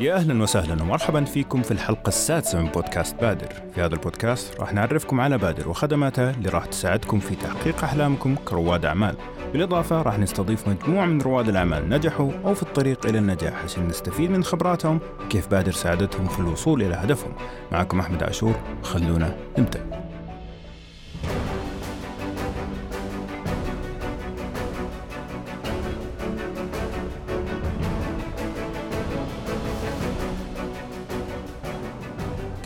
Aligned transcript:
يا 0.00 0.14
أهلا 0.14 0.42
وسهلا 0.42 0.82
ومرحبا 0.82 1.24
فيكم 1.24 1.62
في 1.62 1.70
الحلقة 1.70 2.08
السادسة 2.08 2.62
من 2.62 2.68
بودكاست 2.68 3.20
بادر. 3.20 3.48
في 3.74 3.80
هذا 3.80 3.94
البودكاست 3.94 4.60
راح 4.60 4.74
نعرفكم 4.74 5.20
على 5.20 5.38
بادر 5.38 5.68
وخدماتها 5.68 6.30
اللي 6.30 6.48
راح 6.48 6.66
تساعدكم 6.66 7.18
في 7.18 7.34
تحقيق 7.34 7.84
أحلامكم 7.84 8.36
كرواد 8.44 8.84
أعمال. 8.84 9.16
بالإضافة 9.52 10.02
راح 10.02 10.18
نستضيف 10.18 10.68
مجموعة 10.68 11.06
من 11.06 11.22
رواد 11.22 11.48
الأعمال 11.48 11.88
نجحوا 11.88 12.32
أو 12.44 12.54
في 12.54 12.62
الطريق 12.62 13.06
إلى 13.06 13.18
النجاح 13.18 13.64
عشان 13.64 13.88
نستفيد 13.88 14.30
من 14.30 14.44
خبراتهم 14.44 15.00
وكيف 15.24 15.48
بادر 15.48 15.72
ساعدتهم 15.72 16.28
في 16.28 16.38
الوصول 16.40 16.82
إلى 16.82 16.94
هدفهم. 16.94 17.32
معكم 17.72 18.00
أحمد 18.00 18.22
عاشور 18.22 18.54
خلونا 18.82 19.36
نبدأ. 19.58 19.99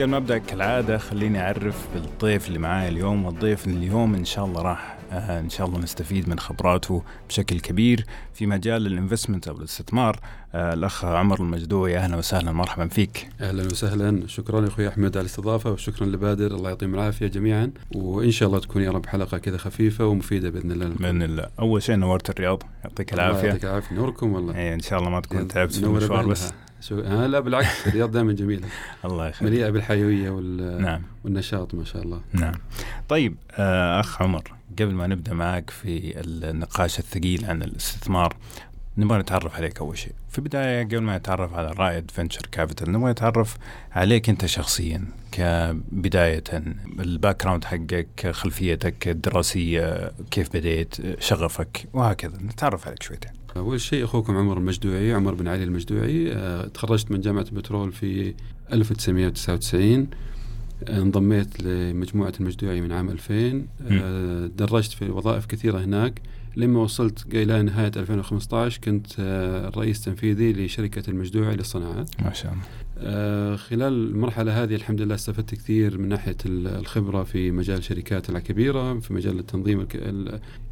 قبل 0.04 0.10
ما 0.10 0.16
أبدأ 0.16 0.38
كالعادة 0.38 0.98
خليني 0.98 1.40
أعرف 1.40 1.88
بالضيف 1.94 2.48
اللي 2.48 2.58
معايا 2.58 2.88
اليوم 2.88 3.24
والضيف 3.24 3.66
اليوم 3.66 4.14
إن 4.14 4.24
شاء 4.24 4.44
الله 4.44 4.62
راح 4.62 4.96
آه 5.12 5.40
إن 5.40 5.50
شاء 5.50 5.66
الله 5.66 5.78
نستفيد 5.78 6.28
من 6.28 6.38
خبراته 6.38 7.02
بشكل 7.28 7.60
كبير 7.60 8.06
في 8.34 8.46
مجال 8.46 8.86
الانفستمنت 8.86 9.48
أو 9.48 9.56
الاستثمار. 9.56 10.20
آه 10.54 10.74
الأخ 10.74 11.04
عمر 11.04 11.40
المجدوعي 11.40 11.96
أهلا 11.96 12.16
وسهلا 12.16 12.52
مرحبا 12.52 12.88
فيك. 12.88 13.28
أهلا 13.40 13.64
وسهلا. 13.64 14.26
شكرا 14.26 14.68
أخوي 14.68 14.88
أحمد 14.88 15.16
على 15.16 15.20
الاستضافة 15.20 15.70
وشكرا 15.70 16.06
لبادر. 16.06 16.46
الله 16.46 16.68
يعطيهم 16.68 16.94
العافية 16.94 17.26
جميعا. 17.26 17.70
وإن 17.94 18.30
شاء 18.30 18.48
الله 18.48 18.60
تكون 18.60 18.82
يا 18.82 18.90
رب 18.90 19.06
حلقة 19.06 19.38
كذا 19.38 19.56
خفيفة 19.56 20.06
ومفيدة 20.06 20.50
بإذن 20.50 20.72
الله. 20.72 20.88
بإذن 20.88 21.22
الله. 21.22 21.48
أول 21.60 21.82
شيء 21.82 21.96
نورت 21.96 22.30
الرياض. 22.30 22.62
يعطيك 22.84 23.14
العافية. 23.14 23.48
يعطيك 23.48 23.64
العافية. 23.64 23.96
نوركم 23.96 24.32
والله. 24.32 24.56
إيه 24.56 24.74
إن 24.74 24.80
شاء 24.80 24.98
الله 24.98 25.10
ما 25.10 25.20
تكون 25.20 25.48
تعبت 25.48 25.72
في 25.72 25.84
المشوار 25.84 26.26
بس. 26.26 26.52
شو 26.88 27.00
آه 27.00 27.26
لا 27.26 27.40
بالعكس 27.40 27.66
الرياض 27.86 28.10
دائما 28.10 28.32
جميلة. 28.32 28.68
الله 29.04 29.28
يخليك. 29.28 29.52
مليئة 29.52 29.70
بالحيوية 29.70 30.30
وال... 30.30 30.82
نعم. 30.82 31.02
والنشاط 31.24 31.74
ما 31.74 31.84
شاء 31.84 32.02
الله. 32.02 32.20
نعم. 32.32 32.54
طيب 33.08 33.36
آه 33.50 34.00
أخ 34.00 34.22
عمر 34.22 34.42
قبل 34.78 34.94
ما 34.94 35.06
نبدأ 35.06 35.34
معك 35.34 35.70
في 35.70 36.20
النقاش 36.20 36.98
الثقيل 36.98 37.44
عن 37.44 37.62
الاستثمار 37.62 38.36
نبغى 38.98 39.18
نتعرف 39.18 39.54
عليك 39.56 39.78
أول 39.78 39.98
شيء. 39.98 40.12
في 40.30 40.38
البداية 40.38 40.84
قبل 40.84 40.98
ما 41.00 41.18
نتعرف 41.18 41.54
على 41.54 41.70
رائد 41.72 42.10
venture 42.10 42.42
capital 42.52 42.92
نبغى 42.92 43.10
نتعرف 43.10 43.56
عليك 43.92 44.28
أنت 44.28 44.46
شخصيا 44.46 45.04
كبداية 45.32 46.44
ال 47.00 47.42
background 47.44 47.64
حقك 47.64 48.30
خلفيتك 48.30 49.08
الدراسية 49.08 50.12
كيف 50.30 50.56
بديت 50.56 51.20
شغفك 51.20 51.86
وهكذا. 51.92 52.36
نتعرف 52.42 52.86
عليك 52.86 53.02
شويتين. 53.02 53.43
أول 53.56 53.80
شيء 53.80 54.04
أخوكم 54.04 54.36
عمر 54.36 54.58
المجدوعي 54.58 55.12
عمر 55.12 55.34
بن 55.34 55.48
علي 55.48 55.64
المجدوعي. 55.64 56.32
أه 56.32 56.66
تخرجت 56.66 57.10
من 57.10 57.20
جامعة 57.20 57.46
البترول 57.52 57.92
في 57.92 58.34
1999 58.72 60.06
انضميت 60.88 61.62
لمجموعة 61.62 62.32
المجدوعي 62.40 62.80
من 62.80 62.92
عام 62.92 63.08
2000 63.10 63.66
أه 63.90 64.46
درجت 64.46 64.92
في 64.92 65.10
وظائف 65.10 65.46
كثيرة 65.46 65.78
هناك. 65.78 66.22
لما 66.56 66.80
وصلت 66.80 67.34
إلى 67.34 67.62
نهاية 67.62 67.92
2015 67.96 68.80
كنت 68.84 69.06
آه، 69.18 69.68
الرئيس 69.68 69.98
التنفيذي 69.98 70.52
لشركة 70.52 71.10
المجدوعي 71.10 71.56
للصناعات. 71.56 72.10
ما 72.22 72.32
شاء 72.32 72.52
الله. 72.52 72.64
آه، 72.64 72.83
خلال 73.56 73.82
المرحلة 73.82 74.62
هذه 74.62 74.74
الحمد 74.74 75.00
لله 75.00 75.14
استفدت 75.14 75.54
كثير 75.54 75.98
من 75.98 76.08
ناحية 76.08 76.36
الخبرة 76.46 77.22
في 77.24 77.50
مجال 77.50 77.78
الشركات 77.78 78.30
الكبيرة 78.30 78.98
في 78.98 79.14
مجال 79.14 79.38
التنظيم 79.38 79.86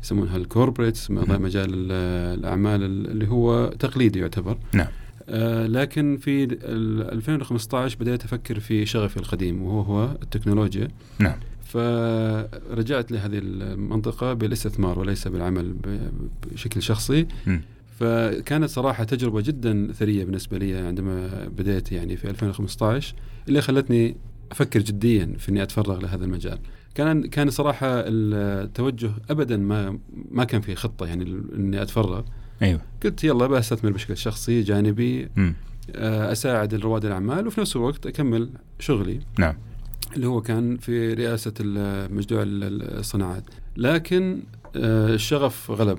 يسمونها 0.02 0.36
الكوربريتس 0.36 1.10
مجال 1.10 1.92
الأعمال 1.92 2.82
اللي 2.82 3.28
هو 3.28 3.68
تقليدي 3.78 4.18
يعتبر. 4.18 4.58
نعم. 4.72 4.86
آه 5.28 5.66
لكن 5.66 6.16
في 6.16 6.44
2015 7.12 7.96
بدأت 8.00 8.24
أفكر 8.24 8.60
في 8.60 8.86
شغفي 8.86 9.16
القديم 9.16 9.62
وهو 9.62 9.80
هو 9.80 10.16
التكنولوجيا. 10.22 10.88
نعم. 11.18 11.36
فرجعت 11.64 13.12
لهذه 13.12 13.38
المنطقة 13.38 14.32
بالاستثمار 14.32 14.98
وليس 14.98 15.28
بالعمل 15.28 15.74
بشكل 16.52 16.82
شخصي. 16.82 17.26
م. 17.46 17.58
فكانت 18.00 18.64
صراحة 18.70 19.04
تجربة 19.04 19.40
جدا 19.40 19.92
ثرية 19.92 20.24
بالنسبة 20.24 20.58
لي 20.58 20.76
عندما 20.76 21.48
بديت 21.48 21.92
يعني 21.92 22.16
في 22.16 22.30
2015 22.30 23.14
اللي 23.48 23.60
خلتني 23.60 24.16
أفكر 24.52 24.80
جديا 24.80 25.34
في 25.38 25.48
إني 25.48 25.62
أتفرغ 25.62 26.00
لهذا 26.00 26.24
المجال. 26.24 26.58
كان 26.94 27.26
كان 27.26 27.50
صراحة 27.50 27.86
التوجه 27.90 29.10
أبدا 29.30 29.56
ما 29.56 29.98
ما 30.30 30.44
كان 30.44 30.60
في 30.60 30.74
خطة 30.74 31.06
يعني 31.06 31.24
إني 31.54 31.82
أتفرغ. 31.82 32.22
أيوه. 32.62 32.80
قلت 33.04 33.24
يلا 33.24 33.46
بستثمر 33.46 33.90
بشكل 33.90 34.16
شخصي 34.16 34.62
جانبي 34.62 35.28
م. 35.36 35.52
آه، 35.94 36.32
أساعد 36.32 36.74
رواد 36.74 37.04
الأعمال 37.04 37.46
وفي 37.46 37.60
نفس 37.60 37.76
الوقت 37.76 38.06
أكمل 38.06 38.50
شغلي. 38.78 39.20
نعم. 39.38 39.54
اللي 40.16 40.26
هو 40.26 40.40
كان 40.40 40.76
في 40.76 41.14
رئاسة 41.14 41.52
مجدوع 42.10 42.42
الصناعات. 42.46 43.44
لكن 43.76 44.42
آه، 44.76 45.14
الشغف 45.14 45.70
غلب. 45.70 45.98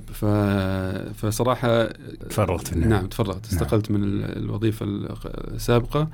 فصراحة 1.14 1.86
تفرغت 2.30 2.78
نعم 2.78 3.06
تفرغت. 3.08 3.54
نعم. 3.54 3.62
استقلت 3.64 3.92
من 3.92 4.04
الوظيفة 4.24 4.86
السابقة 5.26 6.10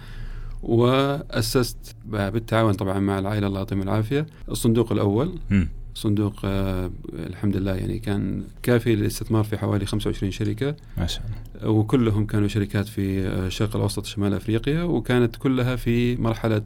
وأسست 0.64 1.96
بالتعاون 2.06 2.74
طبعا 2.74 3.00
مع 3.00 3.20
العائلة 3.20 3.48
الله 3.48 3.60
يعطيهم 3.60 3.82
العافية. 3.82 4.26
الصندوق 4.50 4.92
الأول. 4.92 5.40
م. 5.50 5.64
صندوق 5.96 6.34
آه 6.46 6.92
الحمد 7.14 7.58
لله 7.58 7.76
يعني 7.76 8.00
كان 8.00 8.44
كافي 8.64 8.96
للاستثمار 8.96 9.44
في 9.44 9.58
حوالي 9.58 9.86
25 9.86 10.32
شركة. 10.32 10.76
ما 10.98 11.08
شاء 11.08 11.24
الله. 11.26 11.70
وكلهم 11.70 12.26
كانوا 12.26 12.48
شركات 12.48 12.88
في 12.88 13.28
الشرق 13.28 13.76
الأوسط 13.76 14.06
شمال 14.06 14.34
أفريقيا 14.34 14.84
وكانت 14.84 15.36
كلها 15.36 15.76
في 15.76 16.16
مرحلة 16.16 16.62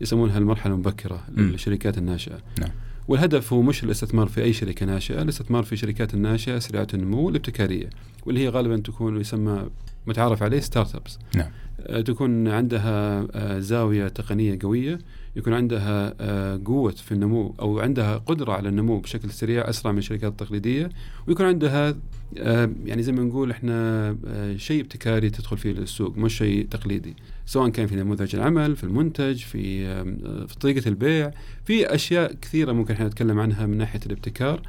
يسمونها 0.00 0.38
المرحلة 0.38 0.74
المبكرة 0.74 1.24
للشركات 1.36 1.98
الناشئة 1.98 2.38
نعم. 2.60 2.70
والهدف 3.08 3.52
هو 3.52 3.62
مش 3.62 3.84
الاستثمار 3.84 4.26
في 4.26 4.42
أي 4.42 4.52
شركة 4.52 4.86
ناشئة، 4.86 5.22
الاستثمار 5.22 5.62
في 5.62 5.76
شركات 5.76 6.14
الناشئة 6.14 6.58
سريعة 6.58 6.88
النمو 6.94 7.28
الابتكاريه 7.28 7.90
واللي 8.26 8.40
هي 8.40 8.48
غالبا 8.48 8.76
تكون 8.76 9.20
يسمى 9.20 9.70
متعارف 10.06 10.42
عليه 10.42 10.60
ستارت 10.60 10.94
ابس. 10.94 11.18
نعم. 11.34 11.50
آه، 11.86 12.00
تكون 12.00 12.48
عندها 12.48 13.26
آه، 13.32 13.58
زاوية 13.58 14.08
تقنية 14.08 14.58
قوية، 14.62 14.98
يكون 15.36 15.52
عندها 15.52 16.14
آه، 16.20 16.60
قوة 16.64 16.90
في 16.90 17.12
النمو 17.12 17.54
أو 17.60 17.80
عندها 17.80 18.16
قدرة 18.16 18.52
على 18.52 18.68
النمو 18.68 18.98
بشكل 18.98 19.30
سريع 19.30 19.70
أسرع 19.70 19.92
من 19.92 19.98
الشركات 19.98 20.32
التقليدية، 20.32 20.90
ويكون 21.26 21.46
عندها 21.46 21.96
يعني 22.86 23.02
زي 23.02 23.12
ما 23.12 23.22
نقول 23.22 23.50
إحنا 23.50 24.16
شيء 24.56 24.80
ابتكاري 24.80 25.30
تدخل 25.30 25.58
فيه 25.58 25.72
للسوق 25.72 26.18
مش 26.18 26.36
شيء 26.36 26.66
تقليدي. 26.70 27.16
سواء 27.46 27.68
كان 27.68 27.86
في 27.86 27.96
نموذج 27.96 28.36
العمل 28.36 28.76
في 28.76 28.84
المنتج 28.84 29.36
في 29.36 29.86
في 30.46 30.58
طريقة 30.60 30.88
البيع 30.88 31.30
في 31.64 31.94
أشياء 31.94 32.32
كثيرة 32.32 32.72
ممكن 32.72 32.94
إحنا 32.94 33.06
نتكلم 33.06 33.40
عنها 33.40 33.66
من 33.66 33.78
ناحية 33.78 34.00
الابتكار. 34.06 34.62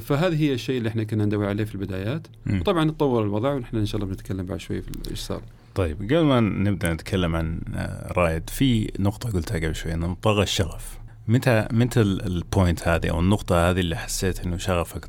فهذه 0.00 0.42
هي 0.42 0.54
الشيء 0.54 0.78
اللي 0.78 0.88
إحنا 0.88 1.04
كنا 1.04 1.24
ندور 1.24 1.46
عليه 1.46 1.64
في 1.64 1.74
البدايات. 1.74 2.26
طبعا 2.64 2.90
تطور 2.90 3.22
الوضع 3.22 3.52
ونحن 3.52 3.76
إن 3.76 3.86
شاء 3.86 4.00
الله 4.00 4.14
بنتكلم 4.14 4.46
بعد 4.46 4.60
شوي 4.60 4.82
في 4.82 4.90
إيش 5.10 5.18
صار. 5.18 5.42
طيب 5.74 6.02
قبل 6.02 6.20
ما 6.20 6.40
نبدأ 6.40 6.92
نتكلم 6.92 7.36
عن 7.36 7.60
آه، 7.74 8.12
رائد 8.12 8.50
في 8.50 8.92
نقطة 8.98 9.30
قلتها 9.30 9.56
قبل 9.56 9.74
شوي 9.74 9.94
إنه 9.94 10.16
طغى 10.22 10.42
الشغف. 10.42 10.98
متى 11.28 11.68
متى 11.72 12.00
البوينت 12.00 12.88
هذه 12.88 13.10
أو 13.10 13.20
النقطة 13.20 13.70
هذه 13.70 13.80
اللي 13.80 13.96
حسيت 13.96 14.40
إنه 14.40 14.56
شغفك 14.56 15.06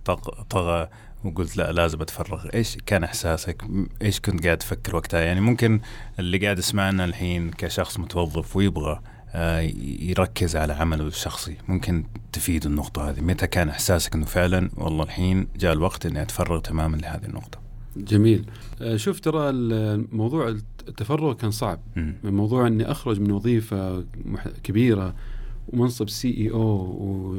طغى 0.50 0.90
وقلت 1.24 1.58
لا 1.58 1.72
لازم 1.72 2.02
أتفرغ 2.02 2.48
إيش 2.54 2.78
كان 2.86 3.04
إحساسك؟ 3.04 3.64
إيش 4.02 4.20
كنت 4.20 4.46
قاعد 4.46 4.58
تفكر 4.58 4.96
وقتها؟ 4.96 5.20
يعني 5.20 5.42
ممكن 5.42 5.80
اللي 6.20 6.38
قاعد 6.38 6.60
يسمعنا 6.60 7.06
الحين 7.06 7.52
كشخص 7.52 8.00
متوظف 8.00 8.56
ويبغى 8.56 9.02
آه، 9.30 9.60
يركز 10.00 10.56
على 10.56 10.74
عمله 10.74 11.08
الشخصي 11.08 11.58
ممكن 11.68 12.06
تفيد 12.34 12.66
النقطة 12.66 13.10
هذه. 13.10 13.22
متى 13.22 13.48
كان 13.48 13.70
إحساسك 13.70 14.16
أنه 14.16 14.26
فعلا 14.26 14.70
والله 14.78 15.04
الحين 15.04 15.48
جاء 15.56 15.74
الوقت 15.74 16.06
أني 16.06 16.22
أتفرغ 16.22 16.60
تماما 16.60 16.98
لهذه 16.98 17.26
النقطة؟ 17.26 17.65
جميل. 17.98 18.46
آه، 18.82 18.96
شوف 18.96 19.20
ترى 19.20 19.50
الموضوع 19.50 20.56
التفرغ 20.88 21.34
كان 21.34 21.52
صعب. 21.52 21.80
من 21.96 22.34
موضوع 22.34 22.68
أني 22.68 22.92
أخرج 22.92 23.20
من 23.20 23.32
وظيفة 23.32 24.04
كبيرة 24.64 25.16
ومنصب 25.70 26.10
CEO 26.10 26.62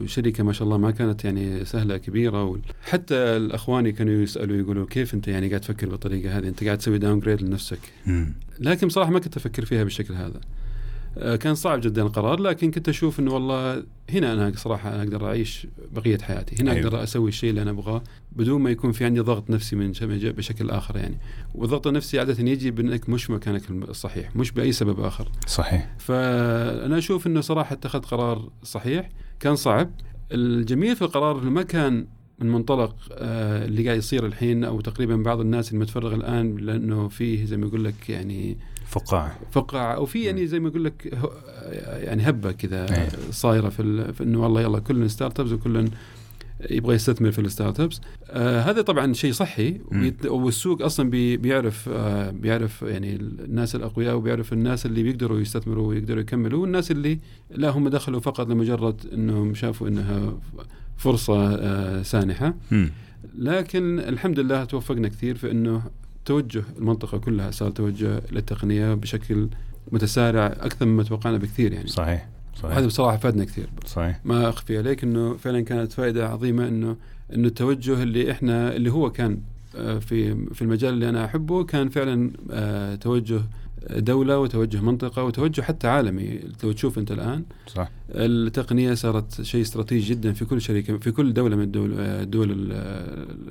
وشركة 0.03 0.45
ما 0.45 0.53
شاء 0.53 0.65
الله 0.65 0.79
ما 0.79 0.91
كانت 0.91 1.25
يعني 1.25 1.65
سهلة 1.65 1.97
كبيرة. 1.97 2.61
حتى 2.83 3.15
الأخواني 3.15 3.93
كانوا 3.93 4.13
يسألوا 4.15 4.57
يقولوا 4.57 4.87
كيف 4.87 5.15
أنت 5.15 5.29
يعني 5.29 5.49
قاعد 5.49 5.61
تفكر 5.61 5.89
بالطريقة 5.89 6.39
هذه؟ 6.39 6.49
أنت 6.49 6.65
قاعد 6.65 6.79
تسوي 6.79 6.99
downgrade 6.99 7.43
لنفسك 7.43 7.79
لكن 8.61 8.87
بصراحة 8.87 9.11
ما 9.11 9.19
كنت 9.19 9.37
أفكر 9.37 9.65
فيها 9.65 9.85
بالشكل 9.85 10.15
هذا. 10.15 10.41
كان 11.17 11.55
صعب 11.55 11.81
جدا 11.81 12.03
القرار 12.03 12.41
لكن 12.41 12.71
كنت 12.71 12.89
أشوف 12.89 13.21
إنه 13.21 13.35
والله 13.35 13.85
هنا 14.11 14.33
أنا 14.33 14.53
صراحة 14.57 14.99
أقدر 14.99 15.27
أعيش 15.27 15.67
بقية 15.93 16.19
حياتي، 16.19 16.63
هنا 16.63 16.73
أيوه. 16.73 16.85
أقدر 16.85 17.03
أسوي 17.03 17.29
الشيء 17.29 17.51
اللي 17.51 17.63
أنا 17.63 17.71
أبغاه 17.71 18.03
بدون 18.33 18.61
ما 18.61 18.71
يكون 18.71 18.93
في 18.93 19.05
عندي 19.05 19.21
ضغط 19.21 19.51
نفسي 19.51 19.77
من 19.77 19.93
بشكل 20.13 20.71
آخر 20.71 20.97
يعني، 20.97 21.19
والضغط 21.55 21.87
النفسي 21.87 22.19
عادة 22.19 22.51
يجي 22.51 22.71
بإنك 22.71 23.09
مش 23.09 23.31
مكانك 23.31 23.71
الصحيح، 23.71 24.37
مش 24.37 24.53
بأي 24.53 24.73
سبب 24.73 25.01
آخر. 25.01 25.29
صحيح. 25.47 25.95
فأنا 25.99 26.99
أشوف 26.99 27.27
إنه 27.27 27.41
صراحة 27.41 27.73
اتخذت 27.73 28.05
قرار 28.05 28.51
صحيح، 28.63 29.09
كان 29.41 29.57
صعب، 29.57 29.91
الجميل 30.33 30.97
في 30.97 31.03
القرار 31.03 31.43
إنه 31.43 31.51
ما 31.51 31.63
كان 31.63 32.07
من 32.39 32.53
منطلق 32.53 32.97
آه، 33.13 33.65
اللي 33.65 33.85
قاعد 33.85 33.99
يصير 33.99 34.27
الحين 34.27 34.65
أو 34.65 34.81
تقريبا 34.81 35.17
بعض 35.17 35.41
الناس 35.41 35.73
المتفرغ 35.73 36.15
الآن 36.15 36.57
لأنه 36.57 37.09
فيه 37.09 37.45
زي 37.45 37.57
ما 37.57 37.67
يقول 37.67 37.85
لك 37.85 38.11
يعني 38.11 38.59
فقاعة. 38.87 39.39
فقاعة. 39.51 39.95
أو 39.95 40.07
في 40.07 40.25
يعني 40.25 40.47
زي 40.47 40.61
ما 40.61 40.69
يقول 40.69 40.85
لك 40.85 41.19
يعني 41.87 42.29
هبة 42.29 42.53
كذا 42.53 42.95
أيه. 42.95 43.09
صايرة 43.31 43.69
في, 43.69 44.13
في 44.13 44.23
إنه 44.23 44.43
والله 44.43 44.61
يلا 44.61 44.79
كلنا 44.79 45.09
startups 45.09 45.53
وكلنا 45.53 45.91
يبغى 46.71 46.95
يستثمر 46.95 47.31
في 47.31 47.41
ال 47.41 47.81
startups 47.81 48.01
آه 48.31 48.61
هذا 48.61 48.83
طبعا 48.83 49.13
شيء 49.13 49.33
صحي. 49.33 49.81
والسوق 50.25 50.83
أصلا 50.83 51.11
بي 51.11 51.37
بيعرف 51.37 51.89
آه 51.93 52.31
بيعرف 52.31 52.83
يعني 52.83 53.17
الناس 53.17 53.75
الأقوياء 53.75 54.17
وبيعرف 54.17 54.53
الناس 54.53 54.87
اللي 54.87 55.03
بيقدروا 55.03 55.41
يستثمروا 55.41 55.89
ويقدروا 55.89 56.21
يكملوا 56.21 56.63
والناس 56.63 56.91
اللي 56.91 57.19
لا 57.51 57.71
هم 57.71 57.89
دخلوا 57.89 58.21
فقط 58.21 58.49
لمجرد 58.49 59.01
إنهم 59.13 59.55
شافوا 59.55 59.89
إنها 59.89 60.39
فرصة 60.97 61.55
آه 61.55 62.03
سانحة. 62.03 62.55
مم. 62.71 62.91
لكن 63.39 63.99
الحمد 63.99 64.41
لله 64.41 64.65
توفقنا 64.65 65.09
كثير 65.09 65.37
في 65.37 65.51
إنه 65.51 65.83
توجه 66.27 66.63
المنطقة 66.79 67.19
كلها 67.19 67.51
صار 67.51 67.71
توجه 67.71 68.23
للتقنية 68.33 68.95
بشكل 68.95 69.49
متسارع 69.93 70.47
أكثر 70.47 70.87
مما 70.87 71.03
توقعنا 71.03 71.39
بكثير 71.39 71.73
يعني. 71.73 71.87
صحيح 71.89 72.29
صحيح. 72.63 72.81
بصراحة 72.81 73.17
فادنا 73.17 73.45
كثير. 73.45 73.67
صحيح. 73.87 74.21
ما 74.25 74.49
أخفي 74.49 74.79
عليك 74.79 75.05
إنه 75.05 75.37
فعلا 75.37 75.61
كانت 75.61 75.93
فائدة 75.93 76.29
عظيمة 76.29 76.69
إنه 76.69 76.97
إنه 77.35 77.49
التوجه 77.49 78.03
اللي 78.03 78.31
إحنا 78.33 78.77
اللي 78.77 78.93
هو 78.93 79.11
كان 79.13 79.39
آه، 79.77 79.99
في 79.99 80.35
في 80.55 80.63
المجال 80.63 80.95
اللي 80.95 81.09
أنا 81.09 81.25
أحبه 81.25 81.65
كان 81.65 81.89
فعلا 81.89 82.31
آه، 82.51 82.95
توجه 82.95 83.41
دولة 83.91 84.39
وتوجه 84.39 84.81
منطقة 84.81 85.25
وتوجه 85.25 85.61
حتى 85.63 85.89
عالمي. 85.89 86.41
لو 86.65 86.73
تشوف 86.73 86.99
أنت 86.99 87.13
الآن 87.13 87.43
صح. 87.67 87.89
التقنية 88.11 88.95
صارت 88.95 89.43
شيء 89.43 89.61
استراتيجي 89.63 90.15
جدا 90.15 90.33
في 90.33 90.45
كل 90.45 90.61
شركة 90.61 90.99
في 90.99 91.11
كل 91.11 91.33
دولة 91.35 91.57
من 91.57 91.63
الدول 91.63 92.01
الدول 92.01 92.51
ال- 92.51 92.73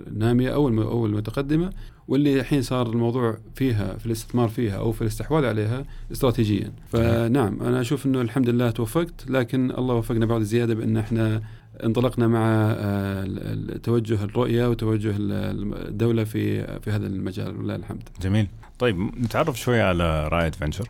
النامية 0.07 0.50
أو 0.54 0.68
الم- 0.68 0.80
أو 0.80 1.06
المتقدمة. 1.06 1.69
واللي 2.07 2.39
الحين 2.39 2.61
صار 2.61 2.89
الموضوع 2.89 3.37
فيها 3.55 3.97
في 3.97 4.05
الاستثمار 4.05 4.49
فيها 4.49 4.77
أو 4.77 4.91
في 4.91 5.01
الاستحواذ 5.01 5.45
عليها 5.45 5.85
استراتيجيا. 6.11 6.71
فنعم 6.91 7.61
أنا 7.61 7.81
أشوف 7.81 8.05
إنه 8.05 8.21
الحمد 8.21 8.49
لله 8.49 8.69
توفقت 8.69 9.29
لكن 9.29 9.71
الله 9.71 9.93
وفقنا 9.95 10.25
بعد 10.25 10.41
زيادة 10.41 10.73
بإن 10.73 10.97
إحنا 10.97 11.41
انطلقنا 11.83 12.27
مع 12.27 12.39
آه، 12.77 13.25
توجه 13.83 14.23
الرؤية 14.23 14.69
وتوجه 14.69 15.09
ال- 15.17 15.87
الدولة 15.87 16.23
في 16.23 16.63
في 16.81 16.91
هذا 16.91 17.07
المجال. 17.07 17.57
ولله 17.59 17.75
الحمد. 17.75 18.09
جميل. 18.21 18.47
طيب 18.79 18.97
نتعرف 18.99 19.59
شوي 19.59 19.81
على 19.81 20.27
رائد 20.27 20.55
فنشر 20.55 20.87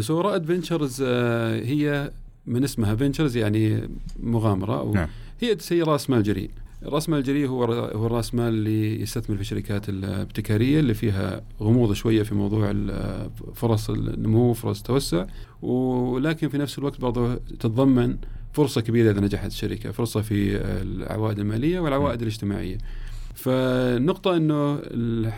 so 0.00 0.20
رائد 0.20 0.44
فينشرز 0.44 1.02
هي 1.02 2.10
من 2.46 2.64
اسمها 2.64 2.94
ventures 2.94 3.36
يعني 3.36 3.88
مغامرة 4.22 4.78
أو 4.80 4.94
نعم. 4.94 5.08
هي 5.40 5.56
هي 5.70 5.82
راس 5.82 6.10
مال 6.10 6.22
جريء 6.22 6.50
رأس 6.84 7.08
مال 7.08 7.22
جريء 7.22 7.48
هو 7.48 7.64
هو 7.74 8.06
رأس 8.06 8.34
مال 8.34 8.48
اللي 8.48 9.02
يستثمر 9.02 9.36
في 9.36 9.42
الشركات 9.42 9.88
الابتكارية 9.88 10.80
اللي 10.80 10.94
فيها 10.94 11.42
غموض 11.60 11.92
شوية 11.92 12.22
في 12.22 12.34
موضوع 12.34 12.74
فرص 13.54 13.90
النمو 13.90 14.52
فرص 14.52 14.78
التوسع. 14.78 15.26
ولكن 15.62 16.48
في 16.48 16.58
نفس 16.58 16.78
الوقت 16.78 17.00
برضه 17.00 17.34
تتضمن 17.34 18.16
فرصة 18.52 18.80
كبيرة 18.80 19.10
إذا 19.10 19.20
نجحت 19.20 19.46
الشركة 19.46 19.90
فرصة 19.90 20.20
في 20.20 20.56
العوائد 20.56 21.38
المالية 21.38 21.80
والعوائد 21.80 22.22
الاجتماعية. 22.22 22.78
فالنقطة 23.34 24.36
إنه 24.36 24.80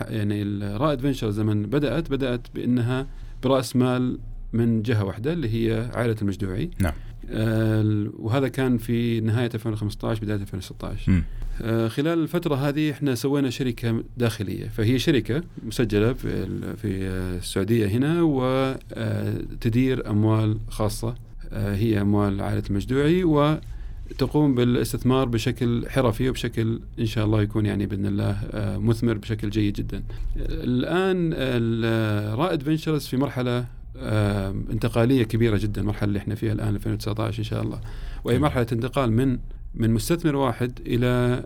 يعني 0.08 0.42
الرائد 0.42 1.00
فينشرز 1.00 1.40
لما 1.40 1.54
بدأت 1.54 2.10
بدأت 2.10 2.46
بإنها 2.54 3.06
برأس 3.42 3.76
مال 3.76 4.18
من 4.52 4.82
جهة 4.82 5.04
واحدة 5.04 5.32
اللي 5.32 5.48
هي 5.48 5.90
عائلة 5.94 6.16
المجدوعي. 6.22 6.70
نعم. 6.80 6.92
آه 7.30 8.06
وهذا 8.18 8.48
كان 8.48 8.78
في 8.78 9.20
نهاية 9.20 9.50
2015 9.54 10.22
بداية 10.22 10.36
2016 10.36 11.12
مم. 11.12 11.24
آه 11.62 11.88
خلال 11.88 12.18
الفترة 12.22 12.54
هذه 12.54 12.90
إحنا 12.90 13.14
سوينا 13.14 13.50
شركة 13.50 14.04
داخلية. 14.16 14.68
فهي 14.68 14.98
شركة 14.98 15.42
مسجلة 15.66 16.12
في 16.12 16.46
في 16.76 17.06
آه، 17.08 17.36
السعودية 17.38 17.86
هنا 17.86 18.22
وتدير 18.22 20.10
أموال 20.10 20.58
خاصة. 20.68 21.14
آه 21.52 21.74
هي 21.74 22.00
أموال 22.00 22.40
عائلة 22.40 22.62
المجدوعي 22.70 23.24
وتقوم 23.24 24.54
بالاستثمار 24.54 25.28
بشكل 25.28 25.84
حرفي 25.88 26.28
وبشكل 26.28 26.80
إن 26.98 27.06
شاء 27.06 27.24
الله 27.24 27.42
يكون 27.42 27.66
يعني 27.66 27.86
بإذن 27.86 28.06
الله 28.06 28.30
آه 28.52 28.78
مثمر 28.78 29.14
بشكل 29.14 29.50
جيد 29.50 29.74
جدا. 29.74 30.02
الآن 30.36 31.30
ال- 31.34 32.38
رائد 32.38 32.62
فينشرز 32.62 33.06
في 33.06 33.16
مرحلة 33.16 33.66
انتقالية 33.96 35.22
كبيرة 35.22 35.56
جدا 35.56 35.80
المرحلة 35.80 36.08
اللي 36.08 36.18
إحنا 36.18 36.34
فيها 36.34 36.52
الآن 36.52 36.74
2019 36.74 37.38
إن 37.38 37.44
شاء 37.44 37.62
الله. 37.62 37.80
وهي 38.24 38.38
مرحلة 38.38 38.66
انتقال 38.72 39.12
من 39.12 39.38
من 39.74 39.90
مستثمر 39.90 40.36
واحد 40.36 40.78
إلى 40.86 41.44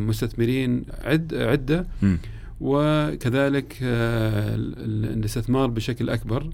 مستثمرين 0.00 0.84
عد 1.04 1.34
عدة. 1.34 1.86
وكذلك 2.60 3.76
آه، 3.82 4.54
ال- 4.54 4.74
ال- 4.78 5.18
الاستثمار 5.18 5.66
بشكل 5.70 6.10
أكبر 6.10 6.50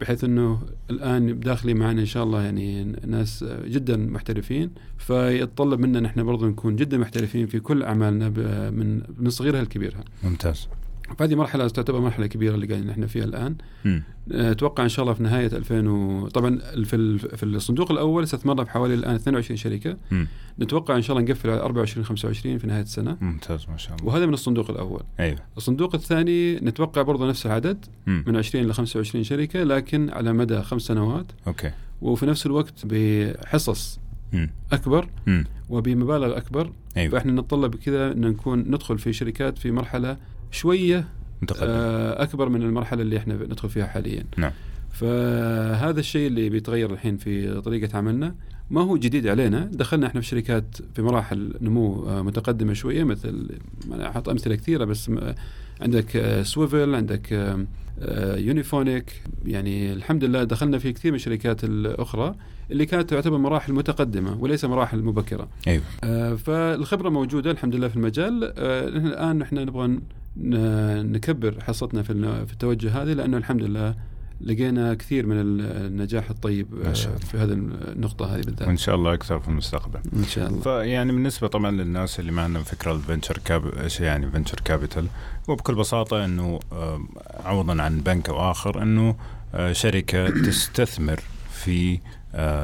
بحيث 0.00 0.24
إنه 0.24 0.62
الآن 0.90 1.40
داخلي 1.40 1.74
معنا 1.74 2.00
إن 2.00 2.06
شاء 2.06 2.24
الله 2.24 2.42
يعني 2.42 2.82
ناس 3.06 3.44
جدا 3.64 3.96
محترفين. 3.96 4.70
فيتطلب 4.98 5.80
منا 5.80 6.00
نحن 6.00 6.24
برضو 6.24 6.48
نكون 6.48 6.76
جدا 6.76 6.98
محترفين 6.98 7.46
في 7.46 7.60
كل 7.60 7.82
أعمالنا 7.82 8.28
من 8.70 9.02
من 9.18 9.30
صغيرها 9.30 9.62
لكبيرها. 9.62 10.04
ممتاز. 10.24 10.68
فهذه 11.18 11.34
مرحلة 11.34 11.68
تعتبر 11.68 12.00
مرحلة 12.00 12.26
كبيرة 12.26 12.54
اللي 12.54 12.66
قاعدين 12.66 12.86
نحن 12.88 13.06
فيها 13.06 13.24
الآن 13.24 13.54
مم. 13.84 14.02
آه، 14.32 14.50
أتوقع 14.50 14.84
إن 14.84 14.88
شاء 14.88 15.02
الله 15.02 15.14
في 15.14 15.22
نهاية 15.22 15.46
2000 15.46 15.88
و... 15.88 16.28
طبعا 16.28 16.58
في 16.84 16.96
ال- 16.96 17.18
في 17.18 17.42
الصندوق 17.42 17.90
الأول 17.92 18.22
استثمرنا 18.22 18.62
بحوالي 18.62 18.94
الآن 18.94 19.14
22 19.14 19.56
شركة 19.56 19.96
مم. 20.10 20.26
نتوقع 20.60 20.96
إن 20.96 21.02
شاء 21.02 21.16
الله 21.18 21.28
نقفل 21.30 21.50
على 21.50 21.60
24 21.60 22.04
25 22.04 22.58
في 22.58 22.66
نهاية 22.66 22.82
السنة 22.82 23.16
ممتاز 23.20 23.66
ما 23.70 23.76
شاء 23.76 23.96
الله 23.96 24.06
وهذا 24.08 24.26
من 24.26 24.34
الصندوق 24.34 24.70
الأول 24.70 25.02
أيوه 25.20 25.38
الصندوق 25.56 25.94
الثاني 25.94 26.54
نتوقع 26.56 27.02
برضه 27.02 27.28
نفس 27.28 27.46
العدد 27.46 27.84
مم. 28.06 28.24
من 28.26 28.36
20 28.36 28.64
ل 28.66 28.72
25 28.74 29.24
شركة 29.24 29.62
لكن 29.62 30.10
على 30.10 30.32
مدى 30.32 30.62
خمس 30.62 30.82
سنوات 30.82 31.26
أوكي 31.46 31.70
وفي 32.02 32.26
نفس 32.26 32.46
الوقت 32.46 32.86
بحصص 32.86 34.00
مم. 34.32 34.50
أكبر 34.72 35.08
مم. 35.26 35.44
وبمبالغ 35.68 36.36
أكبر 36.36 36.72
أيوه 36.96 37.12
فإحنا 37.12 37.32
نتطلب 37.32 37.74
كذا 37.74 38.12
إن 38.12 38.20
نكون 38.20 38.58
ندخل 38.58 38.98
في 38.98 39.12
شركات 39.12 39.58
في 39.58 39.70
مرحلة 39.70 40.16
شوية 40.50 41.08
متقدم. 41.42 41.66
آه، 41.70 42.22
أكبر 42.22 42.48
من 42.48 42.62
المرحلة 42.62 43.02
اللي 43.02 43.16
إحنا 43.16 43.34
ندخل 43.34 43.68
فيها 43.68 43.86
حاليا. 43.86 44.24
نعم. 44.36 44.52
فهذا 44.92 46.00
الشيء 46.00 46.26
اللي 46.26 46.48
بيتغير 46.48 46.92
الحين 46.92 47.16
في 47.16 47.60
طريقة 47.60 47.98
عملنا 47.98 48.34
ما 48.70 48.80
هو 48.80 48.96
جديد 48.96 49.26
علينا. 49.26 49.70
دخلنا 49.72 50.06
إحنا 50.06 50.20
في 50.20 50.26
شركات 50.26 50.76
في 50.94 51.02
مراحل 51.02 51.54
نمو 51.60 52.08
آه، 52.08 52.22
متقدمة 52.22 52.72
شوية 52.72 53.04
مثل 53.04 53.48
أنا 53.92 54.08
أحط 54.08 54.28
أمثلة 54.28 54.54
كثيرة 54.54 54.84
بس 54.84 55.08
م- 55.08 55.34
عندك 55.80 56.16
آه، 56.16 56.42
سويفل 56.42 56.94
عندك 56.94 57.32
آه، 57.32 57.66
آه، 58.00 58.36
يونيفونيك. 58.36 59.22
يعني 59.46 59.92
الحمد 59.92 60.24
لله 60.24 60.44
دخلنا 60.44 60.78
في 60.78 60.92
كثير 60.92 61.10
من 61.12 61.16
الشركات 61.16 61.64
الأخرى 61.64 62.34
اللي 62.70 62.86
كانت 62.86 63.10
تعتبر 63.10 63.38
مراحل 63.38 63.72
متقدمة 63.72 64.36
وليس 64.40 64.64
مراحل 64.64 65.02
مبكرة. 65.02 65.48
أيوه. 65.68 65.82
آه، 66.04 66.34
فالخبرة 66.34 67.08
موجودة 67.08 67.50
الحمد 67.50 67.74
لله 67.76 67.88
في 67.88 67.96
المجال. 67.96 68.52
آه، 68.58 68.88
الآن 68.88 69.38
نحن 69.38 69.58
نبغى 69.58 69.98
نكبر 70.36 71.60
حصتنا 71.60 72.02
في 72.02 72.46
في 72.46 72.52
التوجه 72.52 73.02
هذه 73.02 73.12
لأنه 73.12 73.36
الحمد 73.36 73.62
لله 73.62 73.94
لقينا 74.40 74.94
كثير 74.94 75.26
من 75.26 75.40
ال- 75.40 75.86
النجاح 75.86 76.30
الطيب 76.30 76.66
آه،. 76.84 76.92
في 76.92 77.38
هذه 77.38 77.52
النقطة 77.52 78.26
هذه 78.26 78.32
وإن 78.34 78.42
بالذات 78.42 78.78
شاء 78.78 78.94
الله 78.94 79.14
أكثر 79.14 79.40
في 79.40 79.48
المستقبل. 79.48 80.00
إن 80.16 80.24
شاء 80.24 80.48
الله. 80.48 80.60
فيعني 80.60 81.12
بالنسبة 81.12 81.48
طبعا 81.48 81.70
للناس 81.70 82.20
اللي 82.20 82.32
ما 82.32 82.42
عندهم 82.42 82.62
فكرة 82.62 82.92
ال 82.92 82.98
venture 82.98 83.38
cap 83.44 83.66
إيش 83.66 84.00
يعني 84.00 84.30
venture 84.30 84.60
capital 84.64 85.06
هو 85.50 85.54
بكل 85.56 85.74
بساطة 85.74 86.24
إنه 86.24 86.60
آه، 86.72 87.00
عوضا 87.44 87.82
عن 87.82 88.00
بنك 88.00 88.28
أو 88.28 88.50
آخر 88.50 88.82
إنه 88.82 89.16
آه، 89.54 89.72
شركة 89.72 90.30
تستثمر 90.46 91.20
في 91.52 91.98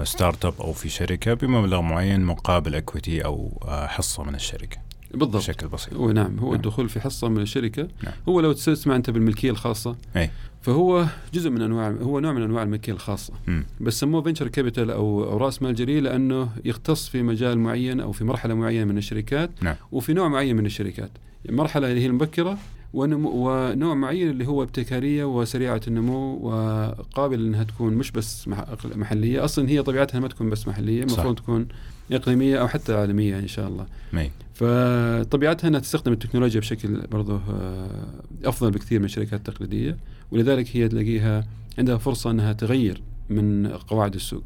startup 0.05 0.55
أو 0.61 0.73
في 0.73 0.89
شركة 0.89 1.35
بمبلغ 1.35 1.81
معين 1.81 2.21
مقابل 2.21 2.75
equity 2.75 3.25
أو 3.25 3.63
آه، 3.69 3.87
حصة 3.87 4.23
من 4.23 4.35
الشركة. 4.35 4.86
بالضبط 5.17 5.37
بشكل 5.37 5.69
بسيط 5.69 5.95
هو 5.95 6.13
نعم 6.13 6.39
هو 6.39 6.47
نعم. 6.47 6.55
الدخول 6.55 6.89
في 6.89 7.01
حصة 7.01 7.29
من 7.29 7.43
الشركة 7.43 7.89
نعم. 8.05 8.13
هو 8.29 8.41
لو 8.41 8.53
تسمع 8.53 8.97
أنت 8.97 9.11
بالملكية 9.11 9.51
الخاصة 9.51 9.97
أي. 10.17 10.31
فهو 10.63 11.07
جزء 11.35 11.51
من 11.51 11.63
أنواع 11.63 11.91
هو 11.91 12.21
نوع 12.21 12.33
من 12.33 12.43
أنواع 12.43 12.63
الملكية 12.63 12.93
الخاصة 12.93 13.33
مم. 13.47 13.65
بس 13.81 14.01
سموه 14.01 14.23
venture 14.23 14.49
capital 14.49 14.91
أو 14.91 15.25
أو 15.25 15.37
رأس 15.37 15.63
مال 15.63 15.75
جريء 15.75 16.03
لأنه 16.03 16.49
يختص 16.65 17.09
في 17.09 17.23
مجال 17.23 17.59
معين 17.59 18.01
أو 18.01 18.13
في 18.13 18.25
مرحلة 18.25 18.55
معينة 18.55 18.85
من 18.85 18.99
الشركات 18.99 19.51
نعم. 19.63 19.77
وفي 19.93 20.13
نوع 20.13 20.29
معين 20.29 20.57
من 20.57 20.67
الشركات 20.67 21.11
المرحله 21.49 21.89
اللي 21.91 22.01
هي 22.01 22.07
المبكرة 22.07 22.59
ونوع 22.97 23.95
معين 23.95 24.31
اللي 24.31 24.47
هو 24.47 24.63
ابتكارية 24.63 25.25
وسريعة 25.25 25.81
النمو 25.89 26.37
وقابل 26.37 27.47
إنها 27.47 27.65
تكون 27.65 27.95
مش 27.95 28.11
بس 28.11 28.49
مح- 28.49 28.65
محلية. 28.97 29.45
أصلا 29.45 29.69
هي 29.69 29.83
طبيعتها 29.83 30.21
ما 30.21 30.29
تكون 30.29 30.51
بس 30.51 30.69
محلية 30.69 31.03
المفروض 31.03 31.35
تكون 31.37 31.69
إقليمية 32.13 32.61
أو 32.61 32.69
حتى 32.69 32.95
عالمية 32.95 33.39
إن 33.39 33.49
شاء 33.49 33.69
الله. 33.69 33.87
مم. 34.13 34.31
فطبيعتها 34.55 35.69
إنها 35.69 35.81
تستخدم 35.81 36.13
التكنولوجيا 36.13 36.61
بشكل 36.61 37.07
برضه 37.07 37.41
آه، 37.51 38.07
أفضل 38.45 38.71
بكثير 38.71 38.99
من 38.99 39.05
الشركات 39.05 39.49
التقليدية 39.49 39.97
ولذلك 40.31 40.77
هي 40.77 40.89
تلاقيها 40.89 41.47
عندها 41.79 41.97
فرصة 41.99 42.31
إنها 42.31 42.53
تغير 42.53 43.03
من 43.31 43.67
قواعد 43.69 44.15
السوق. 44.15 44.43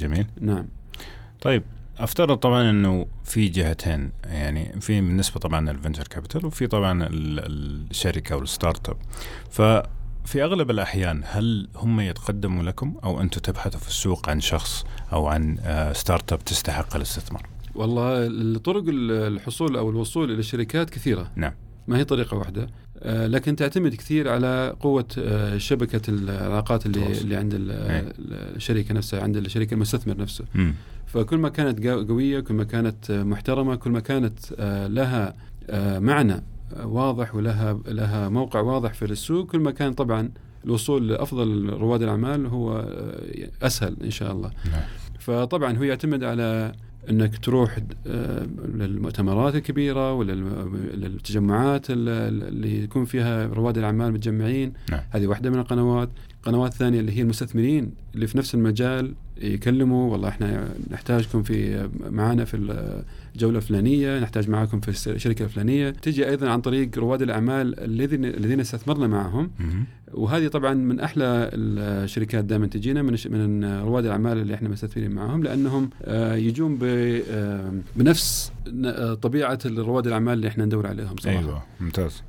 جميل. 0.00 0.26
نعم. 0.40 0.66
طيب 1.40 1.62
أفترض 1.98 2.36
طبعا 2.36 2.70
إنه 2.70 3.06
في 3.24 3.48
جهتين 3.48 4.12
يعني 4.24 4.80
في 4.80 5.00
بالنسبة 5.00 5.40
طبعا 5.40 5.70
ال 5.70 5.75
venture 5.75 6.08
capital 6.08 6.46
وفي 6.46 6.66
طبعا 6.66 7.08
الشركة 7.10 8.36
وال 8.36 8.88
startup 8.88 8.96
ففي 9.50 10.44
أغلب 10.44 10.70
الأحيان 10.70 11.22
هل 11.24 11.68
هم 11.76 12.00
يتقدموا 12.00 12.62
لكم 12.62 12.94
أو 13.04 13.20
أنتم 13.20 13.40
تبحثوا 13.40 13.80
في 13.80 13.88
السوق 13.88 14.28
عن 14.28 14.40
شخص 14.40 14.84
أو 15.12 15.26
عن 15.26 15.58
startup 15.92 16.44
تستحق 16.44 16.96
الاستثمار؟ 16.96 17.46
والله 17.74 18.58
طرق 18.58 18.84
الحصول 18.88 19.76
أو 19.76 19.90
الوصول 19.90 20.30
إلى 20.30 20.38
الشركات 20.38 20.90
كثيرة 20.90 21.30
نعم 21.36 21.52
ما 21.88 21.98
هي 21.98 22.04
طريقة 22.04 22.36
واحدة 22.36 22.68
آه، 22.98 23.26
لكن 23.26 23.56
تعتمد 23.56 23.94
كثير 23.94 24.28
على 24.28 24.76
قوة 24.80 25.06
آه، 25.18 25.58
شبكة 25.58 26.10
العلاقات 26.10 26.86
اللي. 26.86 27.20
اللي 27.20 27.36
عند 27.36 27.54
إيه. 27.54 28.12
الشركة 28.18 28.94
نفسها 28.94 29.22
عند 29.22 29.36
الشركة 29.36 29.74
المستثمر 29.74 30.16
نفسه 30.16 30.44
م. 30.54 30.72
فكل 31.14 31.36
ما 31.36 31.48
كانت 31.48 31.86
قوية 31.86 32.40
كل 32.40 32.54
ما 32.54 32.64
كانت 32.64 33.10
محترمة 33.10 33.76
كل 33.76 33.90
ما 33.90 34.00
كانت 34.00 34.38
آه، 34.58 34.86
لها 34.86 35.34
معنى 35.98 36.42
واضح 36.84 37.34
ولها 37.34 37.78
لها 37.86 38.28
موقع 38.28 38.60
واضح 38.60 38.92
في 38.92 39.04
السوق 39.04 39.46
كل 39.46 39.58
ما 39.58 39.70
كان 39.70 39.92
طبعا 39.92 40.30
الوصول 40.64 41.08
لأفضل 41.08 41.70
رواد 41.70 42.02
الأعمال 42.02 42.46
هو 42.46 42.84
أسهل 43.62 43.96
إن 44.04 44.10
شاء 44.10 44.32
الله 44.32 44.50
نعم. 44.72 44.82
فطبعا 45.18 45.76
هو 45.76 45.82
يعتمد 45.82 46.24
على 46.24 46.72
إنك 47.10 47.38
تروح 47.38 47.78
آه، 48.06 48.46
للمؤتمرات 48.74 49.54
الكبيرة 49.54 50.12
ولا 50.12 50.32
للتجمعات 50.94 51.86
اللي 51.90 52.84
يكون 52.84 53.04
فيها 53.04 53.46
رواد 53.46 53.78
الأعمال 53.78 54.12
متجمعين 54.12 54.72
نعم. 54.90 55.00
هذه 55.10 55.26
واحدة 55.26 55.50
من 55.50 55.58
القنوات 55.58 56.08
قنوات 56.42 56.74
ثانية 56.74 57.00
اللي 57.00 57.18
هي 57.18 57.22
المستثمرين 57.22 57.94
اللي 58.14 58.26
في 58.26 58.38
نفس 58.38 58.54
المجال 58.54 59.14
يكلموا 59.42 60.12
والله 60.12 60.28
إحنا 60.28 60.68
نحتاجكم 60.90 61.42
في 61.42 61.88
معانا 62.10 62.44
في 62.44 62.56
الجولة 63.34 63.56
الفلانية 63.58 64.18
نحتاج 64.18 64.50
معاكم 64.50 64.80
في 64.80 65.08
الشركة 65.08 65.42
الفلانية. 65.42 65.90
تجي 65.90 66.28
أيضا 66.28 66.48
عن 66.48 66.60
طريق 66.60 66.98
رواد 66.98 67.22
الأعمال 67.22 67.80
الذين 67.80 68.24
الذين 68.24 68.60
استثمرنا 68.60 69.06
معهم. 69.06 69.50
وهذه 70.14 70.48
طبعا 70.48 70.74
من 70.74 71.00
أحلى 71.00 71.50
الشركات 71.54 72.44
دائما 72.44 72.66
تجينا 72.66 73.02
من 73.02 73.16
من 73.30 73.64
رواد 73.64 74.04
الأعمال 74.04 74.38
اللي 74.38 74.54
إحنا 74.54 74.68
مستثمرين 74.68 75.10
معهم 75.10 75.42
لأنهم 75.42 75.90
آه، 76.02 76.34
يجون 76.34 76.78
آه، 76.82 77.72
بنفس 77.96 78.52
آه، 78.84 79.14
طبيعة 79.14 79.58
رواد 79.66 80.06
الأعمال 80.06 80.32
اللي 80.34 80.48
إحنا 80.48 80.64
ندور 80.64 80.86
عليهم 80.86 81.16
صراحة. 81.20 81.38
أيوه 81.38 81.62
ممتاز. 81.80 82.22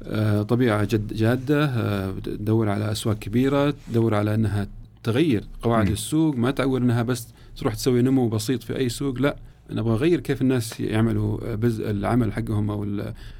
طبيعة 0.43 0.83
جد 0.83 1.13
جادة 1.13 2.11
تدور 2.11 2.69
على 2.69 2.91
أسواق 2.91 3.19
كبيرة 3.19 3.73
تدور 3.89 4.15
على 4.15 4.35
إنها 4.35 4.67
تغير 5.05 5.43
قواعد 5.61 5.89
م. 5.89 5.93
السوق 5.93 6.35
ما 6.35 6.51
تعول 6.51 6.81
إنها 6.81 7.03
بس 7.03 7.27
تروح 7.57 7.73
تسوي 7.73 8.01
نمو 8.01 8.29
بسيط 8.29 8.63
في 8.63 8.77
أي 8.77 8.89
سوق 8.89 9.19
لا 9.19 9.35
نبغى 9.71 9.93
نغير 9.93 10.19
كيف 10.19 10.41
الناس 10.41 10.79
يعملوا 10.79 11.55
بز 11.55 11.81
العمل 11.81 12.33
حقهم 12.33 12.71
أو 12.71 12.83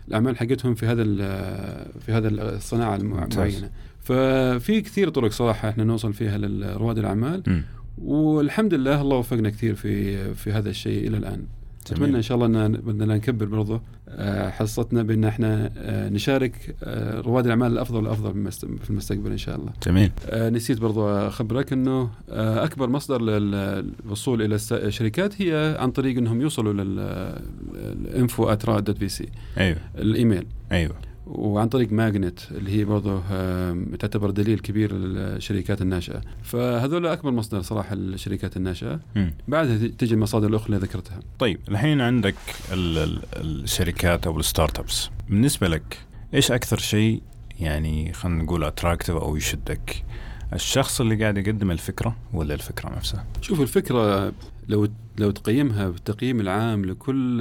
الأعمال 0.07 0.37
حقتهم 0.37 0.75
في 0.75 0.85
هذا 0.85 1.03
في 1.99 2.11
هذا 2.11 2.27
الصناعة 2.27 2.95
المعينة 2.95 3.69
ففي 3.99 4.81
كثير 4.81 5.09
طرق 5.09 5.31
صراحة 5.31 5.69
إحنا 5.69 5.83
نوصل 5.83 6.13
فيها 6.13 6.37
لرواد 6.37 6.97
الأعمال 6.97 7.43
م. 7.47 7.61
والحمد 7.97 8.73
لله 8.73 9.01
الله 9.01 9.17
وفقنا 9.17 9.49
كثير 9.49 9.75
في 9.75 10.33
في 10.33 10.51
هذا 10.51 10.69
الشيء 10.69 11.07
إلى 11.07 11.17
الآن 11.17 11.45
أتمنى 11.91 12.17
إن 12.17 12.21
شاء 12.21 12.35
الله 12.37 12.65
ان 12.65 12.71
بدنا 12.71 13.15
نكبر 13.15 13.45
برضه 13.45 13.81
آه، 14.09 14.49
حصتنا 14.49 15.03
بأن 15.03 15.23
إحنا 15.23 15.71
آه، 15.77 16.09
نشارك 16.09 16.75
آه، 16.83 17.21
رواد 17.21 17.45
الأعمال 17.45 17.71
الأفضل 17.71 17.97
والأفضل 17.97 18.51
في 18.83 18.89
المستقبل 18.89 19.31
إن 19.31 19.37
شاء 19.37 19.55
الله. 19.55 19.71
جميل. 19.85 20.11
نسيت 20.33 20.79
برضه 20.79 21.27
أخبرك 21.27 21.73
إنه 21.73 22.09
أكبر 22.29 22.89
مصدر 22.89 23.21
للوصول 23.21 24.41
إلى 24.41 24.57
الشركات 24.71 25.41
هي 25.41 25.77
عن 25.79 25.91
طريق 25.91 26.17
إنهم 26.17 26.41
يوصلوا 26.41 26.73
للانفو 26.73 28.49
ات 28.49 28.91
في 28.91 29.09
سي. 29.09 29.29
أيوه. 29.57 29.77
الإيميل. 29.97 30.45
أيوه. 30.71 30.95
وعن 31.27 31.69
طريق 31.69 31.91
ماجنيت 31.91 32.39
اللي 32.51 32.71
هي 32.79 32.85
برضه 32.85 33.21
تعتبر 33.95 34.29
دليل 34.29 34.59
كبير 34.59 34.93
للشركات 34.93 35.81
الناشئة. 35.81 36.21
فهذول 36.43 37.07
أكبر 37.07 37.31
مصدر 37.31 37.61
صراحة 37.61 37.95
للشركات 37.95 38.57
الناشئة. 38.57 38.99
م. 39.15 39.29
بعدها 39.47 39.87
تجي 39.87 40.13
المصادر 40.13 40.47
الأخرى 40.47 40.67
اللي 40.67 40.87
ذكرتها. 40.87 41.19
طيب 41.39 41.59
الحين 41.69 42.01
عندك 42.01 42.35
الشركات 42.71 44.27
أو 44.27 44.39
ال 44.39 44.79
startups 44.79 45.09
بالنسبة 45.29 45.67
لك 45.67 45.97
إيش 46.33 46.51
أكثر 46.51 46.77
شيء 46.77 47.21
يعني 47.59 48.13
خلينا 48.13 48.43
نقول 48.43 48.63
attractive 48.63 49.15
أو 49.15 49.35
يشدك؟ 49.35 50.03
الشخص 50.53 51.01
اللي 51.01 51.15
قاعد 51.15 51.37
يقدم 51.37 51.71
الفكرة 51.71 52.15
ولا 52.33 52.53
الفكرة 52.53 52.89
نفسها 52.89 53.25
شوف 53.41 53.61
الفكرة 53.61 54.33
لو 54.69 54.87
لو 55.17 55.31
تقيمها 55.31 55.89
بالتقييم 55.89 56.39
العام 56.39 56.85
لكل 56.85 57.37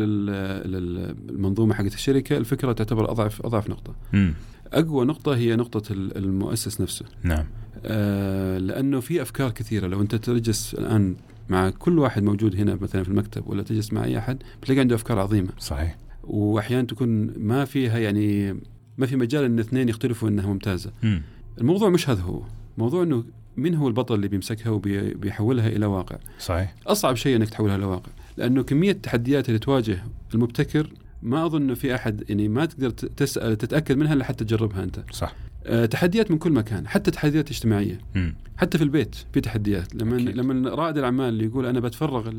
المنظومة 1.30 1.74
حقت 1.74 1.94
الشركة 1.94 2.36
الفكرة 2.36 2.72
تعتبر 2.72 3.10
أضعف 3.10 3.46
أضعف 3.46 3.70
نقطة. 3.70 3.94
م. 4.12 4.30
أقوى 4.72 5.04
نقطة 5.04 5.36
هي 5.36 5.56
نقطة 5.56 5.92
المؤسس 5.92 6.80
نفسه. 6.80 7.04
نعم. 7.22 7.44
آه 7.84 8.58
لأنه 8.58 9.00
في 9.00 9.22
أفكار 9.22 9.50
كثيرة 9.50 9.86
لو 9.86 10.00
أنت 10.00 10.14
تجلس 10.14 10.74
الآن 10.74 11.16
مع 11.48 11.70
كل 11.70 11.98
واحد 11.98 12.22
موجود 12.22 12.56
هنا 12.56 12.78
مثلا 12.80 13.02
في 13.02 13.08
المكتب 13.08 13.46
ولا 13.46 13.62
تجلس 13.62 13.92
مع 13.92 14.04
أي 14.04 14.18
أحد 14.18 14.42
بتلاقي 14.62 14.80
عنده 14.80 14.94
أفكار 14.94 15.18
عظيمة. 15.18 15.50
صحيح. 15.58 15.96
واحيانا 16.24 16.86
تكون 16.86 17.08
ما 17.38 17.64
فيها 17.64 17.98
يعني 17.98 18.56
ما 18.98 19.06
في 19.06 19.16
مجال 19.16 19.44
إن 19.44 19.58
اثنين 19.58 19.88
يختلفوا 19.88 20.28
إنها 20.28 20.46
ممتازة. 20.46 20.90
م. 21.02 21.18
الموضوع 21.58 21.88
مش 21.88 22.10
هذا 22.10 22.22
هو، 22.22 22.42
موضوع 22.78 23.02
إنه 23.02 23.24
من 23.56 23.74
هو 23.74 23.88
البطل 23.88 24.14
اللي 24.14 24.28
بيمسكها 24.28 24.70
وبيحولها 24.70 25.66
إلى 25.68 25.86
واقع؟ 25.86 26.18
صحيح. 26.38 26.74
أصعب 26.86 27.16
شيء 27.16 27.36
إنك 27.36 27.48
تحولها 27.48 27.76
إلى 27.76 27.84
واقع 27.84 28.12
لأنه 28.36 28.62
كمية 28.62 28.90
التحديات 28.90 29.48
اللي 29.48 29.58
تواجه 29.58 30.04
المبتكر 30.34 30.90
ما 31.22 31.46
أظن 31.46 31.74
في 31.74 31.94
أحد 31.94 32.24
يعني 32.28 32.48
ما 32.48 32.64
تقدر 32.64 32.90
تسال 32.90 33.58
تتأكد 33.58 33.96
منها 33.96 34.14
إلا 34.14 34.24
حتى 34.24 34.44
تجربها 34.44 34.82
أنت. 34.84 35.00
صح. 35.10 35.34
أه 35.66 35.86
تحديات 35.86 36.30
من 36.30 36.38
كل 36.38 36.52
مكان 36.52 36.88
حتى 36.88 37.10
تحديات 37.10 37.50
اجتماعية. 37.50 38.00
م. 38.14 38.30
حتى 38.56 38.78
في 38.78 38.84
البيت 38.84 39.16
في 39.32 39.40
تحديات. 39.40 39.94
لما 39.94 40.16
أكيد. 40.16 40.28
لما 40.28 40.70
رائد 40.70 40.98
الأعمال 40.98 41.28
اللي 41.28 41.44
يقول 41.44 41.66
أنا 41.66 41.80
بتفرغ 41.80 42.30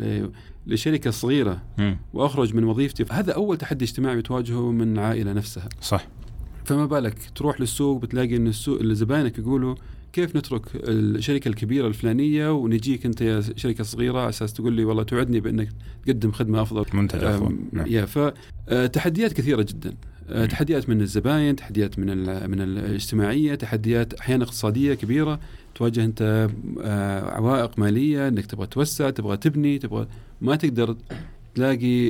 لشركة 0.67 1.11
صغيرة 1.11 1.61
م. 1.77 1.95
وأخرج 2.13 2.55
من 2.55 2.63
وظيفتي 2.63 3.05
هذا 3.11 3.33
أول 3.33 3.57
تحدي 3.57 3.85
اجتماعي 3.85 4.17
بتواجهه 4.17 4.71
من 4.71 4.93
العائله 4.93 5.33
نفسها. 5.33 5.69
صح. 5.81 6.07
فما 6.65 6.85
بالك 6.85 7.15
تروح 7.35 7.61
للسوق 7.61 8.01
بتلاقي 8.01 8.35
إن 8.35 8.47
السوق 8.47 8.79
اللي 8.79 8.95
زباينك 8.95 9.39
يقولوا 9.39 9.75
كيف 10.15 10.35
نترك 10.35 10.61
الشركة 10.75 11.47
الكبيرة 11.47 11.87
الفلانية 11.87 12.51
ونجيك 12.51 13.05
أنت 13.05 13.21
يا 13.21 13.41
شركة 13.55 13.83
صغيرة 13.83 14.19
على 14.19 14.29
أساس 14.29 14.53
تقول 14.53 14.73
لي 14.73 14.85
والله 14.85 15.03
توعدني 15.03 15.39
بأنك 15.39 15.69
تقدم 16.05 16.31
خدمة 16.31 16.61
أفضل. 16.61 16.85
منتج 16.93 17.23
أفضل. 17.23 17.55
نعم. 17.71 17.87
يا 17.87 18.05
فتحديات 18.05 19.31
آه، 19.31 19.35
كثيرة 19.35 19.61
جدا. 19.61 19.93
آه، 20.29 20.45
تحديات 20.45 20.89
من 20.89 21.01
الزباين 21.01 21.55
تحديات 21.55 21.99
من 21.99 22.07
من 22.49 22.61
الاجتماعية 22.61 23.55
تحديات 23.55 24.13
أحيانا 24.13 24.43
اقتصادية 24.43 24.93
كبيرة 24.93 25.39
تواجه 25.75 26.05
أنت 26.05 26.49
آه، 26.81 27.35
عوائق 27.35 27.79
مالية 27.79 28.27
أنك 28.27 28.45
تبغى 28.45 28.67
توسع 28.67 29.09
تبغى 29.09 29.37
تبني 29.37 29.77
تبغى 29.77 30.07
ما 30.41 30.55
تقدر 30.55 30.95
تلاقي 31.55 32.09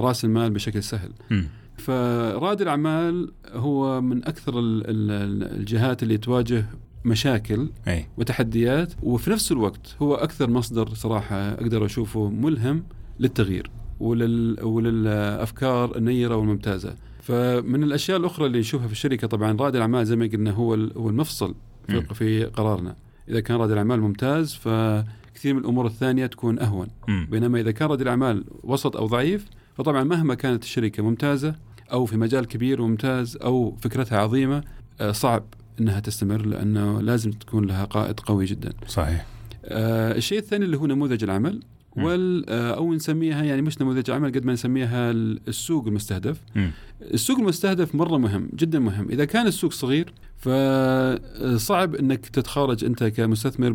رأس 0.00 0.24
المال 0.24 0.50
بشكل 0.50 0.82
سهل. 0.82 1.10
م. 1.30 1.42
فرائد 1.78 2.60
الاعمال 2.60 3.32
هو 3.52 4.00
من 4.00 4.24
أكثر 4.24 4.52
الجهات 4.56 6.02
اللي 6.02 6.18
تواجه 6.18 6.66
مشاكل 7.06 7.68
أي. 7.88 8.06
وتحديات 8.16 8.92
وفي 9.02 9.30
نفس 9.30 9.52
الوقت 9.52 9.96
هو 10.02 10.14
أكثر 10.14 10.50
مصدر 10.50 10.88
صراحة 10.94 11.36
أقدر 11.36 11.84
أشوفه 11.84 12.28
ملهم 12.28 12.84
للتغيير 13.20 13.70
ولل 14.00 14.62
وللأفكار 14.62 15.96
النيرة 15.96 16.36
والممتازة. 16.36 16.94
فمن 17.20 17.82
الأشياء 17.82 18.18
الأخرى 18.18 18.46
اللي 18.46 18.58
نشوفها 18.58 18.86
في 18.86 18.92
الشركة 18.92 19.26
طبعا 19.26 19.56
رائد 19.56 19.76
الأعمال 19.76 20.06
زي 20.06 20.16
ما 20.16 20.26
قلنا 20.26 20.50
هو 20.50 20.74
هو 20.74 21.08
المفصل 21.08 21.54
في, 21.88 22.14
في 22.14 22.44
قرارنا. 22.44 22.96
إذا 23.28 23.40
كان 23.40 23.56
رائد 23.56 23.70
الأعمال 23.70 24.00
ممتاز 24.00 24.54
فكثير 24.54 25.54
من 25.54 25.60
الأمور 25.60 25.86
الثانية 25.86 26.26
تكون 26.26 26.58
أهون. 26.58 26.88
م. 27.08 27.24
بينما 27.24 27.60
إذا 27.60 27.70
كان 27.70 27.88
رائد 27.88 28.00
الأعمال 28.00 28.44
وسط 28.62 28.96
أو 28.96 29.06
ضعيف 29.06 29.46
فطبعا 29.74 30.04
مهما 30.04 30.34
كانت 30.34 30.62
الشركة 30.62 31.02
ممتازة 31.02 31.54
أو 31.92 32.04
في 32.04 32.16
مجال 32.16 32.46
كبير 32.46 32.82
وممتاز 32.82 33.36
أو 33.36 33.76
فكرتها 33.80 34.18
عظيمة 34.18 34.64
آه، 35.00 35.12
صعب 35.12 35.44
إنها 35.80 36.00
تستمر 36.00 36.46
لأنه 36.46 37.00
لازم 37.00 37.30
تكون 37.30 37.66
لها 37.66 37.84
قائد 37.84 38.20
قوي 38.20 38.44
جدا. 38.44 38.72
صحيح. 38.88 39.26
آه 39.64 40.16
الشيء 40.16 40.38
الثاني 40.38 40.64
اللي 40.64 40.76
هو 40.76 40.86
نموذج 40.86 41.24
العمل 41.24 41.60
وال 41.96 42.50
آه 42.50 42.74
أو 42.76 42.94
نسميها 42.94 43.44
يعني 43.44 43.62
مش 43.62 43.80
نموذج 43.80 44.10
عمل 44.10 44.32
قد 44.32 44.44
ما 44.44 44.52
نسميها 44.52 45.10
السوق 45.10 45.86
المستهدف. 45.86 46.40
م. 46.54 46.68
السوق 47.00 47.38
المستهدف 47.38 47.94
مرة 47.94 48.18
مهم 48.18 48.48
جدا 48.54 48.78
مهم، 48.78 49.08
إذا 49.08 49.24
كان 49.24 49.46
السوق 49.46 49.72
صغير 49.72 50.12
فصعب 50.36 51.94
إنك 51.94 52.26
تتخارج 52.26 52.84
أنت 52.84 53.04
كمستثمر 53.04 53.72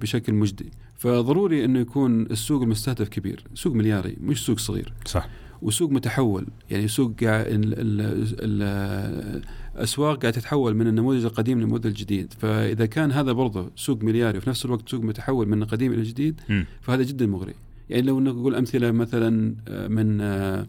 بشكل 0.00 0.34
مجدي، 0.34 0.70
فضروري 0.96 1.64
إنه 1.64 1.78
يكون 1.78 2.22
السوق 2.22 2.62
المستهدف 2.62 3.08
كبير، 3.08 3.44
سوق 3.54 3.72
ملياري 3.72 4.16
مش 4.20 4.46
سوق 4.46 4.58
صغير. 4.58 4.92
صح. 5.06 5.28
وسوق 5.64 5.90
متحول. 5.90 6.46
يعني 6.70 6.88
سوق 6.88 7.12
الأسواق 9.76 10.20
قاعدة 10.22 10.30
تتحول 10.30 10.74
من 10.74 10.86
النموذج 10.86 11.24
القديم 11.24 11.60
للنموذج 11.60 11.86
الجديد. 11.86 12.32
فإذا 12.38 12.86
كان 12.86 13.12
هذا 13.12 13.32
برضه 13.32 13.70
سوق 13.76 14.02
ملياري 14.02 14.38
وفي 14.38 14.50
نفس 14.50 14.64
الوقت 14.64 14.88
سوق 14.88 15.00
متحول 15.00 15.48
من 15.48 15.62
القديم 15.62 15.92
إلى 15.92 16.00
الجديد 16.00 16.40
فهذا 16.80 17.02
جدا 17.02 17.26
مغري. 17.26 17.54
يعني 17.90 18.02
لو 18.02 18.20
نقول 18.20 18.54
أمثلة 18.54 18.90
مثلا 18.90 19.54
آه، 19.68 19.88
من 19.88 20.20
آه، 20.20 20.66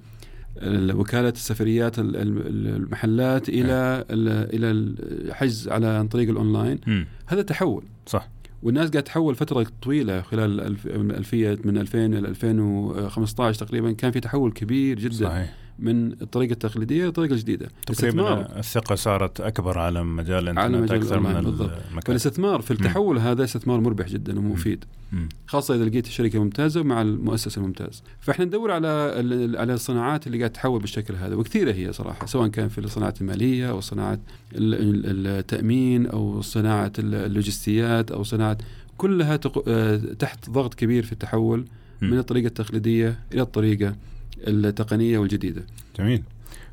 وكالة 0.95 1.29
السفريات 1.29 1.99
ال- 1.99 2.15
ال- 2.15 2.75
المحلات 2.75 3.49
إلى 3.49 4.05
ال- 4.09 4.55
إلى 4.55 4.71
الحجز 4.71 5.67
على 5.69 5.87
عن 5.87 6.07
طريق 6.07 6.29
الأونلاين. 6.29 6.79
مم. 6.87 7.05
هذا 7.25 7.41
تحول. 7.41 7.83
صح. 8.05 8.27
والناس 8.63 8.89
قاعد 8.89 9.03
تحول 9.03 9.35
فترة 9.35 9.65
طويلة 9.81 10.21
خلال 10.21 10.61
الالفيه 10.85 11.57
من 11.63 11.77
2000 11.77 12.05
إلى 12.05 12.17
2015 12.19 13.65
تقريبا 13.65 13.91
كان 13.91 14.11
في 14.11 14.19
تحول 14.19 14.51
كبير 14.51 14.99
جدا. 14.99 15.29
صحيح. 15.29 15.64
من 15.79 16.11
الطريقة 16.21 16.51
التقليدية 16.53 17.05
للطريقه 17.05 17.33
الجديدة 17.33 17.67
الاستثمار 17.89 18.33
تقريبا 18.43 18.59
الثقة 18.59 18.95
صارت 18.95 19.41
أكبر 19.41 19.79
على 19.79 20.03
مجال 20.03 20.43
الإنترنت 20.43 20.59
على 20.59 20.77
مجال 20.77 20.97
أكثر 21.01 21.19
من. 21.19 21.35
المكان 21.37 22.01
فالاستثمار 22.05 22.61
في 22.61 22.71
التحول 22.71 23.17
هذا 23.17 23.43
استثمار 23.43 23.79
مربح 23.81 24.07
جدا 24.07 24.39
ومفيد. 24.39 24.85
خاصة 25.47 25.75
إذا 25.75 25.85
لقيت 25.85 26.07
الشركة 26.07 26.39
ممتازة 26.39 26.83
مع 26.83 27.01
المؤسسة 27.01 27.59
الممتاز 27.59 28.03
فإحنا 28.19 28.45
ندور 28.45 28.71
على 28.71 28.87
على 29.57 29.73
الصناعات 29.73 30.27
اللي 30.27 30.37
قاعد 30.37 30.49
تحول 30.49 30.79
بالشكل 30.81 31.15
هذا 31.15 31.35
وكثيرة 31.35 31.73
هي 31.73 31.93
صراحة 31.93 32.25
سواء 32.25 32.47
كان 32.47 32.67
في 32.69 32.77
الصناعات 32.77 33.21
المالية 33.21 33.69
أو 33.69 33.81
صناعة 33.81 34.19
ال- 34.55 34.73
ال- 35.05 35.27
التأمين 35.27 36.05
أو 36.07 36.41
صناعة 36.41 36.91
ال- 36.99 37.15
اللوجستيات 37.15 38.11
أو 38.11 38.23
صناعة 38.23 38.57
كلها. 38.97 39.39
آه، 39.67 39.95
تحت 40.19 40.49
ضغط 40.49 40.73
كبير 40.73 41.03
في 41.03 41.11
التحول. 41.11 41.65
من 42.01 42.17
الطريقة 42.17 42.47
التقليدية 42.47 43.19
إلى 43.33 43.41
الطريقة 43.41 43.95
التقنية 44.47 45.17
والجديدة. 45.17 45.65
جميل. 45.99 46.23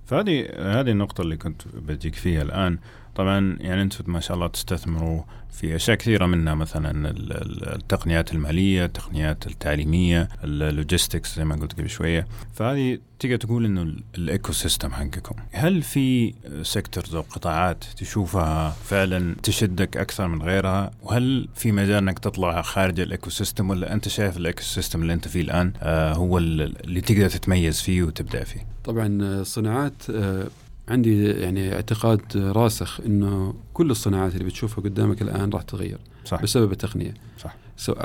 فهذه 0.06 0.48
هذه 0.58 0.90
النقطة 0.90 1.22
اللي 1.22 1.36
كنت 1.36 1.62
بجيك 1.74 2.14
فيها 2.14 2.42
الآن. 2.42 2.78
طبعا 3.14 3.56
يعني 3.60 3.82
أنتم 3.82 4.12
ما 4.12 4.20
شاء 4.20 4.34
الله 4.34 4.46
تستثمروا 4.46 5.22
في 5.52 5.76
أشياء 5.76 5.96
كثيرة 5.96 6.26
منها 6.26 6.54
مثلا 6.54 6.90
ال- 7.10 7.32
ال- 7.32 7.74
التقنيات 7.74 8.32
المالية 8.32 8.84
التقنيات 8.84 9.46
التعليمية 9.46 10.28
ال 10.44 10.54
logistics 10.54 11.36
زي 11.36 11.44
ما 11.44 11.54
قلت 11.54 11.72
قبل 11.72 11.90
شوية. 11.90 12.26
فهذه 12.54 12.98
تقدر 13.18 13.36
تقول 13.36 13.64
إنه 13.64 13.82
ال- 13.82 14.02
ال 14.18 14.52
ecosystem 14.52 14.92
حقكم. 14.92 15.34
هل 15.52 15.82
في 15.82 16.34
sectors 16.62 17.14
أو 17.14 17.20
قطاعات 17.20 17.84
تشوفها 17.96 18.70
فعلا 18.84 19.34
تشدك 19.42 19.96
أكثر 19.96 20.28
من 20.28 20.42
غيرها؟ 20.42 20.90
وهل 21.02 21.48
في 21.54 21.72
مجال 21.72 21.96
أنك 22.08 22.18
تطلع 22.18 22.62
خارج 22.62 23.00
ال 23.00 23.30
ecosystem 23.30 23.70
ولا 23.70 23.92
أنت 23.92 24.08
شايف 24.08 24.36
ال 24.36 24.62
ecosystem 24.62 25.02
اللي 25.02 25.12
أنت 25.12 25.28
فيه 25.28 25.40
الآن 25.40 25.72
آه 25.82 26.12
هو 26.14 26.38
ال- 26.38 26.84
اللي 26.84 27.00
تقدر 27.00 27.28
تتميز 27.30 27.80
فيه 27.80 28.02
وتبدأ 28.02 28.44
فيه؟ 28.44 28.66
طبعا 28.84 29.06
الصناعات 29.22 29.92
آه، 30.10 30.46
عندي 30.88 31.24
يعني 31.24 31.74
اعتقاد 31.74 32.20
راسخ 32.36 33.00
إنه 33.06 33.54
كل 33.74 33.90
الصناعات 33.90 34.32
اللي 34.34 34.44
بتشوفها 34.44 34.84
قدامك 34.84 35.22
الآن 35.22 35.50
راح 35.50 35.62
تتغير 35.62 35.98
صح. 36.24 36.42
بسبب 36.42 36.72
التقنية. 36.72 37.14
صح. 37.38 37.56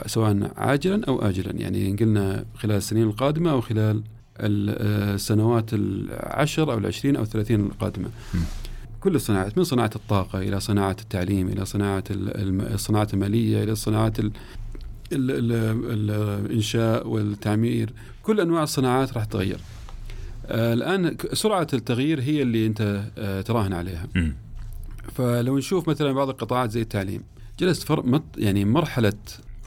سواء 0.08 0.52
عاجلا 0.58 1.06
أو 1.08 1.22
اجلا. 1.22 1.52
يعني 1.54 1.90
إن 1.92 1.96
قلنا 1.96 2.46
خلال 2.56 2.76
السنين 2.78 3.04
القادمة 3.04 3.52
أو 3.52 3.62
خلال 3.62 4.02
ال- 4.40 4.76
آه، 4.80 5.16
السنوات 5.16 5.70
العشر 5.74 6.72
أو 6.74 6.78
العشرين 6.78 7.16
أو 7.16 7.24
الثلاثين 7.24 7.66
القادمة. 7.66 8.08
م. 8.34 8.38
كل 9.02 9.16
الصناعات 9.16 9.58
من 9.58 9.64
صناعة 9.64 9.92
الطاقة 9.96 10.40
إلى 10.40 10.60
صناعة 10.60 10.96
التعليم 11.02 11.48
إلى 11.48 11.66
صناعة 11.66 12.04
ال- 12.12 12.38
الم- 12.42 12.62
الصناعات 12.62 13.14
المالية 13.14 13.64
إلى 13.64 13.76
ال 14.22 14.32
الإنشاء 16.10 17.08
والتعمير 17.08 17.94
كل 18.24 18.40
أنواع 18.42 18.64
الصناعات 18.64 19.14
راح 19.14 19.24
تتغير. 19.26 19.60
الآن 20.50 21.10
ك- 21.10 21.34
سرعة 21.34 21.68
التغيير 21.74 22.22
هي 22.22 22.42
اللي 22.42 22.68
أنت 22.68 23.02
آه، 23.18 23.42
تراهن 23.42 23.74
عليها. 23.74 24.08
مم. 24.16 24.36
فلو 25.14 25.58
نشوف 25.58 25.90
مثلا 25.90 26.12
بعض 26.12 26.30
القطاعات 26.30 26.72
زي 26.72 26.82
التعليم 26.82 27.22
جلست 27.60 27.84
فر... 27.84 28.06
مط... 28.06 28.24
يعني 28.38 28.66
مرحلة 28.66 29.14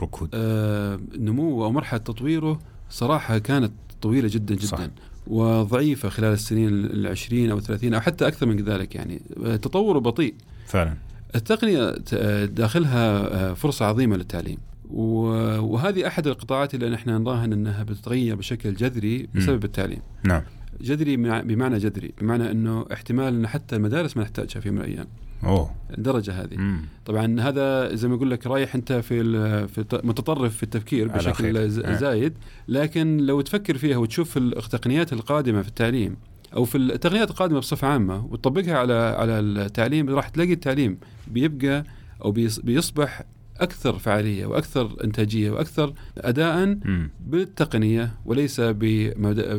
ركود. 0.02 0.28
آه 0.34 1.00
نموه 1.18 1.64
أو 1.64 1.72
مرحلة 1.72 1.98
تطويره 2.00 2.58
صراحة 2.90 3.38
كانت 3.38 3.72
طويلة 4.02 4.28
جدا 4.32 4.54
جدا. 4.54 4.66
صح. 4.66 4.78
وضعيفة 5.26 6.08
خلال 6.08 6.32
السنين 6.32 6.68
العشرين 6.68 7.50
أو 7.50 7.58
الثلاثين 7.58 7.94
أو 7.94 8.00
حتى 8.00 8.26
أكثر 8.28 8.46
من 8.46 8.56
ذلك 8.64 8.94
يعني. 8.94 9.22
آه، 9.44 9.56
تطوره 9.56 9.98
بطيء. 9.98 10.34
فعلا. 10.66 10.94
التقنية 11.34 11.94
آه، 12.14 12.44
داخلها 12.44 13.08
آه، 13.50 13.54
فرصة 13.54 13.84
عظيمة 13.84 14.16
للتعليم. 14.16 14.58
وهذه 14.90 16.06
أحد 16.06 16.26
القطاعات 16.26 16.74
اللي 16.74 16.90
نحن 16.90 17.10
نراهن 17.10 17.52
أنها 17.52 17.82
بتتغير 17.82 18.34
بشكل 18.36 18.74
جذري 18.74 19.28
بسبب 19.34 19.64
التعليم. 19.64 20.00
نعم. 20.24 20.42
جذري 20.82 21.16
مع- 21.16 21.40
بمعنى 21.40 21.78
جذري 21.78 22.12
بمعنى 22.20 22.50
إنه 22.50 22.86
احتمال 22.92 23.34
ان 23.34 23.46
حتى 23.46 23.76
المدارس 23.76 24.16
ما 24.16 24.22
نحتاجها 24.22 24.60
في 24.60 24.68
يوم 24.68 24.76
من 24.76 24.82
الأيام 24.84 25.06
أوه 25.44 25.70
الدرجة 25.98 26.42
هذه 26.42 26.56
مم. 26.56 26.80
طبعا 27.06 27.40
هذا 27.40 27.94
زي 27.94 28.08
ما 28.08 28.14
أقول 28.14 28.30
لك 28.30 28.46
رايح 28.46 28.74
أنت 28.74 28.92
في 28.92 29.22
في 29.68 29.84
متطرف 30.04 30.56
في 30.56 30.62
التفكير. 30.62 31.08
بشكل 31.08 31.56
آه. 31.56 31.96
زايد 31.96 32.32
لكن 32.68 33.16
لو 33.16 33.40
تفكر 33.40 33.76
فيها 33.78 33.96
وتشوف 33.96 34.36
التقنيات 34.36 35.12
القادمة 35.12 35.62
في 35.62 35.68
التعليم 35.68 36.16
أو 36.56 36.64
في 36.64 36.78
التقنيات 36.78 37.30
القادمة 37.30 37.58
بصفة 37.58 37.88
عامة 37.88 38.26
وتطبقها 38.26 38.78
على 38.78 38.92
على 38.94 39.38
التعليم 39.40 40.08
راح 40.10 40.28
تلاقي 40.28 40.52
التعليم 40.52 40.98
بيبقى 41.28 41.84
أو 42.24 42.32
بيص- 42.32 42.60
بيصبح 42.60 43.22
أكثر 43.60 43.98
فعالية 43.98 44.46
وأكثر 44.46 44.96
إنتاجية 45.04 45.50
وأكثر 45.50 45.92
اداء. 46.18 46.78
بالتقنية 47.26 48.14
وليس 48.24 48.60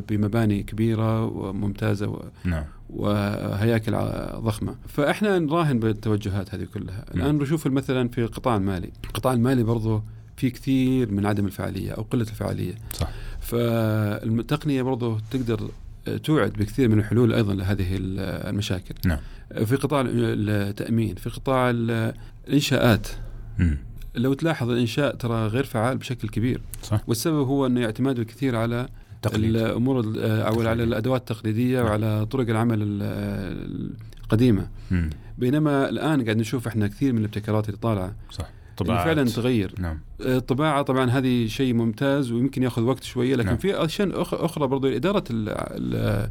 بمباني 0.10 0.64
كبيرة 0.64 1.26
وممتازة 1.26 2.08
و- 2.08 2.24
نعم 2.44 2.64
وهياكل 2.90 3.92
ضخمة 4.42 4.76
فإحنا 4.88 5.40
نراهن 5.40 5.80
بالتوجهات 5.80 6.56
هذه 6.56 6.68
كلها 6.74 7.06
الآن 7.16 7.38
نشوف 7.38 7.68
مثلا 7.68 8.10
في 8.10 8.22
القطاع 8.24 8.56
المالي 8.56 8.90
القطاع 9.06 9.34
المالي 9.34 9.64
برضه 9.64 10.04
في 10.38 10.50
كثير 10.50 11.12
من 11.12 11.26
عدم 11.26 11.46
الفعالية 11.46 11.92
أو 11.92 12.02
قلة 12.02 12.22
الفعالية 12.22 12.74
صح. 12.94 13.10
فالتقنية 13.42 14.82
برضه 14.82 15.18
تقدر 15.32 15.70
توعد 16.24 16.52
بكثير 16.54 16.90
من 16.90 17.00
الحلول 17.00 17.34
أيضا 17.34 17.54
لهذه 17.54 17.96
ال- 17.96 18.20
المشاكل 18.50 18.96
نعم. 19.06 19.20
في 19.66 19.76
قطاع 19.76 20.04
التأمين 20.08 21.16
في 21.16 21.30
قطاع 21.30 21.70
ال- 21.70 22.14
الإنشاءات 22.48 23.08
مم. 23.60 23.78
لو 24.16 24.34
تلاحظ 24.34 24.70
الانشاء 24.70 25.16
ترى 25.16 25.48
غير 25.48 25.64
فعال 25.64 25.98
بشكل 25.98 26.30
كبير. 26.30 26.62
صح. 26.84 27.02
والسبب 27.08 27.48
هو 27.48 27.66
إنه 27.66 27.86
اعتماده 27.86 28.22
الكثير 28.22 28.56
على 28.56 28.88
تقليد. 29.22 29.56
الأمور 29.56 30.00
ال- 30.00 30.20
أو 30.24 30.62
على. 30.68 30.84
الأدوات 30.84 31.32
التقليدية 31.32 31.78
نعم. 31.78 31.86
وعلى 31.88 32.26
طرق 32.26 32.50
العمل 32.50 32.82
ال- 32.82 33.92
القديمة. 34.24 34.68
مم. 34.92 35.10
بينما 35.38 35.90
الآن 35.90 36.24
قاعد 36.24 36.38
نشوف 36.38 36.68
إحنا 36.68 36.88
كثير 36.88 37.14
من 37.14 37.20
الابتكارات 37.20 37.70
اللي 37.70 37.78
طالعة. 37.80 38.16
صح. 38.32 38.50
طبعا 38.78 39.04
فعلا 39.04 39.26
تغير. 39.26 39.74
نعم. 39.80 40.00
الطباعه 40.22 40.82
طبعا 40.82 41.10
هذه 41.10 41.48
شيء 41.48 41.74
ممتاز 41.74 42.32
ويمكن 42.32 42.64
يأخذ 42.64 42.82
وقت 42.82 43.04
شوية 43.04 43.36
لكن 43.36 43.48
نعم. 43.48 43.58
في 43.58 43.86
أشياء 43.86 44.22
أخرى 44.22 44.68
برضو 44.68 44.88
إدارة 44.88 45.24
ال- 45.32 45.50
ال- 45.50 46.30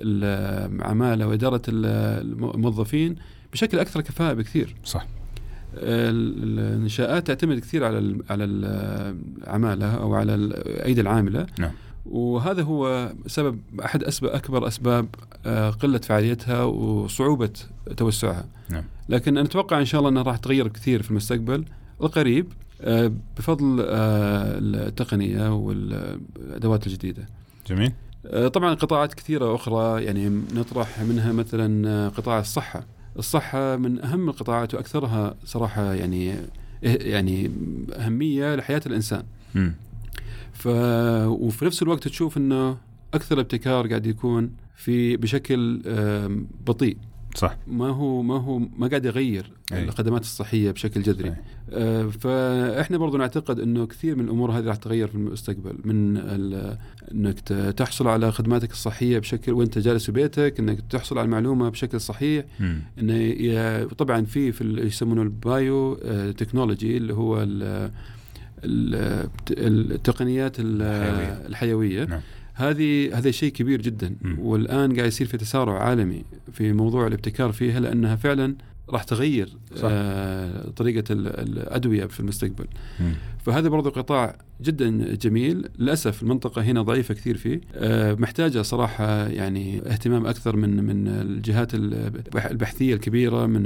العمالة 0.00 1.26
وإدارة 1.26 1.62
ال- 1.68 2.40
الموظفين 2.54 3.16
بشكل 3.52 3.78
أكثر 3.78 4.00
كفاءة 4.00 4.32
بكثير. 4.32 4.74
صح. 4.84 5.06
ال- 5.74 6.58
الانشاءات 6.58 7.26
تعتمد 7.26 7.58
كثير 7.58 7.84
على 7.84 8.18
على 8.30 8.44
العماله 8.44 9.94
أو 9.94 10.14
على 10.14 10.34
الأيدي 10.34 11.00
العاملة. 11.00 11.46
نعم. 11.58 11.70
وهذا 12.06 12.62
هو 12.62 13.12
سبب 13.26 13.58
أحد 13.84 14.04
أسباب 14.04 14.32
أكبر 14.32 14.68
أسباب 14.68 15.06
آه، 15.46 15.70
قلة 15.70 15.98
فعاليتها 15.98 16.64
وصعوبة 16.64 17.50
توسعها. 17.96 18.44
نعم. 18.70 18.84
لكن 19.08 19.36
أنا 19.38 19.46
أتوقع 19.46 19.80
إن 19.80 19.84
شاء 19.84 19.98
الله 19.98 20.10
إنها 20.10 20.22
راح 20.22 20.36
تغير 20.36 20.68
كثير 20.68 21.02
في 21.02 21.10
المستقبل. 21.10 21.64
القريب 22.02 22.46
آه، 22.80 23.12
بفضل 23.36 23.80
آه، 23.80 24.58
التقنية 24.58 25.54
والأدوات 25.54 26.86
الجديدة. 26.86 27.26
جميل. 27.66 27.92
طبعا 28.52 28.74
قطاعات 28.74 29.14
كثيرة 29.14 29.54
أخرى 29.54 30.04
يعني 30.04 30.28
نطرح 30.54 31.00
منها 31.00 31.32
مثلا 31.32 32.08
قطاع 32.08 32.38
الصحة. 32.38 32.84
الصحة 33.18 33.76
من 33.76 34.04
أهم 34.04 34.28
القطاعات 34.28 34.74
وأكثرها 34.74 35.34
صراحة 35.44 35.94
يعني 35.94 36.34
يعني 36.82 37.50
أهمية 37.92 38.54
لحياة 38.54 38.82
الإنسان. 38.86 39.22
ف 40.52 40.66
وفي 41.26 41.64
نفس 41.64 41.82
الوقت 41.82 42.08
تشوف 42.08 42.36
أنه 42.36 42.78
أكثر 43.14 43.40
ابتكار 43.40 43.88
قاعد 43.88 44.06
يكون 44.06 44.50
في 44.76 45.16
بشكل 45.16 45.82
بطيء 46.66 46.96
صح 47.34 47.56
ما 47.66 47.88
هو 47.88 48.22
ما 48.22 48.36
هو 48.40 48.58
ما 48.58 48.86
قاعد 48.88 49.04
يغير 49.04 49.52
أي. 49.72 49.84
الخدمات 49.84 50.20
الصحية 50.20 50.70
بشكل 50.70 51.02
جذري 51.02 51.28
صحيح. 51.30 51.40
آه، 51.70 52.06
فإحنا 52.06 52.98
برضو 52.98 53.16
نعتقد 53.16 53.60
إنه 53.60 53.86
كثير 53.86 54.16
من 54.16 54.24
الأمور 54.24 54.50
هذه 54.50 54.64
راح 54.64 54.76
تتغير 54.76 55.08
في 55.08 55.14
المستقبل 55.14 55.78
من 55.84 56.16
إنك 57.12 57.40
تحصل 57.76 58.08
على 58.08 58.32
خدماتك 58.32 58.70
الصحية 58.72 59.18
بشكل 59.18 59.52
وأنت 59.52 59.78
جالس 59.78 60.06
في 60.06 60.12
بيتك 60.12 60.60
إنك 60.60 60.80
تحصل 60.90 61.18
على 61.18 61.24
المعلومة 61.26 61.68
بشكل 61.68 62.00
صحيح 62.00 62.44
مم. 62.60 62.80
انه 62.98 63.84
طبعا 63.84 64.24
في 64.24 64.52
في 64.52 64.64
يسمونه 64.86 65.22
ال 65.22 65.41
bio 65.41 65.98
آه، 66.04 66.30
technology 66.30 66.96
اللي 66.96 67.14
هو 67.14 67.42
ال- 67.42 67.90
ال- 68.64 69.92
التقنيات 69.92 70.60
ال- 70.60 70.82
الحيوية. 70.82 71.46
الحيوية 71.46 72.04
نعم. 72.04 72.20
هذه 72.54 73.18
هذا 73.18 73.30
شيء 73.30 73.52
كبير 73.52 73.82
جدا 73.82 74.16
مم. 74.22 74.38
والآن 74.38 74.96
قاعد 74.96 75.08
يصير 75.08 75.26
في 75.26 75.36
تسارع 75.36 75.82
عالمي 75.82 76.24
في 76.52 76.72
موضوع 76.72 77.06
الابتكار 77.06 77.52
فيها 77.52 77.80
لانها 77.80 78.16
فعلا 78.16 78.56
راح 78.90 79.02
تغير 79.02 79.48
صح. 79.74 79.88
آه 79.90 80.70
طريقة 80.70 81.04
الأدوية 81.12 82.06
في 82.06 82.20
المستقبل 82.20 82.66
مم. 83.00 83.12
فهذا 83.44 83.68
برضو 83.68 83.90
قطاع 83.90 84.38
جدا 84.62 85.14
جميل 85.14 85.68
للأسف 85.78 86.22
المنطقة 86.22 86.62
هنا 86.62 86.82
ضعيفة 86.82 87.14
كثير 87.14 87.36
فيه 87.36 87.60
آه 87.74 88.14
محتاجة 88.14 88.62
صراحة 88.62 89.26
يعني 89.26 89.78
اهتمام 89.78 90.26
أكثر 90.26 90.56
من 90.56 90.84
من 90.84 91.08
الجهات 91.08 91.74
البحثية 91.74 92.94
الكبيرة 92.94 93.46
من 93.46 93.62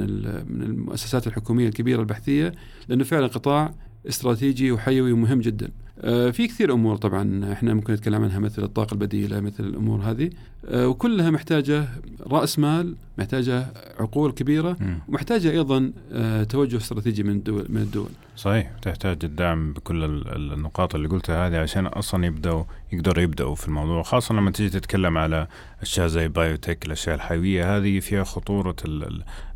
من 0.50 0.62
المؤسسات 0.62 1.26
الحكومية 1.26 1.68
الكبيرة 1.68 2.00
البحثية 2.00 2.52
لأنه 2.88 3.04
فعلا 3.04 3.26
قطاع 3.26 3.74
استراتيجي 4.08 4.72
وحيوي 4.72 5.12
ومهم 5.12 5.40
جدا 5.40 5.70
في 6.02 6.46
كثير 6.48 6.72
أمور 6.72 6.96
طبعا 6.96 7.52
إحنا 7.52 7.74
ممكن 7.74 7.92
نتكلم 7.92 8.22
عنها 8.24 8.38
مثل 8.38 8.62
الطاقة 8.62 8.94
البديلة 8.94 9.40
مثل 9.40 9.64
الأمور 9.64 10.00
هذه. 10.00 10.30
آه، 10.68 10.88
وكلها 10.88 11.30
محتاجة 11.30 11.88
رأس 12.26 12.58
مال 12.58 12.94
محتاجة 13.18 13.66
عقول 14.00 14.32
كبيرة 14.32 14.76
ومحتاجة 15.08 15.50
أيضا 15.50 15.92
آه، 16.12 16.44
توجه 16.44 16.76
استراتيجي 16.76 17.22
من 17.22 17.30
الدول 17.30 17.66
من 17.68 17.80
الدول. 17.80 18.08
صحيح 18.36 18.70
تحتاج 18.82 19.18
الدعم 19.24 19.72
بكل 19.72 20.04
النقاط 20.36 20.94
اللي 20.94 21.08
قلتها 21.08 21.48
هذه 21.48 21.56
عشان 21.56 21.86
أصلا 21.86 22.26
يبداوا 22.26 22.64
يقدروا 22.92 23.22
يبدأوا 23.22 23.54
في 23.54 23.68
الموضوع 23.68 24.02
خاصة 24.02 24.34
لما 24.34 24.50
تيجي 24.50 24.80
تتكلم 24.80 25.18
على 25.18 25.46
أشياء 25.82 26.06
زي 26.06 26.28
biotech 26.28 26.86
الأشياء 26.86 27.14
الحيوية 27.14 27.76
هذه 27.76 28.00
فيها 28.00 28.24
خطورة 28.24 28.76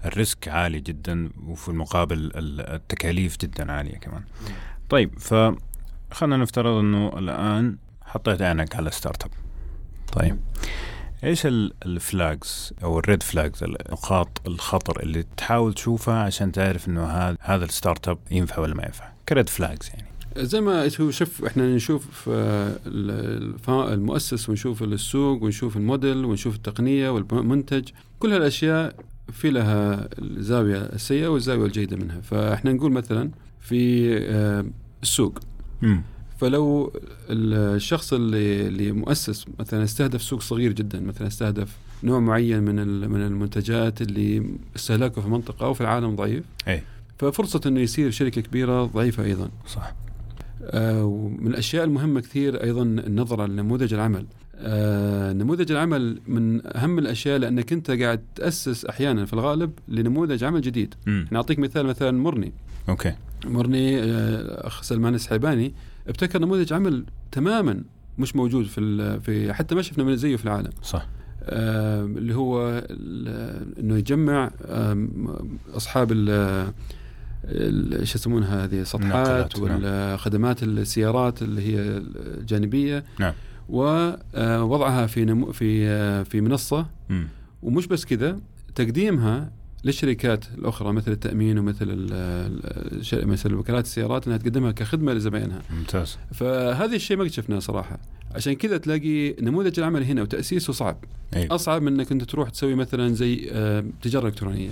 ال 0.04 0.13
risk 0.13 0.48
عالي 0.48 0.80
جدا 0.80 1.30
وفي 1.46 1.68
المقابل 1.68 2.30
التكاليف 2.34 3.36
جدا 3.40 3.72
عالية 3.72 3.96
كمان. 3.96 4.22
طيب 4.88 5.18
ف 5.18 5.34
خلينا 6.12 6.36
نفترض 6.36 6.78
إنه 6.78 7.18
الآن 7.18 7.76
حطيت 8.04 8.42
عينك 8.42 8.76
على 8.76 8.90
startup 8.90 9.30
طيب. 10.12 10.38
إيش 11.24 11.46
ال 11.86 12.01
flags 12.01 12.72
أو 12.82 12.98
ال 12.98 13.04
red 13.04 13.22
flags 13.22 13.64
نقاط 13.64 14.40
الخطر 14.46 15.02
اللي 15.02 15.24
تحاول 15.36 15.74
تشوفها 15.74 16.22
عشان 16.22 16.52
تعرف 16.52 16.88
إنه 16.88 17.04
هذا 17.04 17.36
هذا 17.40 17.64
ال 17.64 18.08
startup 18.08 18.18
ينفع 18.30 18.58
ولا 18.58 18.74
ما 18.74 18.84
ينفع؟ 18.84 19.12
ك 19.28 19.33
red 19.33 19.48
flags 19.48 19.90
يعني. 19.94 20.10
زي 20.36 20.60
ما 20.60 20.88
شوف 20.88 21.44
إحنا 21.44 21.74
نشوف 21.74 22.30
آه، 22.32 22.76
المؤسس 23.68 24.48
ونشوف 24.48 24.82
السوق 24.82 25.42
ونشوف 25.42 25.76
الموديل 25.76 26.24
ونشوف 26.24 26.54
التقنية 26.54 27.10
والمنتج. 27.10 27.88
كل 28.18 28.32
هالأشياء 28.32 28.94
في 29.32 29.50
لها 29.50 30.08
الزاوية 30.18 30.78
السيئة 30.78 31.28
والزاوية 31.28 31.66
الجيدة 31.66 31.96
منها. 31.96 32.20
فإحنا 32.20 32.72
نقول 32.72 32.92
مثلا 32.92 33.30
في 33.60 34.10
آه، 34.18 34.64
السوق. 35.02 35.38
مم. 35.82 36.02
فلو 36.38 36.92
الشخص 37.30 38.12
اللي 38.12 38.66
اللي 38.66 38.92
مؤسس 38.92 39.46
مثلا 39.58 39.84
استهدف 39.84 40.22
سوق 40.22 40.40
صغير 40.40 40.72
جدا 40.72 41.00
مثلا 41.00 41.26
استهدف 41.26 41.76
نوع 42.04 42.20
معين 42.20 42.62
من 42.62 43.08
من 43.10 43.22
المنتجات 43.26 44.02
اللي 44.02 44.44
استهلاكه 44.76 45.20
في 45.20 45.26
المنطقة 45.26 45.66
أو 45.66 45.74
في 45.74 45.80
العالم 45.80 46.16
ضعيف 46.16 46.44
أي. 46.68 46.82
ففرصة 47.18 47.60
إنه 47.66 47.80
يصير 47.80 48.10
شركة 48.10 48.40
كبيرة 48.40 48.84
ضعيفة 48.84 49.24
أيضا. 49.24 49.50
صح. 49.66 49.94
آه 50.62 51.04
ومن 51.04 51.46
الأشياء 51.46 51.84
المهمة 51.84 52.20
كثير 52.20 52.62
أيضا 52.62 52.82
النظرة 52.82 53.46
لنموذج 53.46 53.94
العمل. 53.94 54.26
آه 54.56 55.32
نموذج 55.32 55.72
العمل 55.72 56.20
من 56.28 56.66
أهم 56.76 56.98
الأشياء 56.98 57.38
لأنك 57.38 57.72
أنت 57.72 57.90
قاعد 57.90 58.20
تأسس 58.34 58.84
أحيانا 58.84 59.24
في 59.24 59.32
الغالب 59.32 59.72
لنموذج 59.88 60.44
عمل 60.44 60.60
جديد. 60.60 60.94
نعطيك 61.30 61.58
مثال 61.58 61.86
مثلا 61.86 62.10
مرني 62.10 62.52
أوكي. 62.88 63.14
مرني 63.44 64.02
آه، 64.02 64.66
أخ 64.66 64.82
سلمان 64.82 65.14
السحيباني 65.14 65.74
ابتكر 66.08 66.38
نموذج 66.38 66.72
عمل 66.72 67.04
تماما 67.32 67.82
مش 68.18 68.36
موجود 68.36 68.66
في 68.66 69.20
في 69.20 69.52
حتى 69.52 69.74
ما 69.74 69.82
شفنا 69.82 70.14
زيه 70.16 70.36
في 70.36 70.44
العالم. 70.44 70.70
صح. 70.82 71.06
آه 71.42 72.04
اللي 72.04 72.34
هو 72.34 72.82
إنه 73.80 73.96
يجمع 73.96 74.50
آه 74.64 75.08
أصحاب 75.76 76.12
إيش 77.44 78.14
يسمونها 78.14 78.64
هذه 78.64 78.80
السطحات 78.80 79.58
نعم. 79.58 79.82
والخدمات 79.82 80.62
السيارات 80.62 81.42
اللي 81.42 81.62
هي 81.62 82.02
الجانبية. 82.38 83.04
نعم. 83.18 83.32
ووضعها 83.68 85.06
في 85.06 85.52
في 85.52 85.88
آه، 85.88 86.22
في 86.22 86.40
منصة. 86.40 86.86
م. 87.10 87.24
ومش 87.62 87.86
بس 87.86 88.04
كذا 88.04 88.38
تقديمها 88.74 89.52
للشركات 89.84 90.44
الأخرى 90.58 90.92
مثل 90.92 91.12
التأمين 91.12 91.58
ومثل 91.58 91.86
مثل 93.12 93.54
وكالات 93.54 93.84
السيارات 93.84 94.26
إنها 94.26 94.38
تقدمها 94.38 94.72
كخدمة 94.72 95.12
لزبائنها. 95.12 95.62
ممتاز. 95.70 96.18
فهذا 96.32 96.96
الشيء 96.96 97.16
ما 97.16 97.28
شفناه 97.28 97.58
صراحة، 97.58 97.98
عشان 98.34 98.52
كذا 98.52 98.76
تلاقي 98.76 99.32
نموذج 99.42 99.78
العمل 99.78 100.04
هنا 100.04 100.22
وتاسيسه 100.22 100.72
صعب. 100.72 101.04
أي. 101.36 101.46
أصعب 101.46 101.82
من 101.82 101.92
إنك 101.92 102.12
أنت 102.12 102.24
تروح 102.24 102.50
تسوي 102.50 102.74
مثلا 102.74 103.14
زي 103.14 103.48
آه، 103.52 103.84
تجارة 104.02 104.26
إلكترونية. 104.26 104.70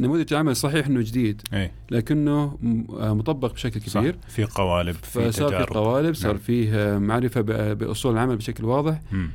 نموذج 0.00 0.32
العمل 0.32 0.56
صحيح 0.56 0.86
إنه 0.86 1.00
جديد 1.00 1.42
أي. 1.54 1.70
لكنه 1.90 2.58
آه، 3.00 3.14
مطبق 3.14 3.52
بشكل 3.52 3.80
كبير 3.80 4.16
صح. 4.22 4.28
في 4.28 4.44
قوالب 4.44 4.94
في 4.94 5.32
صار 5.32 5.64
في 5.64 5.64
قوالب 5.64 6.14
صار 6.14 6.32
نعم. 6.32 6.40
فيه 6.40 6.74
آه، 6.74 6.98
معرفة 6.98 7.40
بأصول 7.74 8.12
العمل 8.12 8.36
بشكل 8.36 8.64
واضح 8.64 9.00
م. 9.12 9.26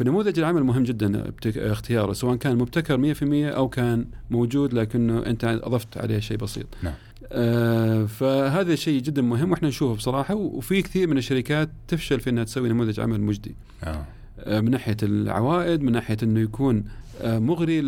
فنموذج 0.00 0.38
العمل 0.38 0.64
مهم 0.64 0.82
جدا 0.82 1.32
اختياره 1.46 2.12
سواء 2.12 2.36
كان 2.36 2.56
مبتكر 2.58 3.14
100% 3.14 3.22
أو 3.56 3.68
كان 3.68 4.06
موجود 4.30 4.74
لكنه 4.74 5.26
أنت 5.26 5.44
أضفت 5.44 5.96
عليه 5.98 6.18
شيء 6.18 6.36
بسيط. 6.36 6.66
نعم. 6.82 6.94
آه 7.32 8.04
فهذا 8.04 8.74
شيء 8.74 9.02
جدا 9.02 9.22
مهم 9.22 9.50
وإحنا 9.50 9.68
نشوفه 9.68 9.94
بصراحة 9.94 10.34
وفي 10.34 10.82
كثير 10.82 11.08
من 11.08 11.18
الشركات 11.18 11.70
تفشل 11.88 12.20
في 12.20 12.30
إنها 12.30 12.44
تسوي 12.44 12.68
نموذج 12.68 13.00
عمل 13.00 13.20
مجدي. 13.20 13.54
آه. 13.84 14.04
آه 14.38 14.60
من 14.60 14.70
ناحية 14.70 14.96
العوائد 15.02 15.82
من 15.82 15.92
ناحية 15.92 16.16
إنه 16.22 16.40
يكون 16.40 16.84
آه 17.20 17.38
مغري 17.38 17.80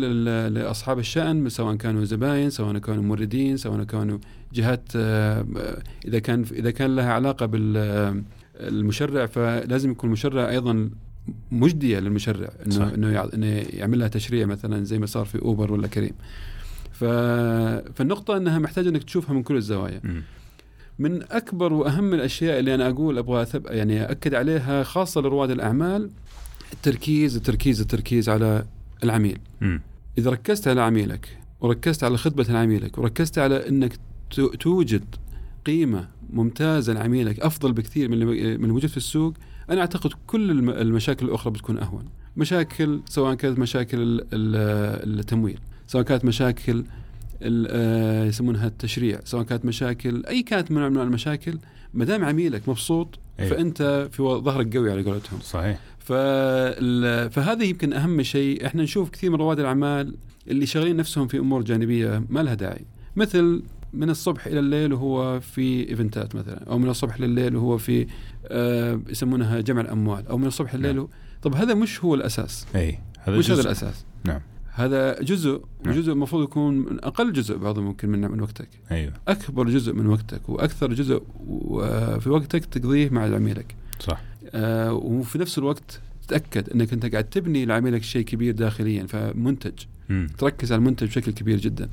لأصحاب 0.49 0.99
الشأن 0.99 1.49
سواء 1.49 1.75
كانوا 1.75 2.05
زباين 2.05 2.49
سواء 2.49 2.77
كانوا 2.77 3.03
موردين 3.03 3.57
سواء 3.57 3.83
كانوا 3.83 4.17
جهات 4.53 4.83
آه 4.95 5.45
إذا 6.05 6.19
كان 6.19 6.45
إذا 6.51 6.71
كان 6.71 6.95
لها 6.95 7.13
علاقة 7.13 7.45
بالمشرع 7.45 9.25
فلازم 9.25 9.91
يكون 9.91 10.07
المشرع 10.07 10.49
أيضا 10.49 10.89
مجدية 11.51 11.99
للمشرع 11.99 12.49
إنه 12.65 12.93
إنه 12.93 13.29
إنه 13.33 13.45
يعمل 13.47 13.99
لها 13.99 14.07
تشريع 14.07 14.45
مثلا 14.45 14.83
زي 14.83 14.99
ما 14.99 15.05
صار 15.05 15.25
في 15.25 15.41
أوبر 15.41 15.71
ولا 15.71 15.87
كريم 15.87 16.13
ف... 16.91 17.03
فالنقطة 17.95 18.37
إنها 18.37 18.59
محتاجة 18.59 18.89
إنك 18.89 19.03
تشوفها 19.03 19.33
من 19.33 19.43
كل 19.43 19.55
الزوايا 19.55 20.01
م. 20.03 20.21
من 20.99 21.23
أكبر 21.31 21.73
وأهم 21.73 22.13
الأشياء 22.13 22.59
اللي 22.59 22.75
أنا 22.75 22.89
أقول 22.89 23.17
أبغى 23.17 23.41
أثب... 23.41 23.65
يعني 23.65 24.11
اكد 24.11 24.35
عليها 24.35 24.83
خاصة 24.83 25.21
لرواد 25.21 25.51
الأعمال 25.51 26.09
التركيز 26.73 27.35
التركيز 27.35 27.81
التركيز 27.81 28.29
على 28.29 28.65
العميل 29.03 29.37
م. 29.61 29.79
إذا 30.17 30.29
ركزت 30.29 30.67
على 30.67 30.81
عميلك 30.81 31.37
وركزت 31.61 32.03
على 32.03 32.17
خدمة 32.17 32.57
عميلك 32.57 32.97
وركزت 32.97 33.37
على 33.37 33.69
إنك 33.69 33.93
توجد 34.59 35.05
قيمة 35.65 36.07
ممتازة 36.29 36.93
لعميلك 36.93 37.39
أفضل 37.39 37.73
بكثير 37.73 38.09
من 38.09 38.17
من 38.59 38.65
الوجود 38.65 38.89
في 38.89 38.97
السوق 38.97 39.33
أنا 39.69 39.81
أعتقد 39.81 40.11
كل 40.27 40.69
المشاكل 40.69 41.25
الأخرى 41.25 41.53
بتكون 41.53 41.77
أهون. 41.77 42.05
مشاكل 42.37 43.01
سواء 43.09 43.33
كانت 43.33 43.59
مشاكل 43.59 44.25
التمويل 44.33 45.59
سواء 45.87 46.03
كانت 46.03 46.25
مشاكل 46.25 46.83
آه، 47.43 48.25
يسمونها 48.25 48.67
التشريع 48.67 49.19
سواء 49.25 49.43
كانت 49.43 49.65
مشاكل 49.65 50.25
أي 50.25 50.41
كانت 50.41 50.71
من 50.71 50.81
أنواع 50.81 51.03
المشاكل 51.03 51.57
ما 51.93 52.05
دام 52.05 52.25
عميلك 52.25 52.69
مبسوط 52.69 53.19
أيه. 53.39 53.49
فأنت 53.49 54.09
في 54.11 54.23
ظهرك 54.23 54.77
قوي 54.77 54.91
على 54.91 55.03
قولتهم. 55.03 55.39
صحيح. 55.39 55.79
فهذا 57.29 57.63
يمكن 57.63 57.93
أهم 57.93 58.23
شيء. 58.23 58.65
إحنا 58.65 58.83
نشوف 58.83 59.09
كثير 59.09 59.31
من 59.31 59.35
رواد 59.35 59.59
الأعمال 59.59 60.15
اللي 60.47 60.65
شغالين 60.65 60.95
نفسهم 60.95 61.27
في 61.27 61.37
أمور 61.39 61.61
جانبية 61.61 62.23
ما 62.29 62.39
لها 62.39 62.53
داعي. 62.53 62.85
مثل 63.15 63.63
من 63.93 64.09
الصبح 64.09 64.47
إلى 64.47 64.59
الليل 64.59 64.93
وهو 64.93 65.39
في 65.39 65.89
إيفنتات 65.89 66.35
مثلا 66.35 66.63
أو 66.69 66.77
من 66.77 66.89
الصبح 66.89 67.19
لليل 67.19 67.55
وهو 67.55 67.77
في 67.77 68.07
آه 68.47 68.99
يسمونها 69.09 69.61
جمع 69.61 69.81
الأموال 69.81 70.27
أو 70.27 70.37
من 70.37 70.47
الصبح 70.47 70.75
لليل 70.75 70.95
نعم. 70.95 71.07
طب 71.41 71.55
هذا 71.55 71.73
مش 71.73 72.03
هو 72.03 72.15
الأساس؟ 72.15 72.65
اي 72.75 72.99
هذا 73.19 73.37
مش 73.37 73.51
هذا 73.51 73.61
الأساس. 73.61 74.05
نعم. 74.25 74.41
هذا 74.71 75.21
جزء 75.21 75.61
نعم. 75.85 75.95
جزء 75.95 76.11
المفروض 76.11 76.43
يكون 76.43 76.77
من 76.77 77.03
أقل 77.03 77.33
جزء 77.33 77.57
بعض 77.57 77.79
ممكن 77.79 78.09
من 78.09 78.31
من 78.31 78.41
وقتك. 78.41 78.69
أيوه. 78.91 79.13
أكبر 79.27 79.69
جزء 79.69 79.93
من 79.93 80.07
وقتك 80.07 80.49
وأكثر 80.49 80.93
جزء 80.93 81.23
في 82.19 82.29
وقتك 82.29 82.65
تقضيه 82.65 83.09
مع 83.09 83.21
عميلك 83.21 83.75
صح. 83.99 84.21
آه 84.49 84.93
وفي 84.93 85.37
نفس 85.37 85.57
الوقت 85.57 86.01
تتأكد 86.27 86.69
إنك 86.69 86.93
أنت 86.93 87.05
قاعد 87.05 87.23
تبني 87.23 87.65
لعميلك 87.65 88.03
شيء 88.03 88.25
كبير 88.25 88.53
داخليا 88.53 89.07
فمنتج. 89.07 89.73
م. 90.09 90.27
تركز 90.37 90.71
على 90.71 90.79
المنتج 90.79 91.07
بشكل 91.07 91.31
كبير 91.31 91.59
جدا. 91.59 91.89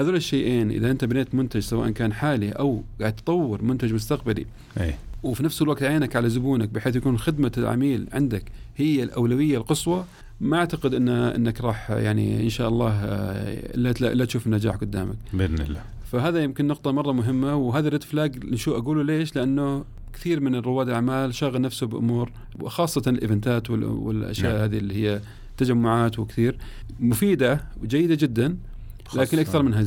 هذول 0.00 0.16
الشيئين 0.16 0.70
إذا 0.70 0.90
أنت 0.90 1.04
بنيت 1.04 1.34
منتج 1.34 1.60
سواء 1.60 1.90
كان 1.90 2.12
حالي 2.12 2.50
أو 2.52 2.82
قاعد 3.00 3.12
تطور 3.12 3.62
منتج 3.62 3.94
مستقبلي 3.94 4.46
أي. 4.80 4.94
وفي 5.22 5.42
نفس 5.42 5.62
الوقت 5.62 5.82
عينك 5.82 6.16
على 6.16 6.28
زبونك 6.28 6.68
بحيث 6.68 6.96
يكون 6.96 7.18
خدمة 7.18 7.52
العميل 7.58 8.08
عندك 8.12 8.44
هي 8.76 9.02
الأولوية 9.02 9.58
القصوى 9.58 10.04
ما 10.40 10.56
أعتقد 10.56 10.94
ان 10.94 11.08
إنك 11.08 11.60
راح 11.60 11.90
يعني 11.90 12.42
إن 12.42 12.48
شاء 12.48 12.68
الله 12.68 12.90
آه، 12.90 13.76
لا 13.76 13.92
لا 13.92 14.24
تشوف 14.24 14.46
النجاح 14.46 14.76
قدامك 14.76 15.16
بإذن 15.32 15.60
الله 15.60 15.82
فهذا 16.12 16.42
يمكن 16.42 16.66
نقطة 16.66 16.92
مرة 16.92 17.12
مهمة 17.12 17.56
وهذا 17.56 17.88
red 17.88 18.02
flag 18.02 18.54
شو 18.54 18.76
أقوله 18.76 19.02
ليش 19.02 19.36
لأنه 19.36 19.84
كثير 20.12 20.40
من 20.40 20.54
رواد 20.54 20.88
الأعمال 20.88 21.34
شاغل 21.34 21.60
نفسه 21.60 21.86
بأمور 21.86 22.30
وخاصه 22.60 23.02
ال 23.06 23.14
events 23.14 23.62
ات 23.62 23.70
والأشياء 23.70 24.52
نعم. 24.52 24.62
هذه 24.62 24.78
اللي 24.78 24.94
هي 24.94 25.20
تجمعات 25.56 26.18
وكثير 26.18 26.56
مفيدة 27.00 27.60
وجيدة 27.82 28.14
جدا 28.14 28.56
لكن 29.14 29.38
أكثر 29.38 29.62
منها 29.62 29.84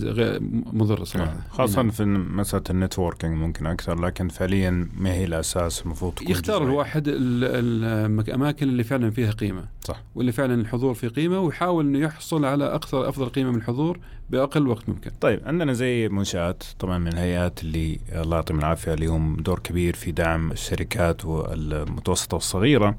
مضرة 0.74 1.04
صراحة 1.04 1.32
نعم. 1.32 1.42
خاصة 1.50 1.82
نعم. 1.82 1.92
في 1.92 2.06
مسألة 2.06 2.64
ال 2.70 2.76
networking 2.76 3.38
ممكن 3.38 3.66
أكثر 3.66 4.06
لكن 4.06 4.28
فعليا 4.28 4.90
ما 4.98 5.14
هي 5.14 5.24
الأساس 5.24 5.82
المفروض 5.82 6.14
يختار 6.22 6.56
جزائي. 6.56 6.64
الواحد 6.64 7.04
الاماكن 7.08 8.70
اللي 8.70 8.84
فعلا 8.84 9.12
فيها 9.12 9.32
قيمة 9.32 9.66
صح 9.84 10.04
واللي 10.16 10.32
فعلا 10.32 10.54
الحضور 10.54 10.94
فيه 10.94 11.08
قيمة 11.08 11.40
ويحاول 11.40 11.86
إنه 11.86 12.00
يحصل 12.00 12.46
على 12.46 12.76
أكثر 12.76 13.10
أفضل 13.10 13.30
قيمة 13.30 13.52
من 13.52 13.58
الحضور 13.58 14.00
بأقل 14.30 14.68
وقت 14.68 14.90
ممكن. 14.90 15.12
طيب 15.22 15.42
عندنا 15.46 15.74
زي 15.74 16.10
منشآت 16.10 16.64
طبعا 16.80 16.98
من 16.98 17.08
الهيئات 17.08 17.64
اللي 17.64 18.00
الله 18.16 18.36
يعطيهم 18.36 18.60
العافية 18.60 18.94
لهم 18.94 19.36
دور 19.36 19.60
كبير 19.60 19.96
في 19.96 20.12
دعم 20.12 20.52
الشركات 20.52 21.26
والمتوسطة 21.26 22.36
والصغيرة 22.36 22.98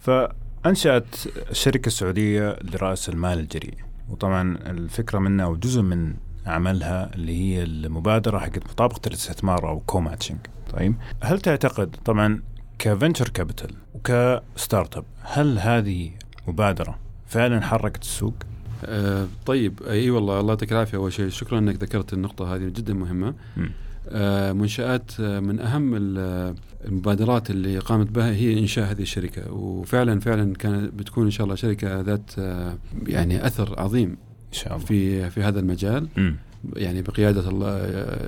فأنشأت 0.00 1.06
الشركة 1.50 1.86
السعودية 1.86 2.58
لرأس 2.62 3.08
المال 3.08 3.38
الجريء 3.38 3.85
وطبعا 4.08 4.56
الفكرة 4.66 5.18
منها 5.18 5.44
أو 5.44 5.56
جزء 5.56 5.82
من 5.82 6.14
عملها 6.46 7.14
اللي 7.14 7.36
هي 7.38 7.62
المبادرة 7.62 8.38
حقت 8.38 8.70
مطابقة 8.70 9.00
الاستثمار 9.06 9.68
أو 9.68 9.80
كوماتشنج 9.80 10.38
طيب؟ 10.72 10.94
هل 11.20 11.40
تعتقد 11.40 11.96
طبعا 12.04 12.42
ك 12.78 12.84
venture 12.84 13.28
capital 13.28 13.74
وك 13.94 14.96
startup 14.96 15.04
هل 15.22 15.58
هذه 15.58 16.10
مبادرة 16.48 16.98
فعلا 17.26 17.60
حركت 17.60 18.02
السوق؟ 18.02 18.34
آه 18.84 19.26
طيب. 19.46 19.82
أي 19.82 20.10
والله 20.10 20.40
الله 20.40 20.48
يعطيك 20.52 20.72
العافية. 20.72 20.98
أول 20.98 21.12
شيء 21.12 21.28
شكرا 21.28 21.58
إنك 21.58 21.82
ذكرت 21.82 22.12
النقطة 22.12 22.54
هذه 22.54 22.62
جدا 22.62 22.94
مهمة. 22.94 23.34
آه 23.58 23.68
منشآت 24.52 25.10
آه 25.20 25.40
من 25.40 25.60
أهم 25.60 25.94
المبادرات 26.84 27.50
اللي 27.50 27.78
قامت 27.78 28.10
بها 28.10 28.30
هي 28.30 28.58
إنشاء 28.58 28.90
هذه 28.90 29.02
الشركة. 29.02 29.52
وفعلا 29.52 30.20
فعلا 30.20 30.54
كانت 30.54 30.94
بتكون 30.94 31.24
إن 31.24 31.30
شاء 31.30 31.44
الله 31.44 31.54
شركة 31.54 32.00
ذات 32.00 32.30
آه 32.38 32.78
يعني 33.06 33.46
أثر 33.46 33.80
عظيم 33.80 34.08
إن 34.08 34.52
شاء 34.52 34.74
الله. 34.74 34.86
في 34.86 35.30
في 35.30 35.42
هذا 35.42 35.60
المجال. 35.60 36.08
م. 36.16 36.32
يعني 36.76 37.02
بقيادة 37.02 37.48
الله 37.48 37.68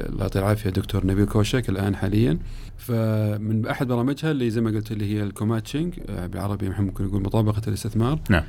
الله 0.09 0.23
يعطيه 0.23 0.41
العافيه 0.41 0.71
دكتور 0.71 1.07
نبيل 1.07 1.27
كوشك 1.27 1.69
الآن 1.69 1.97
حاليا. 1.97 2.39
فمن 2.77 3.67
أحد 3.67 3.87
برامجها 3.87 4.31
اللي 4.31 4.51
زي 4.51 4.61
ما 4.61 4.71
قلت 4.71 4.93
اللي 4.93 5.15
هي 5.15 5.23
الكوماتشنج 5.23 5.95
آه، 6.09 6.27
بالعربي 6.27 6.69
ممكن 6.69 7.05
نقول 7.05 7.23
مطابقة 7.23 7.63
الاستثمار. 7.69 8.21
نعم. 8.31 8.45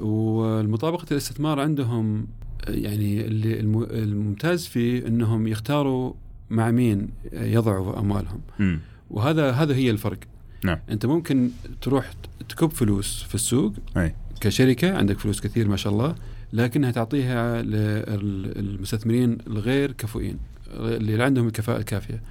والمطابقة 0.00 1.06
الاستثمار 1.10 1.60
عندهم 1.60 2.26
يعني 2.68 3.26
اللي 3.26 3.60
الممتاز 4.02 4.66
فيه 4.66 5.06
إنهم 5.06 5.46
يختاروا 5.46 6.12
مع 6.50 6.70
مين 6.70 7.08
يضعوا 7.32 7.98
أموالهم. 7.98 8.40
م. 8.58 8.76
وهذا 9.10 9.50
هذا 9.50 9.74
هي 9.74 9.90
الفرق. 9.90 10.18
نعم. 10.64 10.78
أنت 10.90 11.06
ممكن 11.06 11.50
تروح 11.80 12.12
تكب 12.48 12.70
فلوس 12.70 13.22
في 13.22 13.34
السوق 13.34 13.72
أي. 13.96 14.14
كشركة 14.40 14.96
عندك 14.96 15.18
فلوس 15.18 15.40
كثير 15.40 15.68
ما 15.68 15.76
شاء 15.76 15.92
الله 15.92 16.14
لكنها 16.52 16.90
تعطيها 16.90 17.62
للمستثمرين 17.62 19.38
الغير 19.46 19.92
كفؤين 19.92 20.38
اللي 20.76 21.24
عندهم 21.24 21.46
الكفاءة 21.46 21.78
الكافية. 21.78 22.22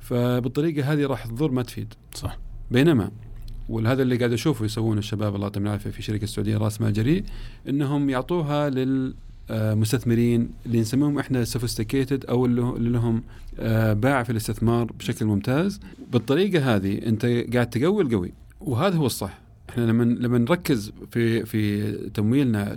فبالطريقة 0.00 0.92
هذه 0.92 1.06
راح 1.06 1.26
تضر 1.26 1.50
ما 1.50 1.62
تفيد. 1.62 1.94
صح. 2.14 2.38
بينما 2.70 3.10
وهذا 3.68 4.02
اللي 4.02 4.16
قاعد 4.16 4.32
أشوفه 4.32 4.64
يسوونه 4.64 4.98
الشباب 4.98 5.34
الله 5.34 5.46
يعطيهم 5.46 5.66
العافية 5.66 5.90
في 5.90 6.02
شركة 6.02 6.24
السعودية 6.24 6.56
رأس 6.56 6.80
مال 6.80 6.92
جريء 6.92 7.24
إنهم 7.68 8.10
يعطوها 8.10 8.70
للمستثمرين 9.50 10.50
اللي 10.66 10.80
نسميهم 10.80 11.18
إحنا 11.18 11.44
سوفيستيكيتد 11.44 12.24
أو 12.26 12.46
اللي 12.46 12.90
لهم 12.90 13.22
آه، 13.58 13.92
باع 13.92 14.22
في 14.22 14.30
الاستثمار 14.30 14.84
بشكل 14.84 15.24
ممتاز. 15.26 15.80
بالطريقة 16.12 16.74
هذه 16.76 17.06
أنت 17.06 17.26
قاعد 17.26 17.70
تقوي 17.70 18.02
القوي 18.02 18.32
وهذا 18.60 18.96
هو 18.96 19.06
الصح. 19.06 19.38
إحنا 19.70 19.82
لما 19.84 20.04
لما 20.04 20.38
نركز 20.38 20.92
في 21.10 21.46
في 21.46 21.92
تمويلنا 22.08 22.74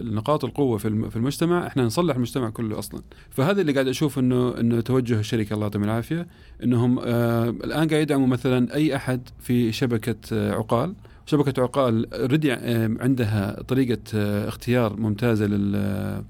لنقاط 0.00 0.44
القوة 0.44 0.78
في 0.78 1.10
في 1.10 1.16
المجتمع 1.16 1.66
إحنا 1.66 1.84
نصلح 1.84 2.14
المجتمع 2.14 2.50
كله 2.50 2.78
أصلا. 2.78 3.02
فهذا 3.30 3.60
اللي 3.60 3.72
قاعد 3.72 3.88
أشوف 3.88 4.18
انه 4.18 4.60
إنه 4.60 4.80
توجه 4.80 5.18
الشركة 5.20 5.54
الله 5.54 5.64
يعطيهم 5.64 5.84
العافية 5.84 6.26
إنهم 6.62 6.98
آه 6.98 7.48
الآن 7.48 7.88
قاعد 7.88 8.02
يدعموا 8.02 8.26
مثلا 8.26 8.74
أي 8.74 8.96
أحد 8.96 9.28
في 9.40 9.72
شبكة 9.72 10.16
آه 10.32 10.52
عقال. 10.52 10.94
شبكة 11.30 11.62
عقال 11.62 12.06
ردي 12.32 12.52
عندها 13.00 13.62
طريقة 13.62 13.98
آه 14.14 14.48
اختيار 14.48 14.96
ممتازة 14.96 15.46
لل 15.46 16.24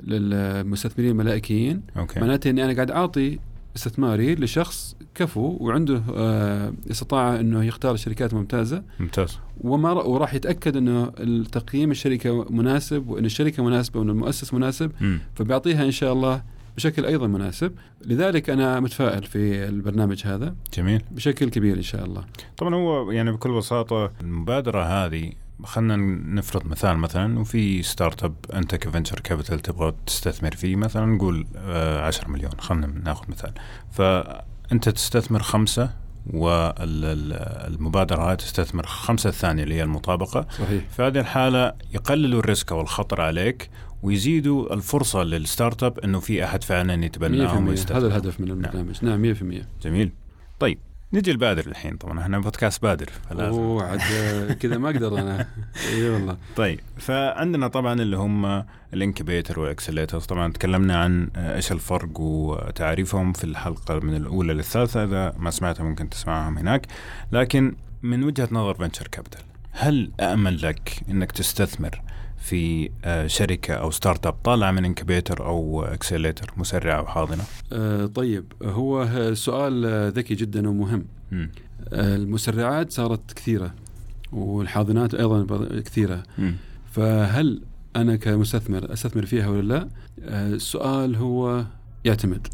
للمستثمرين 0.00 1.10
الملائكيين 1.10 1.82
أوكي. 1.96 2.20
معناته 2.20 2.50
إني 2.50 2.64
أنا 2.64 2.74
قاعد 2.74 2.90
أعطي 2.90 3.38
استثماري 3.76 4.34
لشخص 4.34 4.96
كفو 5.14 5.56
وعنده 5.60 6.02
آه 6.14 6.72
استطاعة 6.90 7.40
إنه 7.40 7.64
يختار 7.64 7.96
شركات 7.96 8.34
ممتازة 8.34 8.82
ممتاز 9.00 9.38
وما 9.60 9.92
وراح 9.92 10.34
يتأكد 10.34 10.76
إنه 10.76 11.12
التقييم 11.18 11.90
الشركة 11.90 12.46
مناسب 12.50 13.08
وإن 13.08 13.24
الشركة 13.24 13.64
مناسبة 13.64 14.00
وإن 14.00 14.10
المؤسس 14.10 14.54
مناسب 14.54 14.92
م. 15.00 15.18
فبيعطيها 15.34 15.84
إن 15.84 15.90
شاء 15.90 16.12
الله 16.12 16.42
بشكل 16.76 17.06
أيضا 17.06 17.26
مناسب. 17.26 17.72
لذلك 18.06 18.50
أنا 18.50 18.80
متفائل 18.80 19.22
في 19.22 19.68
البرنامج 19.68 20.22
هذا. 20.26 20.54
جميل. 20.74 21.02
بشكل 21.10 21.48
كبير 21.48 21.76
إن 21.76 21.82
شاء 21.82 22.04
الله. 22.04 22.24
طبعا 22.56 22.74
هو 22.74 23.10
يعني 23.10 23.32
بكل 23.32 23.52
بساطة 23.52 24.12
المبادرة 24.20 24.82
هذه 24.82 25.32
خلينا 25.64 25.96
نفرض 26.40 26.66
مثال 26.66 26.98
مثلا 26.98 27.38
وفي 27.38 27.82
startup 27.82 28.34
انت 28.54 28.74
ك 28.74 28.80
venture 28.80 29.20
capital 29.20 29.60
تبغى 29.60 29.94
تستثمر 30.06 30.50
فيه 30.50 30.76
مثلا 30.76 31.06
نقول 31.06 31.46
10 31.56 32.28
مليون. 32.28 32.52
خلينا 32.58 32.86
ناخذ 32.86 33.30
مثال. 33.30 33.52
فأنت 33.92 34.88
تستثمر 34.88 35.42
خمسة 35.42 35.90
والمبادرة 36.32 38.30
هاي 38.30 38.36
تستثمر 38.36 38.86
خمسة 38.86 39.28
الثانية 39.28 39.62
اللي 39.62 39.74
هي 39.74 39.82
المطابقة. 39.82 40.46
صحيح. 40.58 40.84
في 40.96 41.02
هذه 41.02 41.18
الحالة 41.18 41.72
يقللوا 41.94 42.40
ال 42.40 42.46
risk 42.46 42.72
أو 42.72 42.80
الخطر 42.80 43.20
عليك 43.20 43.70
ويزيدوا 44.02 44.74
الفرصة 44.74 45.22
لل 45.22 45.82
startup 45.82 45.98
أنه 45.98 46.20
في 46.20 46.44
أحد 46.44 46.64
فعلا 46.64 47.04
يتبناهم 47.04 47.68
هذا 47.68 48.06
الهدف 48.06 48.40
من 48.40 48.50
البرنامج 48.50 49.04
نعم, 49.04 49.26
نعم 49.26 49.34
100% 49.34 49.64
جميل. 49.82 50.12
طيب 50.60 50.78
نجي 51.12 51.32
لبادر 51.32 51.66
الحين 51.66 51.96
طبعا. 51.96 52.20
إحنا 52.20 52.38
بودكاست 52.38 52.82
بادر 52.82 53.08
فلازم 53.30 53.58
أوه 53.58 53.84
عاد 53.84 54.00
كذا 54.52 54.78
ما 54.78 54.90
أقدر 54.90 55.18
أنا. 55.18 55.46
إي 55.92 56.10
والله. 56.10 56.36
طيب 56.56 56.80
فعندنا 56.96 57.68
طبعا 57.68 57.92
اللي 58.02 58.16
هم 58.16 58.64
ال 58.94 59.01
incubator 59.01 59.60
وال 59.60 59.69
accelerator 59.69 60.20
طبعا 60.20 60.52
تكلمنا 60.52 60.96
عن 60.96 61.30
إيش 61.36 61.72
الفرق 61.72 62.20
وتعريفهم 62.20 63.32
في 63.32 63.44
الحلقة 63.44 64.00
من 64.00 64.16
الأولى 64.16 64.54
للثالثة. 64.54 65.04
إذا 65.04 65.34
ما 65.38 65.50
سمعتها 65.50 65.84
ممكن 65.84 66.08
تسمعهم 66.08 66.58
هناك. 66.58 66.86
لكن 67.32 67.76
من 68.02 68.24
وجهة 68.24 68.48
نظر 68.52 68.74
venture 68.74 69.08
capital 69.08 69.42
هل 69.72 70.10
أأمن 70.20 70.56
لك 70.56 71.02
إنك 71.10 71.32
تستثمر 71.32 72.02
في 72.46 72.90
آه، 73.04 73.26
شركة 73.26 73.74
أو 73.74 73.90
startup 73.90 74.32
طالعه 74.32 74.70
من 74.70 74.84
incubator 74.84 75.46
أو 75.46 75.82
accelerator 75.82 76.52
مسرعه 76.56 76.98
أو 76.98 77.06
حاضنة؟ 77.06 77.44
آه 77.72 78.06
طيب 78.06 78.44
هو 78.62 79.08
سؤال 79.34 79.86
ذكي 80.12 80.34
جدا 80.34 80.68
ومهم. 80.68 81.04
م. 81.32 81.46
آه 81.92 82.16
المسرعات 82.16 82.92
صارت 82.92 83.32
كثيرة 83.32 83.74
والحاضنات 84.32 85.14
أيضا 85.14 85.66
كثيرة. 85.80 86.22
م. 86.38 86.52
فهل 86.92 87.62
أنا 87.96 88.16
كمستثمر 88.16 88.92
أستثمر 88.92 89.26
فيها 89.26 89.48
ولا 89.48 89.62
لا؟ 89.74 89.88
آه 90.22 90.48
السؤال 90.48 91.16
هو 91.16 91.64
يعتمد. 92.04 92.46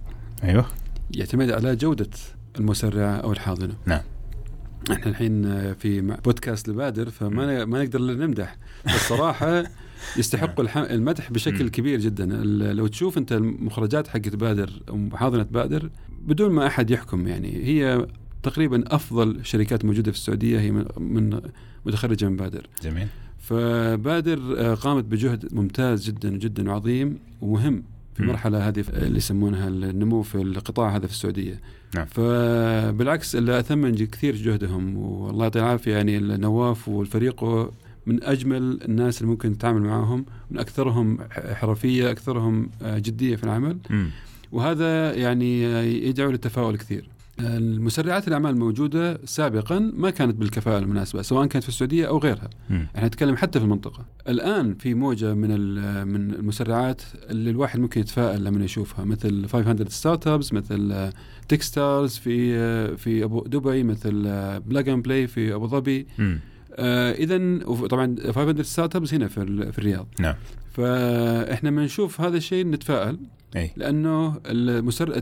أيوه 0.44 0.66
يعتمد 1.16 1.50
على 1.50 1.76
جودة 1.76 2.10
المسرعه 2.58 3.16
أو 3.16 3.32
الحاضنة. 3.32 3.74
نعم. 3.86 4.00
إحنا 4.90 5.06
الحين 5.06 5.42
في 5.74 6.00
بودكاست 6.00 6.68
لبادر 6.68 7.10
فما 7.10 7.64
ما 7.64 7.84
نقدر 7.84 8.00
نمدح. 8.00 8.56
الصراحة 8.86 9.64
يستحقوا 10.18 10.94
المدح 10.94 11.30
بشكل 11.30 11.68
كبير 11.68 12.00
جدا. 12.00 12.26
لو 12.72 12.86
تشوف 12.86 13.18
أنت 13.18 13.32
المخرجات 13.32 14.08
حقت 14.08 14.36
بادر 14.36 14.70
وحاضنه 14.90 15.42
بادر 15.42 15.90
بدون 16.22 16.50
ما 16.50 16.66
أحد 16.66 16.90
يحكم 16.90 17.26
يعني 17.26 17.64
هي 17.64 18.06
تقريبا 18.42 18.84
أفضل 18.86 19.40
شركات 19.42 19.84
موجودة 19.84 20.12
في 20.12 20.18
السعودية 20.18 20.60
هي 20.60 20.70
من 20.98 21.40
متخرجة 21.86 22.28
من 22.28 22.36
بادر. 22.36 22.66
جميل. 22.82 23.06
فبادر 23.38 24.74
قامت 24.74 25.04
بجهد 25.04 25.54
ممتاز 25.54 26.06
جدا 26.06 26.30
جدا 26.30 26.70
وعظيم 26.70 27.18
ومهم. 27.40 27.82
في 28.14 28.20
المرحله 28.20 28.68
هذه 28.68 28.84
اللي 28.88 29.16
يسمونها 29.16 29.68
النمو 29.68 30.22
في 30.22 30.34
القطاع 30.34 30.96
هذا 30.96 31.06
في 31.06 31.12
السعودية 31.12 31.60
نعم. 31.94 32.06
فبالعكس 32.06 33.36
اللي 33.36 33.58
أثمن 33.58 33.94
كثير 33.94 34.36
جهدهم 34.36 34.96
والله 34.96 35.44
يعطيه 35.44 35.60
العافية 35.60 35.92
يعني 35.96 36.18
نواف 36.18 36.88
والفريق 36.88 37.44
من 38.06 38.24
أجمل 38.24 38.82
الناس 38.82 39.20
اللي 39.20 39.30
ممكن 39.30 39.58
تتعامل 39.58 39.82
معاهم 39.82 40.24
من 40.50 40.58
أكثرهم 40.58 41.18
حرفية 41.30 42.10
أكثرهم 42.10 42.70
جدية 42.82 43.36
في 43.36 43.44
العمل 43.44 43.76
م. 43.90 44.06
وهذا 44.52 45.14
يعني 45.14 45.62
يدعو 46.08 46.30
للتفاؤل 46.30 46.76
كثير 46.76 47.11
المسرعات 47.40 48.28
الأعمال 48.28 48.50
الموجودة 48.50 49.20
سابقا 49.24 49.78
ما 49.78 50.10
كانت 50.10 50.34
بالكفاءة 50.34 50.78
المناسبة 50.78 51.22
سواء 51.22 51.46
كانت 51.46 51.62
في 51.62 51.68
السعودية 51.68 52.06
أو 52.08 52.18
غيرها. 52.18 52.50
م. 52.70 52.84
إحنا 52.96 53.06
نتكلم 53.06 53.36
حتى 53.36 53.58
في 53.58 53.64
المنطقة. 53.64 54.04
الآن 54.28 54.74
في 54.74 54.94
موجة 54.94 55.34
من 55.34 55.50
من 56.08 56.30
المسرعات 56.30 57.02
اللي 57.30 57.50
الواحد 57.50 57.80
ممكن 57.80 58.00
يتفائل 58.00 58.44
لما 58.44 58.64
يشوفها 58.64 59.04
مثل 59.04 59.48
500 59.48 59.88
Startups 59.88 60.52
مثل 60.52 61.10
Techstars 61.48 62.16
في 62.16 62.96
في 62.96 63.24
أبو 63.24 63.40
ظبي 63.40 63.82
مثل 63.82 64.12
Plug 64.60 64.88
and 64.88 65.02
Play 65.04 65.26
في 65.26 65.54
أبو 65.54 65.66
ظبي. 65.66 66.06
آه 66.74 67.12
اذا 67.12 67.58
طبعا 67.86 68.16
500 68.30 68.62
Startups 68.62 69.14
هنا 69.14 69.28
في, 69.28 69.72
في 69.72 69.78
الرياض. 69.78 70.08
نعم. 70.20 70.34
فإحنا 70.72 71.68
لما 71.68 71.84
نشوف 71.84 72.20
هذا 72.20 72.36
الشيء 72.36 72.66
نتفائل. 72.66 73.18
أي. 73.56 73.70
لأنه 73.76 74.40
المسر... 74.46 75.18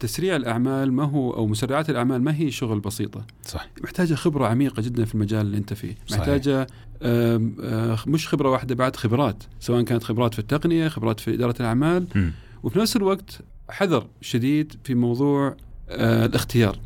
تسريع 0.00 0.36
الأعمال 0.36 0.92
ما 0.92 1.04
هو 1.04 1.30
أو 1.34 1.46
مسرعات 1.46 1.90
الأعمال 1.90 2.22
ما 2.22 2.36
هي 2.36 2.50
شغل 2.50 2.80
بسيطة. 2.80 3.24
صح 3.42 3.68
محتاجة 3.82 4.14
خبرة 4.14 4.46
عميقة 4.46 4.82
جدا 4.82 5.04
في 5.04 5.14
المجال 5.14 5.40
اللي 5.40 5.56
أنت 5.58 5.72
فيه. 5.72 5.94
صحيح. 6.06 6.20
محتاجة 6.20 6.66
آم، 7.02 7.56
آه، 7.62 7.98
مش 8.06 8.28
خبرة 8.28 8.50
واحدة 8.50 8.74
بعد 8.74 8.96
خبرات. 8.96 9.42
سواء 9.60 9.82
كانت 9.82 10.04
خبرات 10.04 10.32
في 10.34 10.38
التقنية 10.38 10.88
خبرات 10.88 11.20
في 11.20 11.34
إدارة 11.34 11.54
الأعمال. 11.60 12.06
مم. 12.14 12.32
وفي 12.62 12.78
نفس 12.78 12.96
الوقت 12.96 13.38
حذر 13.70 14.06
شديد 14.20 14.72
في 14.84 14.94
موضوع 14.94 15.56
آه 15.88 16.26
الاختيار. 16.26 16.78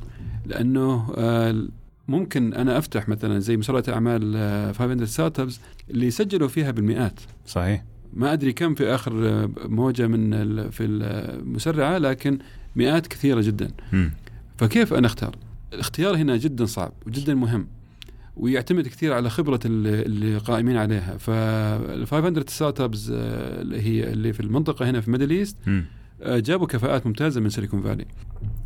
لأنه 0.47 1.13
آه 1.17 1.67
ممكن 2.09 2.55
أنا 2.55 2.79
أفتح 2.79 3.09
مثلا 3.09 3.39
زي 3.39 3.57
مسرعة 3.57 3.85
اعمال 3.89 4.33
آه 4.37 4.73
500 4.73 5.05
ستارت 5.07 5.41
ابس 5.41 5.61
اللي 5.91 6.11
سجلوا 6.11 6.49
فيها 6.49 6.71
بالمئات. 6.71 7.21
صحيح. 7.47 7.85
ما 8.15 8.33
أدري 8.33 8.53
كم 8.53 8.75
في 8.75 8.95
آخر 8.95 9.29
آه، 9.29 9.51
موجة 9.65 10.07
من 10.07 10.71
في 10.71 10.85
المسرعه 10.85 11.99
لكن 11.99 12.39
مئات 12.77 13.07
كثيرة 13.07 13.41
جدا 13.41 13.71
مم. 13.93 14.13
فكيف 14.59 14.95
أنا 14.95 15.07
أختار؟ 15.07 15.37
الاختيار 15.73 16.17
هنا 16.17 16.37
جدا 16.37 16.65
صعب 16.65 16.93
وجدا 17.07 17.35
مهم 17.35 17.67
ويعتمد 18.37 18.89
كثير 18.89 19.13
على 19.13 19.31
خبرة 19.31 19.61
اللي, 19.65 20.39
قائمين 20.39 20.77
عليها 20.77 21.17
فال 21.17 22.07
500 22.07 22.45
Startups 22.49 22.81
آه، 22.81 23.63
اللي 23.63 23.81
هي 23.81 24.13
اللي 24.13 24.33
في 24.33 24.41
المنطقة 24.41 24.91
هنا 24.91 25.01
في 25.01 25.11
Middle 25.11 25.31
East 25.31 25.57
جابوا 26.27 26.67
كفاءات 26.67 27.07
ممتازة 27.07 27.41
من 27.41 27.49
Silicon 27.51 27.83
Valley 27.83 28.05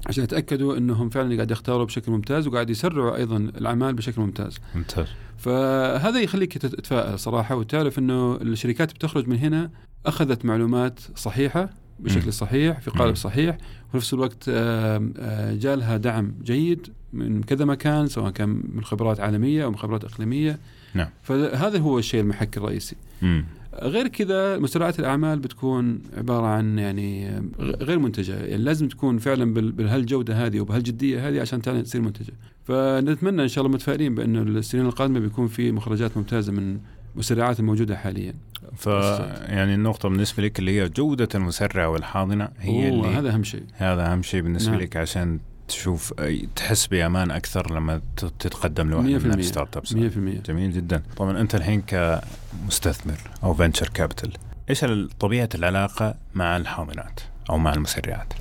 عشان 0.07 0.25
يتأكدوا 0.25 0.77
إنهم 0.77 1.09
فعلا 1.09 1.35
قاعد 1.35 1.51
يختاروا 1.51 1.85
بشكل 1.85 2.13
ممتاز 2.13 2.47
وقاعد 2.47 2.71
يسرعوا 2.71 3.17
أيضا 3.17 3.37
الأعمال 3.37 3.95
بشكل 3.95 4.21
ممتاز 4.23 4.59
ممتاز 4.75 5.07
فهذا 5.39 6.21
يخليك 6.21 6.59
تت- 6.59 6.67
تتفائل 6.75 7.19
صراحة 7.19 7.57
وتعرف 7.57 7.99
إنه 7.99 8.37
الشركات 8.37 8.93
بتخرج 8.95 9.29
من 9.29 9.37
هنا 9.39 9.71
أخذت 10.07 10.45
معلومات 10.45 11.01
صحيحة. 11.17 11.71
بشكل 12.01 12.33
صحيح 12.33 12.81
في. 12.81 12.91
قالب 12.91 13.17
صحيح 13.17 13.59
وفي 13.89 13.97
نفس 13.97 14.15
الوقت 14.15 14.45
آه، 14.49 15.55
جالها 15.55 15.97
دعم 15.97 16.35
جيد 16.45 16.87
من 17.13 17.43
كذا 17.43 17.65
مكان 17.65 18.07
سواء 18.07 18.31
كان 18.31 18.63
من 18.75 18.85
خبرات 18.85 19.21
عالمية 19.21 19.65
أو 19.65 19.71
من 19.71 19.77
خبرات 19.77 20.05
إقليمية 20.05 20.59
نعم. 20.95 21.09
فهذا 21.23 21.79
هو 21.79 21.99
الشيء 21.99 22.21
المحك 22.21 22.57
الرئيسي 22.57 22.97
مم. 23.23 23.45
غير 23.83 24.09
كذا 24.09 24.59
مسرعات 24.59 24.99
الأعمال 24.99 25.39
بتكون 25.39 26.03
عبارة 26.17 26.47
عن 26.47 26.79
يعني 26.79 27.43
غير 27.61 27.99
منتجة. 27.99 28.45
يعني 28.45 28.63
لازم 28.63 28.89
تكون 28.89 29.19
فعلا 29.19 29.55
بهالجوده 29.55 30.47
هذه 30.47 30.61
وبهالجديه 30.61 31.29
هذه 31.29 31.41
عشان 31.41 31.63
تصير 31.63 32.01
منتجة. 32.01 32.33
فنتمنى 32.65 33.43
إن 33.43 33.49
شاء 33.49 33.65
الله 33.65 33.75
متفائلين 33.75 34.15
بانه 34.15 34.43
السنين 34.43 34.87
القادمة 34.87 35.21
بيكون 35.21 35.47
في 35.47 35.73
مخرجات 35.73 36.17
ممتازة 36.17 36.53
من 36.53 36.79
مسرعات 37.17 37.61
الموجودة 37.61 37.97
حاليا. 37.97 38.35
ف 38.77 38.87
يعني 38.87 39.75
النقطة 39.75 40.09
بالنسبة 40.09 40.43
لك 40.43 40.59
اللي 40.59 40.81
هي 40.81 40.89
جودة 40.89 41.29
المسرعة 41.35 41.89
والحاضنة 41.89 42.49
هي 42.59 42.89
اللي 42.89 43.09
هذا 43.09 43.35
أهم 43.35 43.45
شيء. 43.45 43.63
هذا 43.73 44.13
أهم 44.13 44.23
شيء 44.23 44.43
بالنسبة 44.43 44.73
نعم. 44.73 44.81
لك 44.81 44.97
عشان 44.97 45.41
تشوف 45.69 46.13
تحس 46.57 46.87
بأمان 46.87 47.31
أكثر 47.31 47.75
لما 47.75 48.01
تتقدم 48.17 48.91
لواحد 48.91 49.09
من. 49.09 49.39
ال 49.39 49.77
startups 49.77 49.93
100% 49.93 49.97
جميل 50.47 50.73
جدا. 50.73 51.03
طبعا 51.17 51.41
أنت 51.41 51.55
الحين 51.55 51.83
كمستثمر 51.87 53.19
أو 53.45 53.55
venture 53.55 53.89
capital 53.89 54.33
إيش 54.71 54.85
ال- 54.85 55.11
طبيعة 55.19 55.49
العلاقة 55.55 56.15
مع 56.35 56.57
الحاضنات 56.57 57.21
أو 57.51 57.59
مع 57.59 57.73
المسرعات؟ 57.75 58.33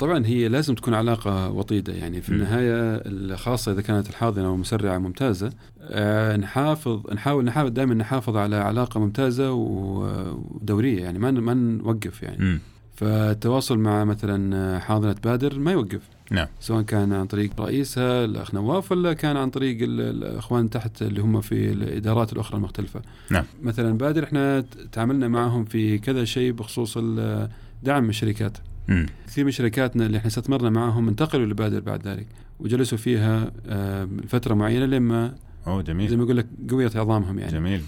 طبعا 0.00 0.26
هي 0.26 0.48
لازم 0.48 0.74
تكون 0.74 0.94
علاقة 0.94 1.50
وطيدة. 1.50 1.92
يعني 1.92 2.20
في. 2.22 2.28
النهاية 2.28 3.36
خاصه 3.36 3.72
إذا 3.72 3.82
كانت 3.82 4.10
الحاضنة 4.10 4.50
ومسرعة 4.52 4.98
ممتازة 4.98 5.52
آه، 5.82 6.36
نحافظ 6.36 7.00
نحاول 7.12 7.44
نحاول 7.44 7.74
دائما 7.74 7.94
نحافظ 7.94 8.36
على 8.36 8.56
علاقة 8.56 9.00
ممتازة 9.00 9.52
ودورية. 9.52 11.02
يعني 11.02 11.18
ما 11.18 11.30
ما 11.30 11.54
نوقف 11.54 12.22
يعني. 12.22 12.36
مم. 12.44 12.60
فالتواصل 12.96 13.78
مع 13.78 14.04
مثلا 14.04 14.78
حاضنة 14.78 15.16
بادر 15.24 15.58
ما 15.58 15.72
يوقف. 15.72 16.00
نعم. 16.30 16.46
سواء 16.60 16.82
كان 16.82 17.12
عن 17.12 17.26
طريق 17.26 17.60
رئيسها 17.60 18.24
الأخ 18.24 18.54
نواف 18.54 18.92
ولا 18.92 19.12
كان 19.12 19.36
عن 19.36 19.50
طريق 19.50 19.82
ال- 19.82 20.00
الأخوان 20.00 20.70
تحت 20.70 21.02
اللي 21.02 21.20
هم 21.20 21.40
في 21.40 21.72
الإدارات 21.72 22.32
الأخرى 22.32 22.56
المختلفة 22.56 23.02
نعم. 23.30 23.44
مثلا 23.62 23.98
بادر 23.98 24.24
إحنا 24.24 24.64
تعاملنا 24.92 25.28
معهم 25.28 25.64
في 25.64 25.98
كذا 25.98 26.24
شيء 26.24 26.52
بخصوص 26.52 26.98
دعم 27.82 28.08
الشركات 28.08 28.58
مم. 28.88 29.06
كثير 29.26 29.44
من 29.44 29.50
شركاتنا 29.50 30.06
اللي 30.06 30.18
إحنا 30.18 30.26
استثمرنا 30.28 30.70
معهم 30.70 31.08
انتقلوا 31.08 31.46
لبادر 31.46 31.80
بعد 31.80 32.08
ذلك 32.08 32.26
وجلسوا 32.60 32.98
فيها 32.98 33.52
آه، 33.66 34.08
فتره 34.28 34.54
معينة 34.54 34.86
لما 34.86 35.34
زي 35.68 35.82
جميل 35.82 36.16
ما 36.18 36.24
يقول 36.24 36.36
لك 36.36 36.46
قويت 36.70 36.96
عظامهم 36.96 37.38
يعني 37.38 37.52
جميل 37.52 37.80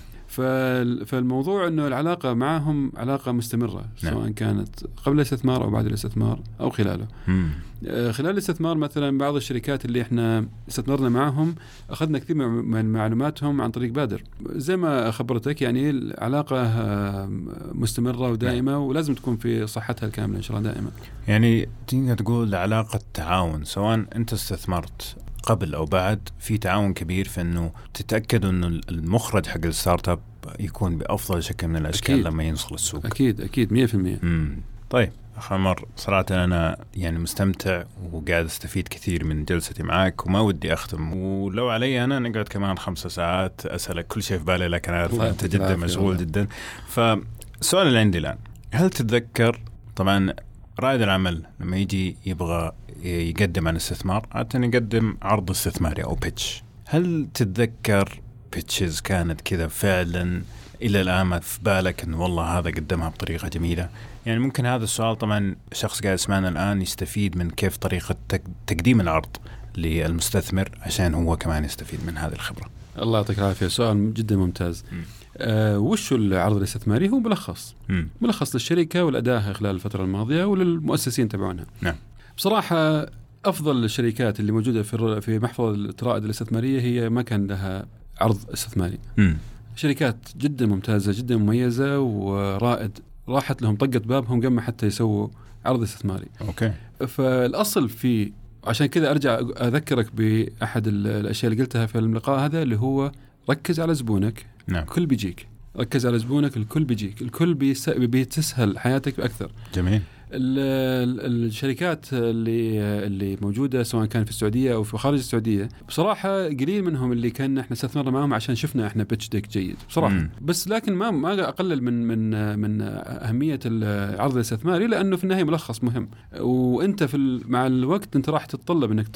فالموضوع 1.06 1.66
إنه 1.68 1.86
العلاقة 1.86 2.34
معهم 2.34 2.92
علاقة 2.96 3.32
مستمرة 3.32 3.84
نعم. 4.02 4.14
سواء 4.14 4.30
كانت 4.30 4.68
قبل 5.04 5.16
الاستثمار 5.16 5.64
أو 5.64 5.70
بعد 5.70 5.86
الاستثمار 5.86 6.40
أو 6.60 6.70
خلاله. 6.70 7.06
مم. 7.28 7.48
آه، 7.86 8.12
خلال 8.12 8.30
الاستثمار 8.30 8.76
مثلا 8.76 9.18
بعض 9.18 9.34
الشركات 9.36 9.84
اللي 9.84 10.02
إحنا 10.02 10.48
استثمرنا 10.68 11.08
معهم 11.08 11.54
أخذنا 11.90 12.18
كثير 12.18 12.36
من 12.48 12.92
معلوماتهم 12.92 13.60
عن 13.60 13.70
طريق 13.70 13.92
بادر. 13.92 14.22
زي 14.50 14.76
ما 14.76 15.10
خبرتك 15.10 15.62
يعني 15.62 15.90
العلاقة 15.90 16.62
آه، 16.62 17.28
مستمرة 17.72 18.30
ودائمة 18.30 18.78
ولازم 18.78 19.14
تكون 19.14 19.36
في 19.36 19.66
صحتها 19.66 20.06
الكاملة 20.06 20.36
إن 20.36 20.42
شاء 20.42 20.58
الله 20.58 20.72
دائما. 20.72 20.90
يعني 21.28 21.68
تقدر 21.86 22.14
تقول 22.14 22.54
علاقة 22.54 23.00
تعاون 23.14 23.64
سواء 23.64 24.04
أنت 24.16 24.32
استثمرت 24.32 25.16
قبل 25.46 25.74
أو 25.74 25.84
بعد 25.84 26.28
في 26.38 26.58
تعاون 26.58 26.92
كبير 26.92 27.28
في 27.28 27.40
أنه 27.40 27.70
تتأكد 27.94 28.44
أنه 28.44 28.66
المخرج 28.66 29.46
حق 29.46 29.64
ال 29.64 30.08
startup 30.08 30.20
يكون 30.60 30.98
بأفضل 30.98 31.42
شكل 31.42 31.68
من 31.68 31.76
الأشكال 31.76 32.14
أكيد. 32.14 32.26
لما 32.26 32.44
يوصل 32.44 32.74
السوق 32.74 33.06
أكيد 33.06 33.40
أكيد 33.40 33.88
100% 33.90 33.94
مم. 34.24 34.58
طيب 34.90 35.12
أخ 35.36 35.52
عمر 35.52 35.84
صراحة 35.96 36.26
أنا 36.30 36.76
يعني 36.94 37.18
مستمتع 37.18 37.84
وقاعد 38.12 38.44
أستفيد 38.44 38.88
كثير 38.88 39.24
من 39.24 39.44
جلستي 39.44 39.82
معك 39.82 40.26
وما 40.26 40.40
ودي 40.40 40.72
أختم 40.72 41.12
ولو 41.14 41.68
علي 41.68 42.04
أنا 42.04 42.18
نقعد 42.18 42.48
كمان 42.48 42.78
خمسة 42.78 43.08
ساعات 43.08 43.66
أسألك 43.66 44.06
كل 44.06 44.22
شيء 44.22 44.38
في 44.38 44.44
بالي 44.44 44.68
لكن 44.68 44.92
أنت 44.92 45.14
يعطيك 45.14 45.50
جدا 45.50 45.76
مشغول 45.76 46.06
والله. 46.06 46.20
جدا 46.22 46.46
فالسؤال 46.88 47.86
اللي 47.86 47.98
عندي 47.98 48.18
الآن 48.18 48.38
هل 48.72 48.90
تتذكر 48.90 49.60
طبعا 49.96 50.34
رائد 50.80 51.02
العمل 51.02 51.42
لما 51.60 51.76
يجي 51.76 52.16
يبغى 52.26 52.72
يقدم 53.04 53.68
عن 53.68 53.76
استثمار 53.76 54.26
عادة 54.32 54.58
يقدم 54.66 55.16
عرض 55.22 55.50
استثماري 55.50 56.04
أو 56.04 56.14
بيتش 56.14 56.62
هل 56.86 57.26
تتذكر 57.34 58.20
بيتشز 58.52 59.00
كانت 59.00 59.40
كذا 59.40 59.66
فعلا 59.68 60.42
إلى 60.82 61.00
الآن 61.00 61.22
ما 61.26 61.38
في 61.38 61.58
بالك 61.62 62.04
انه 62.04 62.22
والله 62.22 62.58
هذا 62.58 62.70
قدمها 62.70 63.08
بطريقة 63.08 63.48
جميلة 63.48 63.88
يعني 64.26 64.38
ممكن 64.40 64.66
هذا 64.66 64.84
السؤال 64.84 65.18
طبعا 65.18 65.56
شخص 65.72 66.00
قاعد 66.02 66.14
يسمعنا 66.14 66.48
الآن 66.48 66.82
يستفيد 66.82 67.36
من 67.36 67.50
كيف 67.50 67.76
طريقة 67.76 68.16
تك- 68.28 68.42
تقديم 68.66 69.00
العرض 69.00 69.36
للمستثمر 69.76 70.68
عشان 70.80 71.14
هو 71.14 71.36
كمان 71.36 71.64
يستفيد 71.64 72.00
من 72.06 72.18
هذه 72.18 72.32
الخبرة 72.32 72.70
الله 72.98 73.18
يعطيك 73.18 73.38
العافية 73.38 73.66
سؤال 73.68 74.14
جدا 74.14 74.36
ممتاز. 74.36 74.84
مم. 74.92 75.02
آه 75.38 75.78
وش 75.78 76.12
العرض 76.12 76.56
الاستثماري؟ 76.56 77.08
هو 77.08 77.18
ملخص 77.18 77.74
مم. 77.88 78.08
ملخص 78.20 78.54
للشركة 78.54 79.04
والادائها 79.04 79.52
خلال 79.52 79.74
الفترة 79.74 80.04
الماضية 80.04 80.44
وللمؤسسين 80.44 81.28
تبعونها. 81.28 81.66
نعم. 81.80 81.94
بصراحة 82.36 83.06
أفضل 83.44 83.84
الشركات 83.84 84.40
اللي 84.40 84.52
موجودة 84.52 84.82
في 84.82 85.20
في 85.20 85.38
محفظة 85.38 85.70
الرائد 86.02 86.24
الاستثمارية 86.24 86.80
هي 86.80 87.08
ما 87.08 87.22
كان 87.22 87.46
لها 87.46 87.86
عرض 88.20 88.38
استثماري. 88.52 88.98
مم. 89.16 89.36
شركات 89.76 90.16
جدا 90.36 90.66
ممتازة 90.66 91.12
جدا 91.18 91.36
مميزة 91.36 92.00
ورائد. 92.00 92.98
راحت 93.28 93.62
لهم 93.62 93.76
طقت 93.76 93.96
بابهم 94.06 94.38
قبل 94.40 94.48
ما 94.48 94.60
حتى 94.60 94.86
يسووا 94.86 95.28
عرض 95.64 95.82
استثماري. 95.82 96.26
أوكي. 96.40 96.72
فالأصل 97.08 97.88
في 97.88 98.32
عشان 98.64 98.86
كذا 98.86 99.10
أرجع 99.10 99.38
أذكرك 99.38 100.14
بأحد 100.14 100.86
ال- 100.86 101.06
الأشياء 101.06 101.52
اللي 101.52 101.62
قلتها 101.62 101.86
في 101.86 101.98
اللقاء 101.98 102.38
هذا 102.40 102.62
اللي 102.62 102.76
هو 102.76 103.12
ركز 103.50 103.80
على 103.80 103.94
زبونك 103.94 104.46
نعم. 104.66 104.82
الكل 104.82 105.06
بيجيك. 105.06 105.46
ركز 105.76 106.06
على 106.06 106.18
زبونك 106.18 106.56
الكل 106.56 106.84
بيجيك. 106.84 107.22
الكل 107.22 107.54
بيس- 107.54 107.88
بتسهل 107.90 108.78
حياتك 108.78 109.20
أكثر 109.20 109.50
جميل. 109.74 110.02
الشركات 110.36 112.06
اللي 112.12 112.80
اللي 113.06 113.36
موجودة 113.42 113.82
سواء 113.82 114.06
كان 114.06 114.24
في 114.24 114.30
السعودية 114.30 114.74
أو 114.74 114.82
في 114.82 114.98
خارج 114.98 115.18
السعودية 115.18 115.68
بصراحة 115.88 116.44
قليل 116.46 116.84
منهم 116.84 117.12
اللي 117.12 117.30
كان 117.30 117.58
إحنا 117.58 117.72
استثمرنا 117.72 118.10
معهم 118.10 118.34
عشان 118.34 118.54
شفنا 118.54 118.86
إحنا 118.86 119.04
بيتش 119.04 119.28
ديك 119.28 119.48
جيد 119.48 119.76
بصراحة. 119.88 120.14
مم. 120.14 120.30
بس 120.42 120.68
لكن 120.68 120.94
ما 120.94 121.10
ما 121.10 121.48
أقلل 121.48 121.82
من 121.82 122.06
من 122.06 122.58
من 122.58 122.78
أهمية 122.82 123.60
العرض 123.66 124.34
الاستثماري 124.34 124.86
لأنه 124.86 125.16
في 125.16 125.24
النهاية 125.24 125.44
ملخص 125.44 125.84
مهم. 125.84 126.08
وأنت 126.40 127.04
في 127.04 127.40
مع 127.48 127.66
الوقت 127.66 128.16
أنت 128.16 128.28
راح 128.28 128.46
تتطلب 128.46 128.90
إنك 128.90 129.08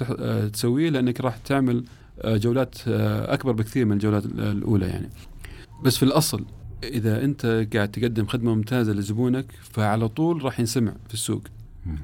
تسويه 0.52 0.90
لأنك 0.90 1.20
راح 1.20 1.36
تعمل 1.36 1.84
آه، 2.20 2.36
جولات 2.36 2.74
آه، 2.88 3.34
أكبر 3.34 3.52
بكثير 3.52 3.84
من 3.86 3.92
الجولات 3.92 4.24
الأولى 4.26 4.86
يعني. 4.86 5.10
بس 5.84 5.96
في 5.96 6.02
الأصل 6.02 6.44
إذا 6.84 7.24
أنت 7.24 7.66
قاعد 7.74 7.90
تقدم 7.90 8.26
خدمة 8.26 8.54
ممتازة 8.54 8.92
لزبونك 8.92 9.46
فعلى 9.62 10.08
طول 10.08 10.44
راح 10.44 10.60
ينسمع 10.60 10.92
في 11.08 11.14
السوق. 11.14 11.42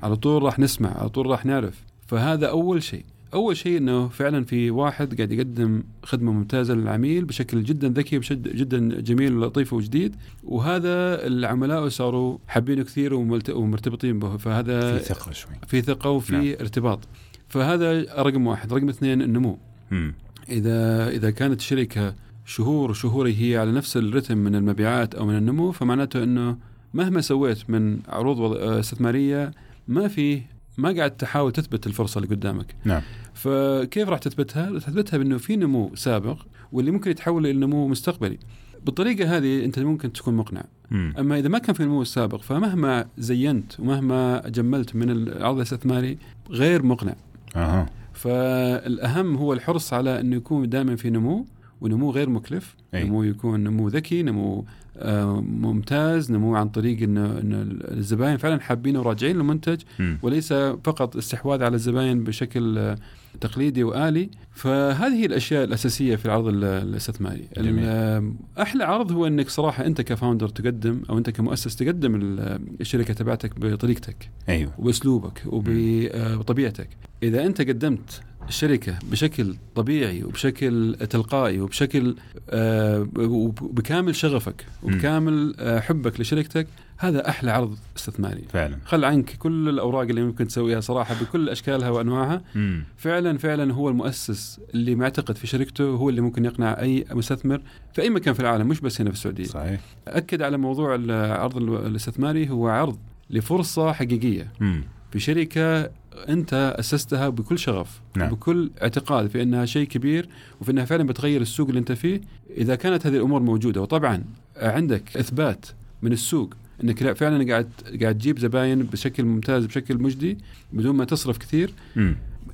على 0.02 0.16
طول 0.16 0.42
راح 0.42 0.58
نسمع 0.58 0.98
على 0.98 1.08
طول 1.08 1.26
راح 1.26 1.46
نعرف 1.46 1.82
فهذا 2.06 2.46
أول 2.46 2.82
شيء 2.82 3.04
أول 3.34 3.56
شيء 3.56 3.78
إنه 3.78 4.08
فعلا 4.08 4.44
في 4.44 4.70
واحد 4.70 5.16
قاعد 5.16 5.32
يقدم 5.32 5.82
خدمة 6.02 6.32
ممتازة 6.32 6.74
للعميل 6.74 7.24
بشكل 7.24 7.62
جدا 7.62 7.88
ذكي 7.88 8.16
وبشكل 8.16 8.56
جدا 8.56 9.00
جميل 9.00 9.36
ولطيف 9.36 9.72
وجديد 9.72 10.16
وهذا 10.44 11.26
العملاء 11.26 11.88
صاروا 11.88 12.38
حابينه 12.48 12.82
كثير 12.82 13.14
ومرتبطين 13.14 14.18
به 14.18 14.36
فهذا 14.36 14.98
في 14.98 15.04
ثقة 15.04 15.32
شوي 15.32 15.52
في 15.66 15.82
ثقة 15.82 16.10
وفي 16.10 16.32
نعم. 16.32 16.44
نعم. 16.44 16.54
ارتباط 16.60 17.00
فهذا 17.48 18.02
رقم 18.22 18.46
واحد 18.46 18.72
رقم 18.72 18.88
اثنين 18.88 19.22
النمو 19.22 19.58
مم. 19.90 20.14
اذا 20.48 21.08
إذا 21.08 21.30
كانت 21.30 21.60
الشركة 21.60 22.14
شهور 22.46 22.92
شهور 22.92 23.28
هي 23.28 23.56
على 23.56 23.72
نفس 23.72 23.96
الرتم 23.96 24.38
من 24.38 24.54
المبيعات 24.54 25.14
أو 25.14 25.26
من 25.26 25.36
النمو 25.36 25.72
فمعناته 25.72 26.22
إنه 26.22 26.56
مهما 26.94 27.20
سويت 27.20 27.70
من 27.70 27.98
عروض 28.08 28.38
وض- 28.38 28.56
آه، 28.56 28.80
استثمارية 28.80 29.50
ما 29.88 30.08
في 30.08 30.42
ما 30.78 30.92
قاعد 30.96 31.10
تحاول 31.10 31.52
تثبت 31.52 31.86
الفرصة 31.86 32.18
اللي 32.18 32.34
قدامك 32.34 32.74
نعم 32.84 33.02
فكيف 33.34 34.08
راح 34.08 34.18
تثبتها؟ 34.18 34.78
تثبتها 34.78 35.18
بإنه 35.18 35.38
في 35.38 35.56
نمو 35.56 35.90
سابق 35.94 36.38
واللي 36.72 36.90
ممكن 36.90 37.10
يتحول 37.10 37.46
إلى 37.46 37.58
نمو 37.58 37.88
مستقبلي. 37.88 38.38
بالطريقة 38.84 39.36
هذه 39.36 39.64
أنت 39.64 39.78
ممكن 39.78 40.12
تكون 40.12 40.34
مقنع، 40.34 40.64
مم. 40.90 41.14
أما 41.18 41.38
إذا 41.38 41.48
ما 41.48 41.58
كان 41.58 41.74
في 41.74 41.84
نمو 41.84 42.04
سابق 42.04 42.40
فمهما 42.42 43.06
زينت 43.18 43.80
ومهما 43.80 44.42
جملت 44.48 44.96
من 44.96 45.10
العرض 45.10 45.56
الاستثماري 45.56 46.18
غير 46.50 46.82
مقنع. 46.82 47.14
أها 47.56 47.86
فالأهم 48.12 49.36
هو 49.36 49.52
الحرص 49.52 49.92
على 49.92 50.20
إنه 50.20 50.36
يكون 50.36 50.68
دائما 50.68 50.96
في 50.96 51.10
نمو 51.10 51.46
ونمو 51.80 52.10
غير 52.10 52.28
مكلف، 52.28 52.76
أي. 52.94 53.04
نمو 53.04 53.22
يكون 53.22 53.60
نمو 53.64 53.88
ذكي، 53.88 54.22
نمو 54.22 54.64
آه، 54.98 55.40
ممتاز، 55.40 56.32
نمو 56.32 56.54
عن 56.56 56.68
طريق 56.68 57.02
انه 57.02 57.38
انه 57.40 57.62
الزباين 57.70 58.36
فعلا 58.36 58.60
حابينه 58.60 59.00
وراجعين 59.00 59.36
للمنتج. 59.36 59.80
وليس 60.22 60.52
فقط 60.52 61.16
استحواذ 61.16 61.62
على 61.62 61.74
الزباين 61.74 62.24
بشكل 62.24 62.78
آه، 62.78 62.96
تقليدي 63.40 63.84
وآلي 63.84 64.30
فهذه 64.52 65.12
هي 65.14 65.26
الأشياء 65.26 65.64
الأساسية 65.64 66.16
في 66.16 66.26
العرض 66.26 66.46
ال- 66.48 66.64
الاستثماري. 66.64 67.48
ال- 67.56 68.32
أحلى 68.60 68.84
عرض 68.84 69.12
هو 69.12 69.26
إنك 69.26 69.48
صراحة 69.48 69.86
أنت 69.86 70.00
كفاوندر 70.00 70.48
تقدم 70.48 71.02
أو 71.10 71.18
أنت 71.18 71.30
كمؤسس 71.30 71.76
تقدم 71.76 72.14
ال- 72.14 72.60
الشركة 72.80 73.14
تبعتك 73.14 73.60
بطريقتك 73.60 74.30
أيوه 74.48 74.72
وبأسلوبك 74.78 75.42
وبطبيعتك 75.46 76.88
إذا 77.22 77.46
أنت 77.46 77.60
قدمت 77.60 78.20
الشركة 78.48 78.98
بشكل 79.10 79.54
طبيعي 79.74 80.24
وبشكل 80.24 80.96
تلقائي 81.10 81.60
وبشكل 81.60 82.16
آه، 82.50 83.08
وب- 83.18 83.74
بكامل 83.74 84.16
شغفك 84.16 84.66
وبكامل 84.82 85.54
آه، 85.58 85.80
حبك 85.80 86.20
لشركتك 86.20 86.66
هذا 86.98 87.28
أحلى 87.28 87.50
عرض 87.50 87.78
استثماري. 87.96 88.42
فعلا. 88.52 88.76
خل 88.84 89.04
عنك 89.04 89.36
كل 89.38 89.68
الأوراق 89.68 90.00
اللي 90.02 90.22
ممكن 90.22 90.46
تسويها 90.46 90.80
صراحة 90.80 91.14
بكل 91.20 91.48
أشكالها 91.48 91.90
وأنواعها. 91.90 92.42
مم. 92.54 92.84
فعلا 92.96 93.38
فعلا 93.38 93.72
هو 93.74 93.88
المؤسس 93.88 94.60
اللي 94.74 94.94
معتقد 94.94 95.36
في 95.36 95.46
شركته 95.46 95.84
هو 95.84 96.08
اللي 96.10 96.20
ممكن 96.20 96.44
يقنع 96.44 96.80
أي 96.80 97.04
مستثمر 97.12 97.60
في 97.94 98.02
أي 98.02 98.10
مكان 98.10 98.34
في 98.34 98.40
العالم 98.40 98.68
مش 98.68 98.80
بس 98.80 99.00
هنا 99.00 99.10
في 99.10 99.16
السعودية. 99.16 99.44
صحيح. 99.44 99.80
أكد 100.08 100.42
على 100.42 100.56
موضوع 100.56 100.94
العرض 100.94 101.56
الاستثماري 101.56 102.50
هو 102.50 102.68
عرض 102.68 102.98
لفرصة 103.30 103.92
حقيقية. 103.92 104.52
مم. 104.60 104.82
في 105.12 105.18
شركة 105.20 105.90
أنت 106.28 106.74
أسستها 106.78 107.28
بكل 107.28 107.58
شغف 107.58 108.00
نعم. 108.16 108.30
بكل 108.30 108.70
اعتقاد 108.82 109.26
في 109.26 109.42
أنها 109.42 109.64
شيء 109.64 109.86
كبير 109.86 110.28
وفي 110.60 110.70
أنها 110.70 110.84
فعلا 110.84 111.06
بتغير 111.06 111.40
السوق 111.40 111.68
اللي 111.68 111.78
أنت 111.78 111.92
فيه 111.92 112.20
إذا 112.56 112.74
كانت 112.74 113.06
هذه 113.06 113.16
الأمور 113.16 113.42
موجودة 113.42 113.82
وطبعا 113.82 114.24
عندك 114.56 115.16
إثبات 115.16 115.66
من 116.02 116.12
السوق 116.12 116.54
إنك 116.84 117.02
لا 117.02 117.14
فعلا 117.14 117.50
قاعد 117.50 117.68
قاعد 118.02 118.18
تجيب 118.18 118.38
زباين 118.38 118.82
بشكل 118.82 119.24
ممتاز 119.24 119.66
بشكل 119.66 120.02
مجدي 120.02 120.38
بدون 120.72 120.96
ما 120.96 121.04
تصرف 121.04 121.38
كثير. 121.38 121.72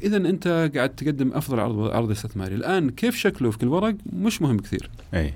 اذا 0.03 0.17
أنت 0.17 0.71
قاعد 0.75 0.89
تقدم 0.89 1.33
أفضل 1.33 1.61
عرض 1.61 1.79
عرض 1.79 2.11
استثماري 2.11 2.55
الآن 2.55 2.91
كيف 2.91 3.17
شكله 3.17 3.51
في 3.51 3.63
الورق 3.63 3.95
مش 4.13 4.43
مهم 4.43 4.59
كثير 4.59 4.91
أي 5.15 5.35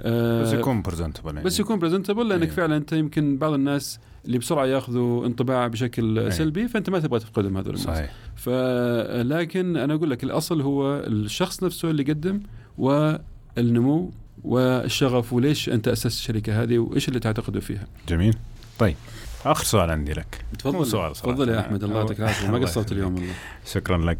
آه، 0.00 0.42
بس 0.42 0.52
يكون 0.52 0.82
presentable 0.82 1.34
يعني. 1.34 1.44
بس 1.44 1.60
يكون 1.60 1.78
presentable 1.78 2.28
لأنك 2.28 2.42
أيوه. 2.42 2.54
فعلا 2.54 2.76
أنت 2.76 2.92
يمكن 2.92 3.36
بعض 3.36 3.52
الناس 3.52 3.98
اللي 4.26 4.38
بسرعة 4.38 4.66
ياخذوا 4.66 5.26
انطباع 5.26 5.66
بشكل 5.66 6.18
أيوه. 6.18 6.30
سلبي 6.30 6.68
فأنت 6.68 6.90
ما 6.90 6.98
تبغى 6.98 7.20
تفقدهم 7.20 7.56
هذول 7.56 7.74
الناس. 7.74 7.86
صحيح. 7.86 8.12
فلكن 8.36 9.76
أنا 9.76 9.94
أقول 9.94 10.10
لك 10.10 10.24
الأصل 10.24 10.60
هو 10.60 10.96
الشخص 10.96 11.62
نفسه 11.64 11.90
اللي 11.90 12.02
يقدم 12.02 12.40
والنمو 12.78 14.10
والشغف 14.44 15.32
وليش 15.32 15.68
أنت 15.68 15.88
أسست 15.88 16.06
الشركة 16.06 16.62
هذه 16.62 16.78
وإيش 16.78 17.08
اللي 17.08 17.20
تعتقدوا 17.20 17.60
فيها. 17.60 17.86
جميل. 18.08 18.36
طيب 18.78 18.96
آخر 19.44 19.64
سؤال 19.64 19.90
عندي 19.90 20.12
لك. 20.12 20.44
تفضل. 20.58 20.76
مو 20.76 20.84
سؤال 20.84 21.16
صراحة. 21.16 21.32
تفضل 21.36 21.48
يا 21.48 21.60
أحمد. 21.60 21.84
الله 21.84 21.96
يعطيك 21.98 22.20
العافية. 22.20 22.48
ما 22.50 22.58
قصرت. 22.66 22.92
اليوم. 22.92 23.14
والله 23.14 23.32
شكرا 23.66 23.98
لك. 23.98 24.18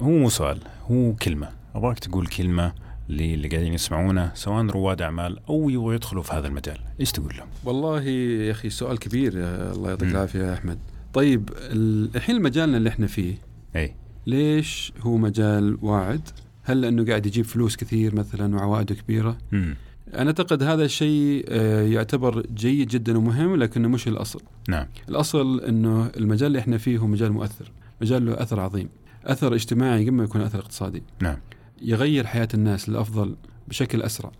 هو 0.00 0.10
مو 0.10 0.28
سؤال 0.28 0.58
هو 0.90 1.12
كلمة. 1.12 1.48
أبغاك 1.74 1.98
تقول 1.98 2.26
كلمة 2.26 2.72
للي 3.08 3.48
قاعدين 3.48 3.74
يسمعونا 3.74 4.30
سواء 4.34 4.64
رواد 4.66 5.02
أعمال 5.02 5.38
أو 5.48 5.70
يبغوا 5.70 5.94
يدخلوا 5.94 6.22
في 6.22 6.32
هذا 6.32 6.46
المجال. 6.46 6.78
إيش 7.00 7.12
تقول 7.12 7.34
لهم؟ 7.36 7.48
والله 7.64 8.02
يا 8.02 8.50
أخي 8.50 8.70
سؤال 8.70 8.98
كبير 8.98 9.38
يا 9.38 9.72
الله 9.72 9.88
يعطيك. 9.90 10.08
العافية 10.08 10.38
يا 10.38 10.54
أحمد. 10.54 10.78
طيب 11.14 11.50
ال- 11.56 12.10
الحين 12.16 12.42
مجالنا 12.42 12.76
اللي 12.76 12.88
إحنا 12.88 13.06
فيه 13.06 13.34
أي. 13.76 13.94
ليش 14.26 14.92
هو 15.00 15.16
مجال 15.16 15.78
واعد؟ 15.82 16.28
هل 16.62 16.80
لأنه 16.80 17.04
قاعد 17.06 17.26
يجيب 17.26 17.44
فلوس 17.44 17.76
كثير 17.76 18.14
مثلا 18.14 18.56
وعوائده 18.56 18.94
كبيرة؟ 18.94 19.38
مم. 19.52 19.76
أنا 20.14 20.26
أعتقد 20.26 20.62
هذا 20.62 20.84
الشيء 20.84 21.44
آه، 21.48 21.82
يعتبر 21.82 22.46
جيد 22.54 22.88
جدا 22.88 23.18
ومهم 23.18 23.56
لكنه 23.56 23.88
مش 23.88 24.08
الأصل. 24.08 24.40
نعم. 24.68 24.86
الأصل 25.08 25.60
إنه 25.60 26.10
المجال 26.16 26.46
اللي 26.46 26.58
إحنا 26.58 26.78
فيه 26.78 26.98
هو 26.98 27.06
مجال 27.06 27.32
مؤثر 27.32 27.72
مجال 28.02 28.26
له 28.26 28.42
أثر 28.42 28.60
عظيم. 28.60 28.88
أثر 29.24 29.54
اجتماعي 29.54 30.02
قبل 30.04 30.12
ما 30.12 30.24
يكون 30.24 30.40
أثر 30.40 30.58
اقتصادي. 30.58 31.02
نعم. 31.22 31.36
يغير 31.82 32.26
حياة 32.26 32.48
الناس 32.54 32.88
للأفضل 32.88 33.36
بشكل 33.68 34.02
أسرع. 34.02 34.32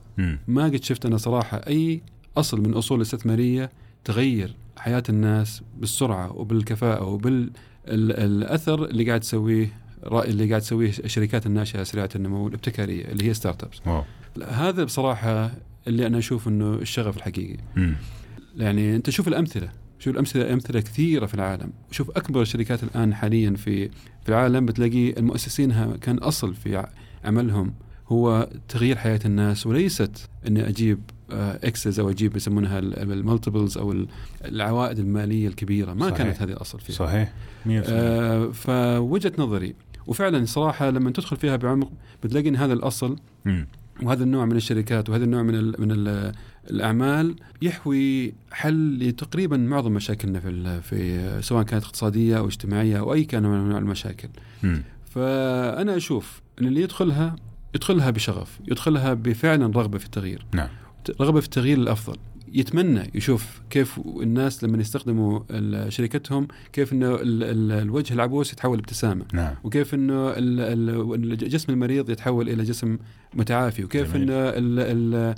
ما 0.48 0.64
قد 0.64 0.82
شفت 0.82 1.06
أنا 1.06 1.16
صراحة 1.16 1.56
أي 1.56 2.02
أصل 2.36 2.60
من 2.60 2.74
أصول 2.74 2.98
الاستثماريه 2.98 3.70
تغير 4.04 4.54
حياة 4.78 5.02
الناس 5.08 5.62
بالسرعة 5.78 6.32
وبالكفاءة 6.32 7.04
وبالاثر 7.04 8.84
اللي 8.84 9.04
قاعد 9.06 9.20
تسويه 9.20 9.72
رأي 10.04 10.30
اللي 10.30 10.48
قاعد 10.48 10.60
تسويه 10.60 10.92
الشركات 11.04 11.46
الناشئة 11.46 11.82
سريعه 11.82 12.08
النمو 12.16 12.44
والابتكاريه 12.44 13.04
اللي 13.04 13.24
هي 13.28 13.34
ستارت 13.34 13.64
ابس 13.64 13.80
هذا 14.48 14.84
بصراحة 14.84 15.50
اللي 15.86 16.06
أنا 16.06 16.18
أشوف 16.18 16.48
إنه 16.48 16.74
الشغف 16.74 17.16
الحقيقي. 17.16 17.56
مم. 17.76 17.94
يعني 18.56 18.96
أنت 18.96 19.10
شوف 19.10 19.28
الأمثلة 19.28 19.68
شوف 19.98 20.14
الأمثلة 20.14 20.52
أمثلة 20.52 20.80
كثيرة 20.80 21.26
في 21.26 21.34
العالم. 21.34 21.72
شوف 21.90 22.10
أكبر 22.10 22.42
الشركات 22.42 22.82
الآن 22.82 23.14
حاليا 23.14 23.50
في 23.50 23.88
في 24.22 24.28
العالم 24.28 24.66
بتلاقي 24.66 25.10
المؤسسينها 25.10 25.96
كان 25.96 26.18
أصل 26.18 26.54
في 26.54 26.86
عملهم 27.26 27.74
هو 28.08 28.48
تغيير 28.68 28.96
حياة 28.96 29.20
الناس 29.24 29.66
وليست 29.66 30.28
إني 30.46 30.68
أجيب 30.68 30.98
اكسس 31.30 31.98
أو 31.98 32.10
أجيب 32.10 32.36
يسمونها 32.36 32.78
ال 32.78 32.88
multiples 32.88 33.78
أو 33.78 33.92
ال- 33.92 34.06
العوائد 34.44 34.98
المالية 34.98 35.48
الكبيرة 35.48 35.92
ما 35.92 36.00
صحيح. 36.10 36.16
كانت 36.18 36.42
هذه 36.42 36.50
الأصل 36.52 36.80
فيها 36.80 36.96
صحيح 36.96 37.32
100% 37.66 37.68
آه 37.68 38.46
فوجهه 38.50 39.32
نظري 39.38 39.74
وفعلا 40.06 40.44
صراحة 40.44 40.90
لما 40.90 41.10
تدخل 41.10 41.36
فيها 41.36 41.56
بعمق 41.56 41.90
بتلاقي 42.24 42.48
إن 42.48 42.56
هذا 42.56 42.72
الأصل 42.72 43.16
مم. 43.44 43.66
وهذا 44.02 44.24
النوع 44.24 44.44
من 44.44 44.56
الشركات 44.56 45.10
وهذا 45.10 45.24
النوع 45.24 45.42
من 45.42 45.54
ال 45.54 45.74
من 45.80 45.90
ال 45.90 46.32
الأعمال 46.70 47.36
يحوي 47.62 48.34
حل 48.52 48.98
لتقريبا 49.08 49.56
معظم 49.56 49.92
مشاكلنا 49.92 50.40
في 50.40 50.80
في 50.82 51.42
سواء 51.42 51.62
كانت 51.62 51.84
اقتصادية 51.84 52.38
أو 52.38 52.46
اجتماعية 52.46 52.98
أو 52.98 53.12
أي 53.14 53.24
كان 53.24 53.42
من 53.42 53.54
أنواع 53.58 53.78
المشاكل. 53.78 54.28
مم. 54.62 54.82
فأنا 55.10 55.96
أشوف 55.96 56.40
اللي 56.58 56.82
يدخلها 56.82 57.36
يدخلها 57.74 58.10
بشغف، 58.10 58.60
يدخلها 58.68 59.14
بفعلا 59.14 59.66
رغبة 59.66 59.98
في 59.98 60.04
التغيير. 60.04 60.46
نعم. 60.54 60.68
رغبة 61.20 61.40
في 61.40 61.46
التغيير 61.46 61.78
للافضل. 61.78 62.16
يتمنى 62.52 63.10
يشوف 63.14 63.60
كيف 63.70 64.00
الناس 64.22 64.64
لما 64.64 64.78
يستخدموا 64.78 65.40
شركتهم 65.88 66.48
كيف 66.72 66.92
إنه 66.92 67.14
ال- 67.14 67.42
ال- 67.42 67.72
الوجه 67.82 68.14
العبوس 68.14 68.52
يتحول 68.52 68.78
ابتسامه. 68.78 69.24
نعم 69.32 69.54
وكيف 69.64 69.94
إنه 69.94 70.28
ال- 70.30 70.60
ال- 70.60 71.32
الجسم 71.32 71.72
المريض 71.72 72.10
يتحول 72.10 72.48
إلى 72.48 72.62
جسم 72.62 72.98
متعافي 73.34 73.84
وكيف 73.84 74.14
جميل. 74.14 74.22
إنه 74.22 74.34
ال- 74.48 74.54
ال- 74.80 75.34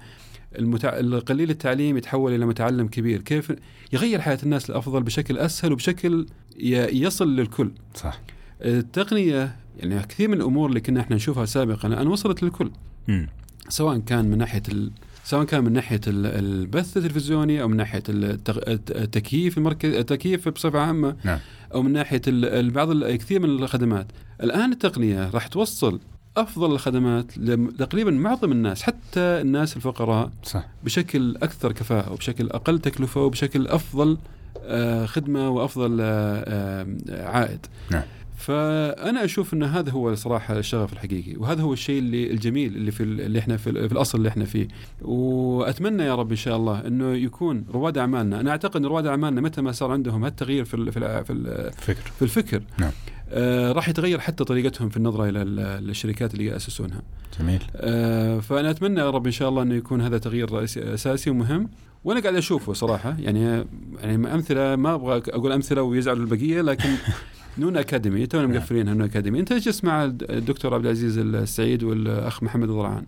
المتع... 0.58 0.98
القليل 0.98 1.50
التعليم 1.50 1.96
يتحول 1.96 2.34
إلى 2.34 2.46
متعلم 2.46 2.88
كبير 2.88 3.20
كيف 3.22 3.52
يغير 3.92 4.20
حياة 4.20 4.38
الناس 4.42 4.70
للافضل 4.70 5.02
بشكل 5.02 5.38
أسهل 5.38 5.72
وبشكل 5.72 6.26
ي... 6.58 7.02
يصل 7.02 7.36
للكل 7.36 7.70
صح 7.94 8.20
التقنية 8.62 9.56
يعني 9.78 10.02
كثير 10.02 10.28
من 10.28 10.34
الأمور 10.34 10.68
اللي 10.68 10.80
كنا 10.80 11.00
إحنا 11.00 11.16
نشوفها 11.16 11.44
سابقا 11.44 11.88
الآن 11.88 12.06
وصلت 12.06 12.42
للكل 12.42 12.70
مم. 13.08 13.28
سواء 13.68 13.98
كان 13.98 14.24
من 14.30 14.38
ناحية 14.38 14.62
ال... 14.68 14.90
سواء 15.24 15.44
كان 15.44 15.64
من 15.64 15.72
ناحية 15.72 16.00
ال- 16.06 16.26
البث 16.26 16.96
التلفزيوني 16.96 17.62
أو 17.62 17.68
من 17.68 17.76
ناحية 17.76 18.02
التغ... 18.08 18.58
التكييف 18.68 19.58
المركز 19.58 19.94
التكييف 19.94 20.48
بصفة 20.48 20.78
عامة 20.80 21.16
نعم. 21.24 21.38
أو 21.74 21.82
من 21.82 21.92
ناحية 21.92 22.22
بعض 22.70 23.04
كثير 23.04 23.40
من 23.40 23.48
الخدمات 23.50 24.06
الآن 24.42 24.72
التقنية 24.72 25.30
راح 25.30 25.46
توصل 25.46 26.00
أفضل 26.36 26.72
الخدمات 26.72 27.38
لتقريبا 27.38 28.10
معظم 28.10 28.52
الناس 28.52 28.82
حتى 28.82 29.20
الناس 29.20 29.76
الفقراء 29.76 30.30
صح 30.42 30.66
بشكل 30.84 31.36
أكثر 31.36 31.72
كفاءة 31.72 32.12
وبشكل 32.12 32.50
أقل 32.50 32.78
تكلفة 32.78 33.22
وبشكل 33.22 33.66
أفضل 33.66 34.18
آه، 34.62 35.06
خدمة 35.06 35.48
وأفضل 35.50 35.98
آه، 36.00 36.86
عائد 37.10 37.66
نعم. 37.90 38.02
فأنا 38.38 39.24
أشوف 39.24 39.54
إن 39.54 39.62
هذا 39.62 39.90
هو 39.90 40.14
صراحة 40.14 40.58
الشغف 40.58 40.92
الحقيقي 40.92 41.36
وهذا 41.36 41.62
هو 41.62 41.72
الشيء 41.72 41.98
اللي 41.98 42.30
الجميل 42.30 42.76
اللي 42.76 42.90
في 42.90 43.02
اللي 43.02 43.38
إحنا 43.38 43.56
في, 43.56 43.88
في 43.88 43.92
الأصل 43.92 44.18
اللي 44.18 44.28
إحنا 44.28 44.44
فيه 44.44 44.68
وأتمنى 45.02 46.02
يا 46.02 46.14
رب 46.14 46.30
إن 46.30 46.36
شاء 46.36 46.56
الله 46.56 46.86
إنه 46.86 47.14
يكون 47.14 47.64
رواد 47.70 47.98
أعمالنا 47.98 48.40
أنا 48.40 48.50
أعتقد 48.50 48.76
إن 48.76 48.86
رواد 48.86 49.06
أعمالنا 49.06 49.40
متى 49.40 49.60
ما 49.60 49.72
صار 49.72 49.90
عندهم 49.92 50.24
هالتغيير 50.24 50.64
في 50.64 50.90
في 50.92 51.24
في 51.24 51.32
الفكر 51.32 52.10
في 52.18 52.22
الفكر 52.22 52.62
نعم 52.78 52.92
آه 53.30 53.72
راح 53.72 53.88
يتغير 53.88 54.20
حتى 54.20 54.44
طريقتهم 54.44 54.88
في 54.88 54.96
النظرة 54.96 55.28
إلى 55.28 55.42
الشركات 55.42 56.34
اللي 56.34 56.44
يأسسونها. 56.46 57.02
جميل. 57.40 57.62
آه 57.76 58.40
فأنا 58.40 58.70
أتمنى 58.70 59.00
يا 59.00 59.10
رب 59.10 59.26
إن 59.26 59.32
شاء 59.32 59.48
الله 59.48 59.62
إنه 59.62 59.74
يكون 59.74 60.00
هذا 60.00 60.18
تغيير 60.18 60.64
أساسي 60.64 61.30
ومهم 61.30 61.68
وأنا 62.04 62.20
قاعد 62.20 62.34
أشوفه 62.34 62.72
صراحة 62.72 63.16
يعني 63.18 63.64
يعني 64.00 64.34
أمثلة 64.34 64.76
ما 64.76 64.94
أبغى 64.94 65.22
أقول 65.28 65.52
أمثلة 65.52 65.82
ويزعلوا 65.82 66.22
البقية 66.22 66.60
لكن 66.60 66.88
Noon 67.58 67.76
Academy 67.76 68.26
تونا 68.26 68.46
نعم. 68.46 68.56
مقفلينها 68.56 68.94
Noon 68.94 69.02
Academy 69.02 69.40
أنت 69.40 69.52
اجلس 69.52 69.84
مع 69.84 70.04
الدكتور 70.04 70.74
عبد 70.74 70.84
العزيز 70.84 71.18
السعيد 71.18 71.82
والأخ 71.82 72.42
محمد 72.42 72.70
الضلعان. 72.70 73.04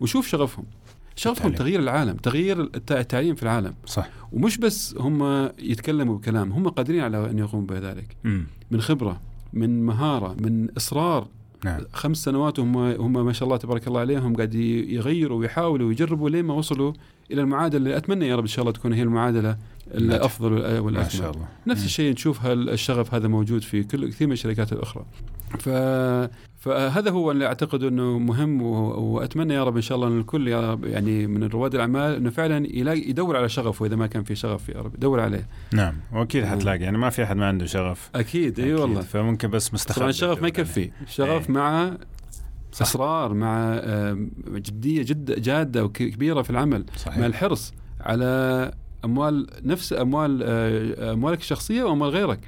وشوف 0.00 0.26
شغفهم. 0.26 0.64
شغفهم 1.16 1.52
تغيير 1.52 1.80
العالم 1.80 2.16
تغيير 2.16 2.70
التعليم 2.90 3.34
في 3.34 3.42
العالم. 3.42 3.74
صح. 3.86 4.08
ومش 4.32 4.58
بس 4.58 4.96
هم 4.98 5.48
يتكلموا 5.58 6.18
بكلام 6.18 6.52
هم 6.52 6.68
قادرين 6.68 7.00
على 7.00 7.30
أن 7.30 7.38
يقوموا 7.38 7.66
بذلك. 7.66 8.16
من 8.70 8.80
خبرة 8.80 9.20
من 9.52 9.86
مهارة 9.86 10.36
من 10.40 10.68
إصرار. 10.76 11.26
نعم. 11.64 11.80
خمس 11.92 12.16
سنوات 12.16 12.60
هم 12.60 12.76
هم 12.76 13.12
ما 13.26 13.32
شاء 13.32 13.46
الله 13.46 13.56
تبارك 13.56 13.88
الله 13.88 14.00
عليهم 14.00 14.36
قاعد 14.36 14.54
يغيروا 14.54 15.38
ويحاولوا 15.38 15.88
ويجربوا 15.88 16.30
لين 16.30 16.44
ما 16.44 16.54
وصلوا 16.54 16.92
إلى 17.30 17.40
المعادلة 17.40 17.78
اللي 17.78 17.96
أتمنى 17.96 18.28
يا 18.28 18.36
رب 18.36 18.42
إن 18.42 18.46
شاء 18.46 18.62
الله 18.62 18.72
تكون 18.72 18.92
هي 18.92 19.02
المعادلة 19.02 19.56
الأفضل 19.94 20.52
والأكمل. 20.52 20.92
ما 20.92 21.08
شاء 21.08 21.30
الله. 21.30 21.48
نفس 21.66 21.84
الشيء 21.84 22.12
نشوف 22.12 22.46
الشغف 22.46 23.14
هذا 23.14 23.28
موجود 23.28 23.62
في 23.62 23.82
كل 23.82 24.08
كثير 24.08 24.26
من 24.26 24.32
الشركات 24.32 24.72
الأخرى. 24.72 25.04
ف 25.58 25.68
فهذا 26.58 27.10
هو 27.10 27.30
اللي 27.30 27.46
أعتقد 27.46 27.82
إنه 27.82 28.18
مهم 28.18 28.62
وأتمنى 28.62 29.54
يا 29.54 29.64
رب 29.64 29.76
إن 29.76 29.82
شاء 29.82 29.96
الله 29.96 30.08
إن 30.08 30.20
الكل 30.20 30.48
يا 30.48 30.72
رب 30.72 30.84
يعني 30.84 31.26
من 31.26 31.44
رواد 31.44 31.74
الأعمال 31.74 32.14
إنه 32.16 32.30
فعلا 32.30 32.66
يلاقي 32.76 33.00
يدور 33.00 33.36
على 33.36 33.48
شغفه 33.48 33.86
اذا 33.86 33.96
ما 33.96 34.06
كان 34.06 34.24
في 34.24 34.34
شغف 34.34 34.68
يا 34.68 34.80
رب. 34.80 34.94
يدور 34.94 35.20
عليه. 35.20 35.46
نعم. 35.72 35.94
وأكيد 36.12 36.44
حتلاقي. 36.44 36.78
يعني 36.78 36.98
ما 36.98 37.10
في 37.10 37.22
أحد 37.22 37.36
ما 37.36 37.46
عنده 37.46 37.66
شغف. 37.66 38.10
أكيد 38.14 38.60
إي 38.60 38.74
والله. 38.74 39.00
فممكن 39.00 39.50
بس 39.50 39.74
مستخبي. 39.74 39.98
طبعا 40.00 40.10
الشغف 40.10 40.42
ما 40.42 40.48
يكفي. 40.48 40.90
الشغف 41.02 41.50
إيه. 41.50 41.56
مع 41.56 41.96
صح. 42.72 42.82
إصرار 42.82 43.34
مع 43.34 43.80
جدية 44.48 45.02
جد 45.02 45.42
جادة 45.42 45.84
وكبيرة 45.84 46.42
في 46.42 46.50
العمل. 46.50 46.84
صحيح. 46.96 47.18
مع 47.18 47.26
الحرص 47.26 47.72
على 48.00 48.72
أموال 49.04 49.46
نفس 49.64 49.92
أموال 49.92 50.40
آه، 50.42 51.12
أموالك 51.12 51.40
الشخصية 51.40 51.82
وأموال 51.84 52.10
غيرك 52.10 52.40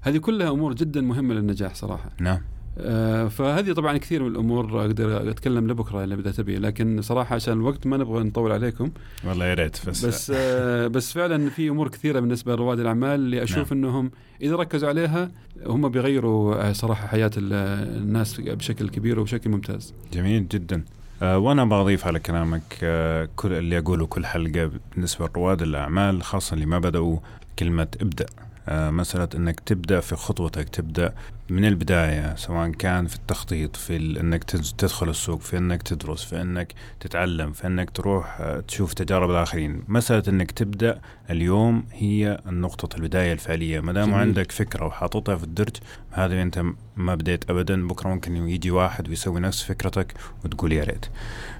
هذه 0.00 0.18
كلها 0.18 0.50
أمور 0.50 0.74
جدا 0.74 1.00
مهمة 1.00 1.34
للنجاح 1.34 1.74
صراحة 1.74 2.10
نعم 2.20 2.40
آه 2.78 3.28
فهذه 3.28 3.72
طبعا 3.72 3.96
كثير 3.96 4.22
من 4.22 4.30
الأمور 4.30 4.80
أقدر 4.80 5.30
أتكلم 5.30 5.70
لبكره 5.70 6.04
إذا 6.04 6.30
تبي 6.30 6.58
لكن 6.58 7.02
صراحة 7.02 7.34
عشان 7.34 7.52
الوقت 7.52 7.86
ما 7.86 7.96
نبغى 7.96 8.24
نطول 8.24 8.52
عليكم 8.52 8.90
والله 9.24 9.46
يا 9.46 9.54
ريت 9.54 9.88
بس 9.88 10.04
بس 10.04 10.32
آه 10.34 10.86
بس 10.86 11.12
فعلا 11.12 11.50
في 11.50 11.68
أمور 11.68 11.88
كثيرة 11.88 12.20
بالنسبة 12.20 12.54
لرواد 12.56 12.80
الأعمال 12.80 13.20
اللي 13.20 13.42
أشوف 13.42 13.72
نعم. 13.72 13.84
إنهم 13.84 14.10
إذا 14.42 14.56
ركزوا 14.56 14.88
عليها 14.88 15.30
هم 15.66 15.88
بيغيروا 15.88 16.72
صراحة 16.72 17.06
حياة 17.06 17.30
الناس 17.36 18.40
بشكل 18.40 18.88
كبير 18.88 19.20
وبشكل 19.20 19.50
ممتاز. 19.50 19.94
جميل 20.12 20.48
جدا. 20.48 20.84
أه 21.22 21.38
وأنا 21.38 21.64
بضيف 21.64 22.06
على 22.06 22.18
كلامك 22.18 22.78
أه 22.82 23.28
كل 23.36 23.52
اللي 23.52 23.78
أقوله 23.78 24.06
كل 24.06 24.26
حلقة 24.26 24.70
بالنسبة 24.94 25.26
لرواد 25.26 25.62
الأعمال 25.62 26.22
خاصة 26.22 26.54
اللي 26.54 26.66
ما 26.66 26.78
بدأوا 26.78 27.18
كلمة 27.58 27.88
إبدأ. 28.00 28.26
آه، 28.26 28.45
مسألة 28.68 29.28
أنك 29.34 29.60
تبدأ 29.60 30.00
في 30.00 30.16
خطوتك 30.16 30.68
تبدأ 30.68 31.14
من 31.50 31.64
البداية 31.64 32.34
سواء 32.36 32.70
كان 32.70 33.06
في 33.06 33.16
التخطيط 33.16 33.76
في 33.76 33.96
أنك 33.96 34.44
تدخل 34.44 35.08
السوق 35.08 35.40
في 35.40 35.58
أنك 35.58 35.82
تدرس 35.82 36.24
في 36.24 36.40
أنك 36.40 36.74
تتعلم 37.00 37.52
في 37.52 37.66
أنك 37.66 37.90
تروح 37.90 38.40
آه، 38.40 38.60
تشوف 38.60 38.94
تجارب 38.94 39.30
الآخرين. 39.30 39.82
مسألة 39.88 40.22
أنك 40.28 40.50
تبدأ 40.50 41.00
اليوم 41.30 41.84
هي 41.92 42.40
النقطة 42.46 42.96
البداية 42.96 43.32
الفعلية. 43.32 43.80
ما 43.80 43.92
دام 43.92 44.14
عندك 44.14 44.52
فكرة 44.52 44.86
وحاططها 44.86 45.36
في 45.36 45.44
الدرج 45.44 45.76
هذا 46.10 46.42
أنت 46.42 46.62
ما 46.96 47.14
بديت 47.14 47.50
أبدا 47.50 47.86
بكرة 47.86 48.08
ممكن 48.08 48.36
يجي 48.36 48.70
واحد 48.70 49.08
ويسوي 49.08 49.40
نفس 49.40 49.62
فكرتك 49.62 50.14
وتقول 50.44 50.72
يا 50.72 50.84
ريت. 50.84 51.06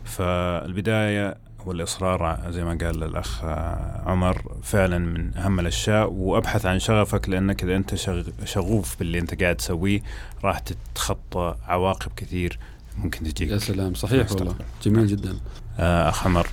فالبداية 0.05 1.46
والإصرار 1.67 2.51
زي 2.51 2.65
ما 2.65 2.71
قال 2.71 3.03
الأخ 3.03 3.45
عمر 4.07 4.43
فعلا 4.63 4.99
من 4.99 5.37
أهم 5.37 5.61
الأشياء 5.61 6.13
وأبحث 6.13 6.67
عن 6.67 6.79
شغفك 6.79 7.29
لأنك 7.29 7.63
إذا 7.63 7.77
أنت 7.77 7.95
شغوف 8.45 8.99
باللي 8.99 9.19
أنت 9.19 9.43
قاعد 9.43 9.57
تسويه 9.57 10.01
راح 10.45 10.59
تتخطى 10.59 11.57
عواقب 11.67 12.11
كثير 12.17 12.59
ممكن 12.99 13.33
تجيك. 13.33 13.51
يا 13.51 13.59
سلام 13.59 13.95
صحيح 13.95 14.33
والله. 14.33 14.55
جميل 14.83 15.07
جدا. 15.07 15.37
آه، 15.79 16.09
أخ 16.09 16.27
عمر. 16.27 16.47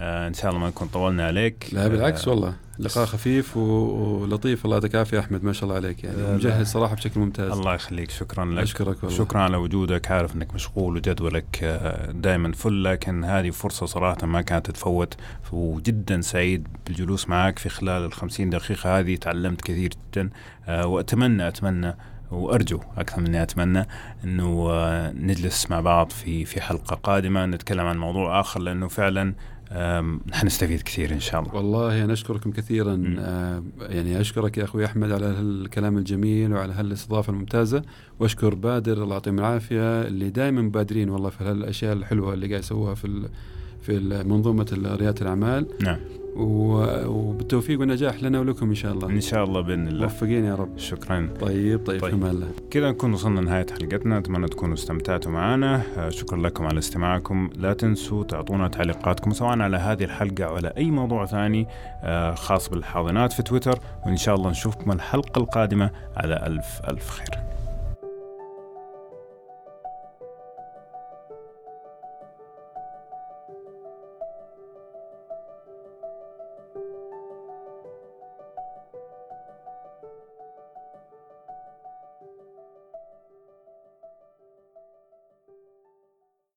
آه 0.00 0.28
إن 0.28 0.34
شاء 0.34 0.50
الله 0.50 0.60
ما 0.62 0.68
نكون 0.68 0.88
طولنا 0.88 1.26
عليك. 1.26 1.68
لا 1.72 1.88
بالعكس 1.88 2.28
آه 2.28 2.30
والله. 2.30 2.54
لقاء 2.78 3.04
خفيف 3.06 3.56
ولطيف. 3.56 4.64
الله 4.64 4.76
يعطيك 4.76 4.94
العافيه 4.94 5.18
أحمد 5.18 5.44
ما 5.44 5.52
شاء 5.52 5.64
الله 5.64 5.74
عليك 5.74 6.04
يعني. 6.04 6.16
مجهز 6.34 6.66
صراحة 6.66 6.94
بشكل 6.94 7.20
ممتاز. 7.20 7.52
الله 7.52 7.74
يخليك. 7.74 8.10
شكرا 8.10 8.44
لك. 8.44 8.62
أشكرك 8.62 9.02
والله. 9.02 9.18
شكرا 9.18 9.40
على 9.40 9.56
وجودك. 9.56 10.10
عارف 10.10 10.36
إنك 10.36 10.54
مشغول 10.54 10.96
وجدولك 10.96 11.58
آه، 11.62 12.10
دائما 12.12 12.52
فل 12.52 12.84
لكن 12.84 13.24
هذه 13.24 13.50
فرصة 13.50 13.86
صراحة 13.86 14.26
ما 14.26 14.42
كانت 14.42 14.66
تتفوت. 14.66 15.14
وجدا 15.52 16.20
سعيد 16.20 16.68
بالجلوس 16.86 17.28
معك 17.28 17.58
في 17.58 17.68
خلال 17.68 18.04
ال 18.04 18.12
50 18.12 18.50
دقيقة 18.50 18.98
هذه. 18.98 19.16
تعلمت 19.16 19.60
كثير 19.60 19.90
جدا. 19.90 20.30
آه، 20.68 20.86
وأتمنى 20.86 21.48
أتمنى 21.48 21.94
وأرجو 22.30 22.80
أكثر 22.98 23.20
من 23.20 23.34
أتمنى 23.34 23.86
إنه 24.24 24.68
آه، 24.70 25.12
نجلس 25.12 25.70
مع 25.70 25.80
بعض 25.80 26.10
في 26.10 26.44
في 26.44 26.60
حلقة 26.60 26.96
قادمة. 26.96 27.46
نتكلم 27.46 27.86
عن 27.86 27.98
موضوع 27.98 28.40
آخر 28.40 28.60
لأنه 28.60 28.88
فعلا 28.88 29.34
حنستفيد 30.32 30.82
كثير 30.82 31.12
إن 31.12 31.20
شاء 31.20 31.40
الله. 31.40 31.54
والله 31.54 32.04
أنا 32.04 32.12
أشكركم 32.12 32.50
كثيرا. 32.50 33.14
آه 33.18 33.62
يعني 33.80 34.20
أشكرك 34.20 34.58
يا 34.58 34.64
أخوي 34.64 34.84
أحمد 34.84 35.12
على 35.12 35.26
هالكلام 35.26 35.98
الجميل 35.98 36.52
وعلى 36.52 36.72
هالإستضافة 36.72 37.30
الممتازة. 37.30 37.82
وأشكر 38.20 38.54
بادر 38.54 39.02
الله 39.02 39.12
يعطيهم 39.12 39.38
العافية 39.38 40.02
اللي 40.02 40.30
دائما 40.30 40.62
مبادرين 40.62 41.10
والله 41.10 41.30
في 41.30 41.44
هالأشياء 41.44 41.92
الحلوة 41.92 42.34
اللي 42.34 42.48
قاعد 42.48 42.60
يسووها 42.60 42.94
في 42.94 43.28
في 43.82 43.98
منظومة 44.28 44.96
ريادة 45.00 45.22
الأعمال. 45.22 45.66
نعم. 45.82 45.98
وبالتوفيق 46.38 47.80
والنجاح 47.80 48.22
لنا 48.22 48.40
ولكم 48.40 48.68
إن 48.68 48.74
شاء 48.74 48.92
الله. 48.92 49.08
إن 49.08 49.20
شاء 49.20 49.44
الله 49.44 49.60
بإذن 49.60 49.88
الله. 49.88 50.02
موفقين 50.02 50.44
يا 50.44 50.54
رب. 50.54 50.78
شكرا. 50.78 51.28
طيب 51.40 51.86
طيب, 51.86 52.00
طيب. 52.00 52.26
الله 52.26 52.46
كذا 52.70 52.90
نكون 52.90 53.12
وصلنا 53.12 53.40
لنهاية 53.40 53.66
حلقتنا. 53.70 54.18
أتمنى 54.18 54.46
تكونوا 54.46 54.74
استمتعتوا 54.74 55.32
معنا. 55.32 55.82
آه، 55.96 56.08
شكرا 56.08 56.38
لكم 56.38 56.66
على 56.66 56.78
استماعكم. 56.78 57.50
لا 57.56 57.72
تنسوا 57.72 58.24
تعطونا 58.24 58.68
تعليقاتكم 58.68 59.30
سواء 59.30 59.58
على 59.58 59.76
هذه 59.76 60.04
الحلقة 60.04 60.44
أو 60.44 60.56
على 60.56 60.72
أي 60.76 60.90
موضوع 60.90 61.26
ثاني 61.26 61.66
آه، 62.02 62.34
خاص 62.34 62.68
بالحاضنات 62.68 63.32
في 63.32 63.42
تويتر. 63.42 63.78
وإن 64.06 64.16
شاء 64.16 64.34
الله 64.34 64.50
نشوفكم 64.50 64.92
الحلقة 64.92 65.38
القادمة. 65.38 65.90
على 66.16 66.46
ألف 66.46 66.80
ألف 66.88 67.10
خير. 67.10 67.57